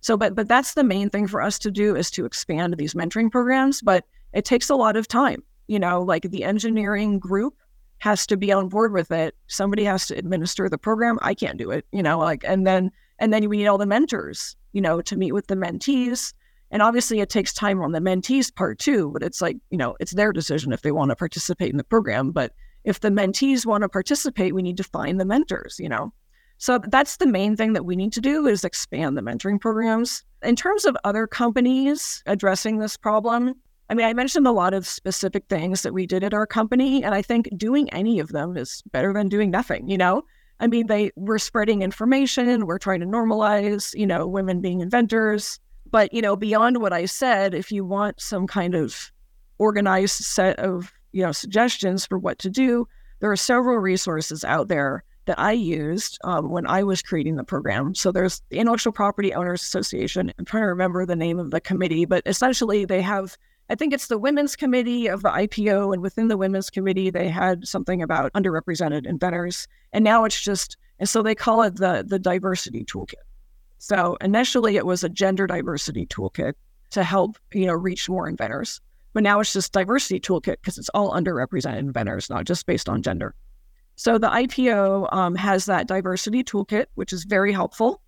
So 0.00 0.16
but 0.16 0.36
but 0.36 0.46
that's 0.46 0.74
the 0.74 0.84
main 0.84 1.10
thing 1.10 1.26
for 1.26 1.42
us 1.42 1.58
to 1.60 1.70
do 1.70 1.96
is 1.96 2.10
to 2.12 2.24
expand 2.24 2.76
these 2.76 2.94
mentoring 2.94 3.30
programs, 3.30 3.82
but 3.82 4.04
it 4.32 4.44
takes 4.44 4.70
a 4.70 4.76
lot 4.76 4.96
of 4.96 5.08
time. 5.08 5.42
You 5.66 5.80
know, 5.80 6.00
like 6.00 6.30
the 6.30 6.44
engineering 6.44 7.18
group 7.18 7.54
has 7.98 8.24
to 8.28 8.36
be 8.36 8.52
on 8.52 8.68
board 8.68 8.92
with 8.92 9.10
it. 9.10 9.34
Somebody 9.48 9.82
has 9.84 10.06
to 10.06 10.16
administer 10.16 10.68
the 10.68 10.78
program. 10.78 11.18
I 11.22 11.34
can't 11.34 11.58
do 11.58 11.72
it, 11.72 11.86
you 11.90 12.04
know, 12.04 12.20
like 12.20 12.44
and 12.46 12.64
then 12.64 12.92
and 13.18 13.32
then 13.32 13.48
we 13.48 13.58
need 13.58 13.66
all 13.66 13.78
the 13.78 13.86
mentors 13.86 14.56
you 14.76 14.82
know, 14.82 15.00
to 15.00 15.16
meet 15.16 15.32
with 15.32 15.46
the 15.46 15.54
mentees. 15.54 16.34
And 16.70 16.82
obviously, 16.82 17.20
it 17.20 17.30
takes 17.30 17.54
time 17.54 17.80
on 17.80 17.92
the 17.92 17.98
mentees' 17.98 18.54
part 18.54 18.78
too, 18.78 19.10
but 19.10 19.22
it's 19.22 19.40
like, 19.40 19.56
you 19.70 19.78
know, 19.78 19.96
it's 20.00 20.12
their 20.12 20.34
decision 20.34 20.70
if 20.70 20.82
they 20.82 20.92
want 20.92 21.08
to 21.08 21.16
participate 21.16 21.70
in 21.70 21.78
the 21.78 21.84
program. 21.84 22.30
But 22.30 22.52
if 22.84 23.00
the 23.00 23.08
mentees 23.08 23.64
want 23.64 23.82
to 23.82 23.88
participate, 23.88 24.54
we 24.54 24.60
need 24.60 24.76
to 24.76 24.84
find 24.84 25.18
the 25.18 25.24
mentors, 25.24 25.78
you 25.78 25.88
know. 25.88 26.12
So 26.58 26.78
that's 26.88 27.16
the 27.16 27.26
main 27.26 27.56
thing 27.56 27.72
that 27.72 27.86
we 27.86 27.96
need 27.96 28.12
to 28.12 28.20
do 28.20 28.46
is 28.46 28.64
expand 28.64 29.16
the 29.16 29.22
mentoring 29.22 29.58
programs. 29.58 30.22
In 30.42 30.56
terms 30.56 30.84
of 30.84 30.94
other 31.04 31.26
companies 31.26 32.22
addressing 32.26 32.78
this 32.78 32.98
problem, 32.98 33.54
I 33.88 33.94
mean, 33.94 34.06
I 34.06 34.12
mentioned 34.12 34.46
a 34.46 34.52
lot 34.52 34.74
of 34.74 34.86
specific 34.86 35.44
things 35.48 35.82
that 35.82 35.94
we 35.94 36.06
did 36.06 36.22
at 36.22 36.34
our 36.34 36.46
company, 36.46 37.02
and 37.02 37.14
I 37.14 37.22
think 37.22 37.48
doing 37.56 37.88
any 37.94 38.20
of 38.20 38.28
them 38.28 38.58
is 38.58 38.82
better 38.92 39.14
than 39.14 39.30
doing 39.30 39.50
nothing, 39.50 39.88
you 39.88 39.96
know? 39.96 40.22
I 40.60 40.66
mean, 40.66 40.86
they 40.86 41.12
we're 41.16 41.38
spreading 41.38 41.82
information, 41.82 42.66
we're 42.66 42.78
trying 42.78 43.00
to 43.00 43.06
normalize, 43.06 43.94
you 43.98 44.06
know, 44.06 44.26
women 44.26 44.60
being 44.60 44.80
inventors. 44.80 45.60
But, 45.90 46.12
you 46.12 46.20
know, 46.20 46.34
beyond 46.34 46.78
what 46.80 46.92
I 46.92 47.04
said, 47.04 47.54
if 47.54 47.70
you 47.70 47.84
want 47.84 48.20
some 48.20 48.46
kind 48.46 48.74
of 48.74 49.12
organized 49.58 50.24
set 50.24 50.58
of, 50.58 50.92
you 51.12 51.22
know, 51.22 51.32
suggestions 51.32 52.04
for 52.04 52.18
what 52.18 52.38
to 52.40 52.50
do, 52.50 52.88
there 53.20 53.30
are 53.30 53.36
several 53.36 53.78
resources 53.78 54.44
out 54.44 54.68
there 54.68 55.04
that 55.26 55.38
I 55.38 55.52
used 55.52 56.18
um, 56.24 56.50
when 56.50 56.66
I 56.66 56.82
was 56.82 57.02
creating 57.02 57.36
the 57.36 57.44
program. 57.44 57.94
So 57.94 58.12
there's 58.12 58.42
the 58.50 58.58
Intellectual 58.58 58.92
Property 58.92 59.34
Owners 59.34 59.62
Association. 59.62 60.32
I'm 60.38 60.44
trying 60.44 60.62
to 60.62 60.68
remember 60.68 61.04
the 61.04 61.16
name 61.16 61.38
of 61.38 61.50
the 61.50 61.60
committee, 61.60 62.04
but 62.04 62.22
essentially 62.26 62.84
they 62.84 63.02
have 63.02 63.36
I 63.68 63.74
think 63.74 63.92
it's 63.92 64.06
the 64.06 64.18
women's 64.18 64.54
committee 64.54 65.08
of 65.08 65.22
the 65.22 65.30
IPO, 65.30 65.92
and 65.92 66.00
within 66.00 66.28
the 66.28 66.36
women's 66.36 66.70
committee, 66.70 67.10
they 67.10 67.28
had 67.28 67.66
something 67.66 68.00
about 68.00 68.32
underrepresented 68.32 69.06
inventors, 69.06 69.66
and 69.92 70.04
now 70.04 70.24
it's 70.24 70.40
just 70.40 70.76
and 70.98 71.08
so 71.08 71.22
they 71.22 71.34
call 71.34 71.62
it 71.62 71.76
the 71.76 72.04
the 72.06 72.18
diversity 72.18 72.84
toolkit. 72.84 73.14
So 73.78 74.16
initially, 74.20 74.76
it 74.76 74.86
was 74.86 75.02
a 75.02 75.08
gender 75.08 75.46
diversity 75.46 76.06
toolkit 76.06 76.54
to 76.90 77.02
help 77.02 77.38
you 77.52 77.66
know 77.66 77.74
reach 77.74 78.08
more 78.08 78.28
inventors, 78.28 78.80
but 79.12 79.24
now 79.24 79.40
it's 79.40 79.52
just 79.52 79.72
diversity 79.72 80.20
toolkit 80.20 80.56
because 80.60 80.78
it's 80.78 80.90
all 80.90 81.12
underrepresented 81.12 81.78
inventors, 81.78 82.30
not 82.30 82.44
just 82.44 82.66
based 82.66 82.88
on 82.88 83.02
gender. 83.02 83.34
So 83.96 84.18
the 84.18 84.28
IPO 84.28 85.12
um, 85.12 85.34
has 85.34 85.66
that 85.66 85.88
diversity 85.88 86.44
toolkit, 86.44 86.86
which 86.94 87.12
is 87.12 87.24
very 87.24 87.52
helpful 87.52 88.00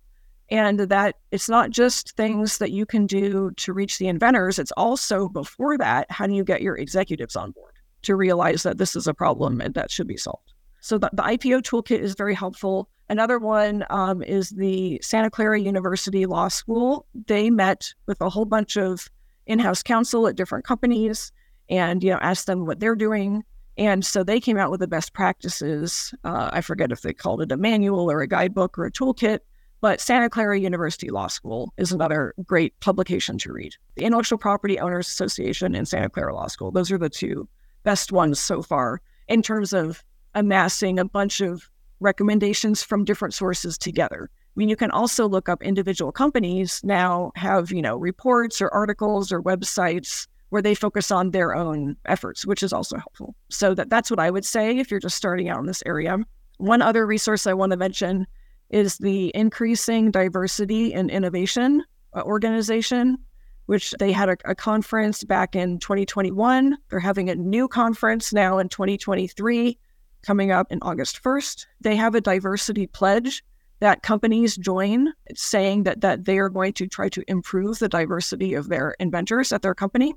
and 0.51 0.79
that 0.79 1.15
it's 1.31 1.49
not 1.49 1.69
just 1.69 2.15
things 2.15 2.57
that 2.57 2.71
you 2.71 2.85
can 2.85 3.05
do 3.05 3.51
to 3.57 3.73
reach 3.73 3.97
the 3.97 4.07
inventors 4.07 4.59
it's 4.59 4.71
also 4.71 5.29
before 5.29 5.77
that 5.77 6.09
how 6.09 6.25
do 6.25 6.33
you 6.33 6.43
get 6.43 6.61
your 6.61 6.75
executives 6.77 7.35
on 7.35 7.51
board 7.51 7.73
to 8.01 8.15
realize 8.15 8.63
that 8.63 8.77
this 8.77 8.95
is 8.95 9.07
a 9.07 9.13
problem 9.13 9.61
and 9.61 9.73
that 9.73 9.91
should 9.91 10.07
be 10.07 10.17
solved? 10.17 10.53
So 10.81 10.97
the, 10.97 11.09
the 11.13 11.23
ipo 11.23 11.61
toolkit 11.61 11.99
is 11.99 12.15
very 12.15 12.33
helpful. 12.33 12.89
Another 13.09 13.39
one 13.39 13.85
um, 13.89 14.21
is 14.23 14.51
the 14.51 14.99
santa 15.01 15.29
clara 15.29 15.59
university 15.59 16.25
law 16.25 16.47
school. 16.47 17.05
They 17.27 17.49
met 17.49 17.93
with 18.05 18.21
a 18.21 18.29
whole 18.29 18.45
bunch 18.45 18.77
of 18.77 19.09
in-house 19.47 19.83
counsel 19.83 20.27
at 20.27 20.35
different 20.35 20.63
companies 20.63 21.31
and 21.69 22.03
you 22.03 22.11
know 22.11 22.19
asked 22.21 22.47
them 22.47 22.65
what 22.65 22.79
they're 22.79 22.95
doing. 22.95 23.43
And 23.77 24.05
so 24.05 24.23
they 24.23 24.39
came 24.41 24.57
out 24.57 24.71
with 24.71 24.81
the 24.81 24.87
best 24.87 25.13
practices. 25.13 26.13
Uh, 26.23 26.49
i 26.53 26.61
forget 26.61 26.91
if 26.91 27.01
they 27.01 27.13
called 27.13 27.41
it 27.41 27.51
a 27.51 27.57
manual 27.57 28.09
or 28.11 28.21
a 28.21 28.27
guidebook 28.27 28.77
or 28.77 28.85
a 28.85 28.91
toolkit 28.91 29.39
but 29.81 30.01
Santa 30.01 30.29
Clara 30.29 30.59
University 30.59 31.09
Law 31.09 31.27
School 31.27 31.73
is 31.77 31.91
another 31.91 32.33
great 32.45 32.79
publication 32.79 33.37
to 33.39 33.53
read. 33.53 33.75
The 33.95 34.03
Intellectual 34.03 34.37
Property 34.37 34.79
Owners 34.79 35.07
Association 35.07 35.75
and 35.75 35.87
Santa 35.87 36.09
Clara 36.09 36.33
Law 36.33 36.47
School, 36.47 36.71
those 36.71 36.91
are 36.91 36.97
the 36.97 37.09
two 37.09 37.47
best 37.83 38.11
ones 38.11 38.39
so 38.39 38.61
far 38.61 39.01
in 39.27 39.41
terms 39.41 39.73
of 39.73 40.03
amassing 40.35 40.99
a 40.99 41.05
bunch 41.05 41.41
of 41.41 41.69
recommendations 41.99 42.83
from 42.83 43.05
different 43.05 43.33
sources 43.33 43.77
together. 43.77 44.29
I 44.33 44.53
mean, 44.55 44.69
you 44.69 44.75
can 44.75 44.91
also 44.91 45.27
look 45.27 45.47
up 45.47 45.63
individual 45.63 46.11
companies 46.11 46.81
now 46.83 47.31
have, 47.35 47.71
you 47.71 47.81
know, 47.81 47.95
reports 47.95 48.61
or 48.61 48.73
articles 48.73 49.31
or 49.31 49.41
websites 49.41 50.27
where 50.49 50.61
they 50.61 50.75
focus 50.75 51.11
on 51.11 51.31
their 51.31 51.55
own 51.55 51.95
efforts, 52.05 52.45
which 52.45 52.63
is 52.63 52.73
also 52.73 52.97
helpful. 52.97 53.35
So 53.49 53.73
that, 53.75 53.89
that's 53.89 54.09
what 54.09 54.19
I 54.19 54.31
would 54.31 54.45
say 54.45 54.77
if 54.77 54.89
you're 54.89 54.99
just 54.99 55.15
starting 55.15 55.47
out 55.47 55.59
in 55.59 55.67
this 55.67 55.83
area. 55.85 56.17
One 56.57 56.81
other 56.81 57.05
resource 57.05 57.47
I 57.47 57.53
want 57.53 57.71
to 57.71 57.77
mention 57.77 58.27
is 58.69 58.97
the 58.97 59.31
Increasing 59.35 60.11
Diversity 60.11 60.93
and 60.93 61.09
Innovation 61.09 61.83
uh, 62.13 62.21
Organization, 62.21 63.17
which 63.65 63.91
they 63.99 64.11
had 64.11 64.29
a, 64.29 64.37
a, 64.45 64.55
conference 64.55 65.23
back 65.23 65.55
in 65.55 65.79
2021. 65.79 66.77
They're 66.89 66.99
having 66.99 67.29
a 67.29 67.35
new 67.35 67.67
conference 67.67 68.33
now 68.33 68.57
in 68.59 68.69
2023, 68.69 69.77
coming 70.21 70.51
up 70.51 70.71
in 70.71 70.79
August 70.81 71.21
1st. 71.21 71.65
They 71.81 71.95
have 71.95 72.15
a 72.15 72.21
diversity 72.21 72.87
pledge 72.87 73.43
that 73.79 74.03
companies 74.03 74.57
join 74.57 75.13
saying 75.35 75.83
that, 75.83 76.01
that 76.01 76.25
they 76.25 76.37
are 76.37 76.49
going 76.49 76.73
to 76.73 76.87
try 76.87 77.09
to 77.09 77.23
improve 77.27 77.79
the 77.79 77.89
diversity 77.89 78.53
of 78.53 78.69
their 78.69 78.95
inventors 78.99 79.51
at 79.51 79.61
their 79.61 79.75
company 79.75 80.13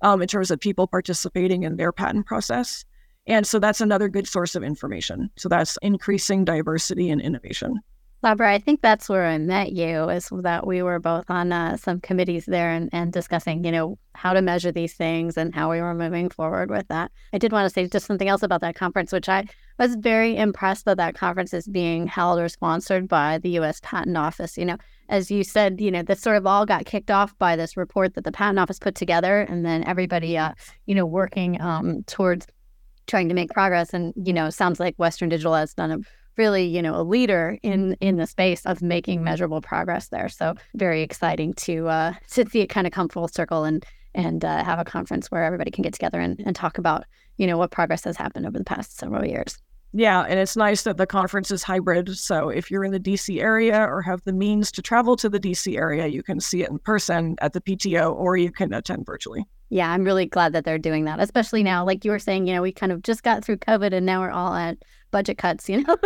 um, 0.00 0.22
in 0.22 0.28
terms 0.28 0.50
of 0.50 0.60
people 0.60 0.86
participating 0.86 1.64
in 1.64 1.76
their 1.76 1.92
patent 1.92 2.26
process. 2.26 2.84
And 3.26 3.46
so 3.46 3.58
that's 3.58 3.80
another 3.80 4.08
good 4.08 4.28
source 4.28 4.54
of 4.54 4.62
information. 4.62 5.30
So 5.36 5.48
that's 5.48 5.78
increasing 5.82 6.44
diversity 6.44 7.10
and 7.10 7.20
innovation. 7.20 7.80
Barbara, 8.24 8.54
I 8.54 8.58
think 8.58 8.80
that's 8.80 9.10
where 9.10 9.26
I 9.26 9.36
met 9.36 9.72
you, 9.72 10.08
is 10.08 10.30
that 10.32 10.66
we 10.66 10.80
were 10.80 10.98
both 10.98 11.28
on 11.28 11.52
uh, 11.52 11.76
some 11.76 12.00
committees 12.00 12.46
there 12.46 12.70
and, 12.70 12.88
and 12.90 13.12
discussing, 13.12 13.62
you 13.64 13.70
know, 13.70 13.98
how 14.14 14.32
to 14.32 14.40
measure 14.40 14.72
these 14.72 14.94
things 14.94 15.36
and 15.36 15.54
how 15.54 15.70
we 15.70 15.82
were 15.82 15.92
moving 15.92 16.30
forward 16.30 16.70
with 16.70 16.88
that. 16.88 17.12
I 17.34 17.38
did 17.38 17.52
want 17.52 17.66
to 17.66 17.70
say 17.70 17.86
just 17.86 18.06
something 18.06 18.26
else 18.26 18.42
about 18.42 18.62
that 18.62 18.76
conference, 18.76 19.12
which 19.12 19.28
I 19.28 19.44
was 19.78 19.96
very 19.96 20.38
impressed 20.38 20.86
that 20.86 20.96
that 20.96 21.14
conference 21.14 21.52
is 21.52 21.68
being 21.68 22.06
held 22.06 22.40
or 22.40 22.48
sponsored 22.48 23.08
by 23.08 23.36
the 23.36 23.50
U.S. 23.50 23.80
Patent 23.82 24.16
Office. 24.16 24.56
You 24.56 24.64
know, 24.64 24.78
as 25.10 25.30
you 25.30 25.44
said, 25.44 25.78
you 25.78 25.90
know, 25.90 26.02
this 26.02 26.22
sort 26.22 26.38
of 26.38 26.46
all 26.46 26.64
got 26.64 26.86
kicked 26.86 27.10
off 27.10 27.36
by 27.36 27.56
this 27.56 27.76
report 27.76 28.14
that 28.14 28.24
the 28.24 28.32
Patent 28.32 28.58
Office 28.58 28.78
put 28.78 28.94
together, 28.94 29.40
and 29.40 29.66
then 29.66 29.84
everybody, 29.84 30.38
uh, 30.38 30.52
you 30.86 30.94
know, 30.94 31.04
working 31.04 31.60
um, 31.60 32.02
towards 32.04 32.46
trying 33.06 33.28
to 33.28 33.34
make 33.34 33.50
progress. 33.50 33.92
And 33.92 34.12
you 34.16 34.32
know, 34.32 34.50
sounds 34.50 34.80
like 34.80 34.96
Western 34.96 35.28
Digital 35.28 35.54
has 35.54 35.74
done 35.74 35.90
a 35.90 35.98
really, 36.36 36.64
you 36.64 36.82
know, 36.82 37.00
a 37.00 37.02
leader 37.02 37.58
in 37.62 37.94
in 38.00 38.16
the 38.16 38.26
space 38.26 38.64
of 38.66 38.82
making 38.82 39.22
measurable 39.22 39.60
progress 39.60 40.08
there. 40.08 40.28
So 40.28 40.54
very 40.74 41.02
exciting 41.02 41.54
to 41.54 41.88
uh, 41.88 42.12
to 42.30 42.48
see 42.48 42.60
it 42.60 42.68
kind 42.68 42.86
of 42.86 42.92
come 42.92 43.08
full 43.08 43.28
circle 43.28 43.64
and 43.64 43.84
and 44.14 44.44
uh, 44.44 44.64
have 44.64 44.78
a 44.78 44.84
conference 44.84 45.30
where 45.30 45.44
everybody 45.44 45.70
can 45.70 45.82
get 45.82 45.92
together 45.92 46.20
and, 46.20 46.40
and 46.46 46.54
talk 46.54 46.78
about 46.78 47.04
you 47.36 47.46
know 47.46 47.58
what 47.58 47.70
progress 47.70 48.04
has 48.04 48.16
happened 48.16 48.46
over 48.46 48.58
the 48.58 48.64
past 48.64 48.96
several 48.96 49.24
years. 49.24 49.58
Yeah, 49.96 50.22
and 50.22 50.40
it's 50.40 50.56
nice 50.56 50.82
that 50.82 50.96
the 50.96 51.06
conference 51.06 51.52
is 51.52 51.62
hybrid. 51.62 52.18
So 52.18 52.48
if 52.48 52.68
you're 52.68 52.82
in 52.82 52.90
the 52.90 52.98
DC 52.98 53.40
area 53.40 53.80
or 53.80 54.02
have 54.02 54.24
the 54.24 54.32
means 54.32 54.72
to 54.72 54.82
travel 54.82 55.14
to 55.14 55.28
the 55.28 55.38
DC 55.38 55.78
area, 55.78 56.08
you 56.08 56.20
can 56.20 56.40
see 56.40 56.64
it 56.64 56.70
in 56.70 56.80
person 56.80 57.36
at 57.40 57.52
the 57.52 57.60
PTO 57.60 58.12
or 58.12 58.36
you 58.36 58.50
can 58.50 58.74
attend 58.74 59.06
virtually. 59.06 59.44
Yeah, 59.70 59.92
I'm 59.92 60.02
really 60.02 60.26
glad 60.26 60.52
that 60.52 60.64
they're 60.64 60.78
doing 60.78 61.04
that, 61.04 61.20
especially 61.20 61.62
now. 61.62 61.86
Like 61.86 62.04
you 62.04 62.10
were 62.10 62.18
saying, 62.18 62.48
you 62.48 62.54
know, 62.54 62.60
we 62.60 62.72
kind 62.72 62.90
of 62.90 63.02
just 63.02 63.22
got 63.22 63.44
through 63.44 63.58
COVID 63.58 63.92
and 63.92 64.04
now 64.04 64.20
we're 64.20 64.32
all 64.32 64.54
at 64.54 64.78
budget 65.12 65.38
cuts, 65.38 65.68
you 65.68 65.84
know, 65.84 65.96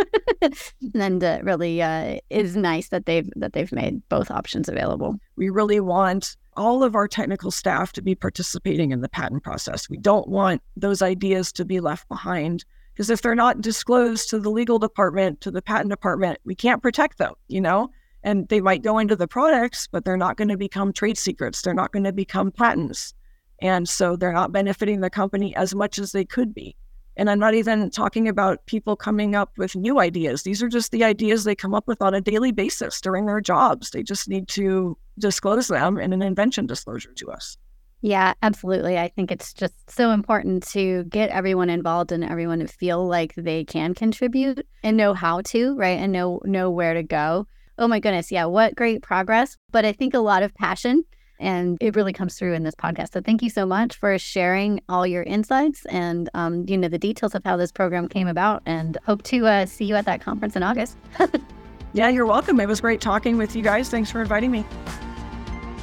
and 0.93 1.23
uh, 1.23 1.39
really 1.41 1.81
uh, 1.81 2.19
is 2.29 2.55
nice 2.55 2.89
that 2.89 3.07
they've 3.07 3.27
that 3.37 3.53
they've 3.53 3.71
made 3.71 4.07
both 4.07 4.29
options 4.29 4.69
available. 4.69 5.15
We 5.35 5.49
really 5.49 5.79
want 5.79 6.37
all 6.55 6.83
of 6.83 6.93
our 6.93 7.07
technical 7.07 7.49
staff 7.49 7.91
to 7.93 8.03
be 8.03 8.13
participating 8.13 8.91
in 8.91 9.01
the 9.01 9.09
patent 9.09 9.43
process. 9.43 9.89
We 9.89 9.97
don't 9.97 10.27
want 10.27 10.61
those 10.77 11.01
ideas 11.01 11.51
to 11.53 11.65
be 11.65 11.79
left 11.79 12.07
behind 12.07 12.65
because 12.99 13.09
if 13.09 13.21
they're 13.21 13.33
not 13.33 13.61
disclosed 13.61 14.29
to 14.29 14.39
the 14.39 14.51
legal 14.51 14.77
department, 14.77 15.39
to 15.39 15.51
the 15.51 15.61
patent 15.61 15.89
department, 15.89 16.37
we 16.43 16.53
can't 16.53 16.81
protect 16.81 17.17
them, 17.17 17.33
you 17.47 17.61
know? 17.61 17.89
And 18.23 18.45
they 18.49 18.59
might 18.59 18.83
go 18.83 18.97
into 18.97 19.15
the 19.15 19.25
products, 19.25 19.87
but 19.89 20.03
they're 20.03 20.17
not 20.17 20.35
going 20.35 20.49
to 20.49 20.57
become 20.57 20.91
trade 20.91 21.17
secrets. 21.17 21.61
They're 21.61 21.73
not 21.73 21.93
going 21.93 22.03
to 22.03 22.11
become 22.11 22.51
patents. 22.51 23.13
And 23.61 23.87
so 23.87 24.17
they're 24.17 24.33
not 24.33 24.51
benefiting 24.51 24.99
the 24.99 25.09
company 25.09 25.55
as 25.55 25.73
much 25.73 25.97
as 25.97 26.11
they 26.11 26.25
could 26.25 26.53
be. 26.53 26.75
And 27.15 27.29
I'm 27.29 27.39
not 27.39 27.53
even 27.53 27.89
talking 27.89 28.27
about 28.27 28.65
people 28.65 28.97
coming 28.97 29.33
up 29.33 29.57
with 29.57 29.77
new 29.77 30.01
ideas. 30.01 30.43
These 30.43 30.61
are 30.61 30.67
just 30.67 30.91
the 30.91 31.05
ideas 31.05 31.45
they 31.45 31.55
come 31.55 31.73
up 31.73 31.87
with 31.87 32.01
on 32.01 32.13
a 32.13 32.19
daily 32.19 32.51
basis 32.51 32.99
during 32.99 33.27
their 33.27 33.39
jobs. 33.39 33.91
They 33.91 34.03
just 34.03 34.27
need 34.27 34.49
to 34.49 34.97
disclose 35.17 35.69
them 35.69 35.97
in 35.99 36.11
an 36.11 36.21
invention 36.21 36.65
disclosure 36.65 37.13
to 37.13 37.31
us. 37.31 37.55
Yeah, 38.01 38.33
absolutely. 38.41 38.97
I 38.97 39.09
think 39.09 39.31
it's 39.31 39.53
just 39.53 39.73
so 39.89 40.11
important 40.11 40.65
to 40.69 41.03
get 41.05 41.29
everyone 41.31 41.69
involved 41.69 42.11
and 42.11 42.23
everyone 42.23 42.59
to 42.59 42.67
feel 42.67 43.05
like 43.05 43.33
they 43.35 43.65
can 43.65 43.93
contribute 43.93 44.65
and 44.83 44.95
know 44.95 45.13
how 45.13 45.41
to, 45.41 45.75
right? 45.75 45.99
And 45.99 46.13
know 46.13 46.39
know 46.45 46.71
where 46.71 46.93
to 46.93 47.03
go. 47.03 47.45
Oh 47.77 47.87
my 47.87 47.99
goodness, 47.99 48.31
yeah, 48.31 48.45
what 48.45 48.75
great 48.75 49.01
progress. 49.01 49.57
But 49.71 49.85
I 49.85 49.91
think 49.91 50.13
a 50.13 50.19
lot 50.19 50.43
of 50.43 50.53
passion 50.55 51.03
and 51.39 51.77
it 51.79 51.95
really 51.95 52.13
comes 52.13 52.37
through 52.37 52.53
in 52.53 52.63
this 52.63 52.75
podcast. 52.75 53.13
So 53.13 53.21
thank 53.21 53.41
you 53.41 53.49
so 53.49 53.65
much 53.65 53.95
for 53.95 54.17
sharing 54.17 54.81
all 54.89 55.07
your 55.07 55.23
insights 55.23 55.85
and 55.85 56.29
um, 56.33 56.65
you 56.67 56.77
know 56.77 56.89
the 56.89 56.99
details 56.99 57.33
of 57.33 57.43
how 57.43 57.57
this 57.57 57.71
program 57.71 58.07
came 58.07 58.27
about. 58.27 58.61
And 58.65 58.97
hope 59.05 59.23
to 59.23 59.45
uh, 59.45 59.65
see 59.65 59.85
you 59.85 59.95
at 59.95 60.05
that 60.05 60.21
conference 60.21 60.55
in 60.55 60.63
August. 60.63 60.97
yeah, 61.93 62.09
you're 62.09 62.25
welcome. 62.25 62.59
It 62.59 62.67
was 62.67 62.81
great 62.81 63.01
talking 63.01 63.37
with 63.37 63.55
you 63.55 63.61
guys. 63.61 63.89
Thanks 63.89 64.11
for 64.11 64.21
inviting 64.21 64.51
me. 64.51 64.65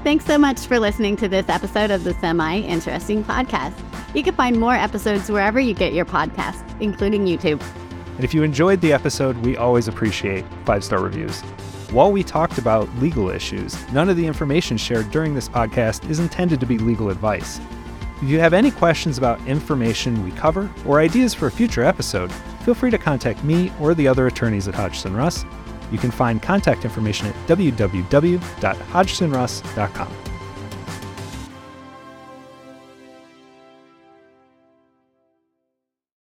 Thanks 0.07 0.25
so 0.25 0.39
much 0.39 0.69
for 0.69 0.79
listening 0.79 1.17
to 1.17 1.27
this 1.27 1.49
episode 1.49 1.91
of 1.91 2.05
the 2.05 2.15
Semi 2.21 2.61
Interesting 2.61 3.25
Podcast. 3.25 3.75
You 4.15 4.23
can 4.23 4.37
find 4.37 4.57
more 4.57 4.73
episodes 4.73 5.29
wherever 5.29 5.59
you 5.59 5.75
get 5.75 5.95
your 5.95 6.05
podcasts, 6.05 6.63
including 6.81 7.27
YouTube. 7.27 7.61
And 8.15 8.23
if 8.23 8.33
you 8.33 8.45
enjoyed 8.45 8.81
the 8.81 8.93
episode, 8.93 9.37
we 9.39 9.57
always 9.57 9.89
appreciate 9.89 10.45
five 10.65 10.85
star 10.85 11.01
reviews. 11.01 11.41
While 11.91 12.13
we 12.13 12.23
talked 12.23 12.57
about 12.57 12.89
legal 13.01 13.31
issues, 13.31 13.77
none 13.91 14.09
of 14.09 14.17
the 14.17 14.25
information 14.25 14.77
shared 14.77 15.11
during 15.11 15.35
this 15.35 15.49
podcast 15.49 16.09
is 16.09 16.21
intended 16.21 16.61
to 16.61 16.67
be 16.67 16.79
legal 16.79 17.11
advice. 17.11 17.59
If 18.23 18.29
you 18.29 18.39
have 18.39 18.53
any 18.53 18.71
questions 18.71 19.19
about 19.19 19.45
information 19.49 20.23
we 20.23 20.31
cover 20.31 20.73
or 20.87 21.01
ideas 21.01 21.35
for 21.35 21.49
a 21.49 21.51
future 21.51 21.83
episode, 21.83 22.33
feel 22.65 22.75
free 22.75 22.93
to 22.93 22.99
contact 22.99 23.43
me 23.43 23.73
or 23.81 23.93
the 23.93 24.07
other 24.07 24.29
attorneys 24.29 24.69
at 24.69 24.75
Hodgson 24.77 25.17
Russ. 25.17 25.45
You 25.91 25.99
can 25.99 26.11
find 26.11 26.43
contact 26.43 26.85
information 26.85 27.29
at 27.29 27.35
www.hodgsonruss.com. 27.47 30.26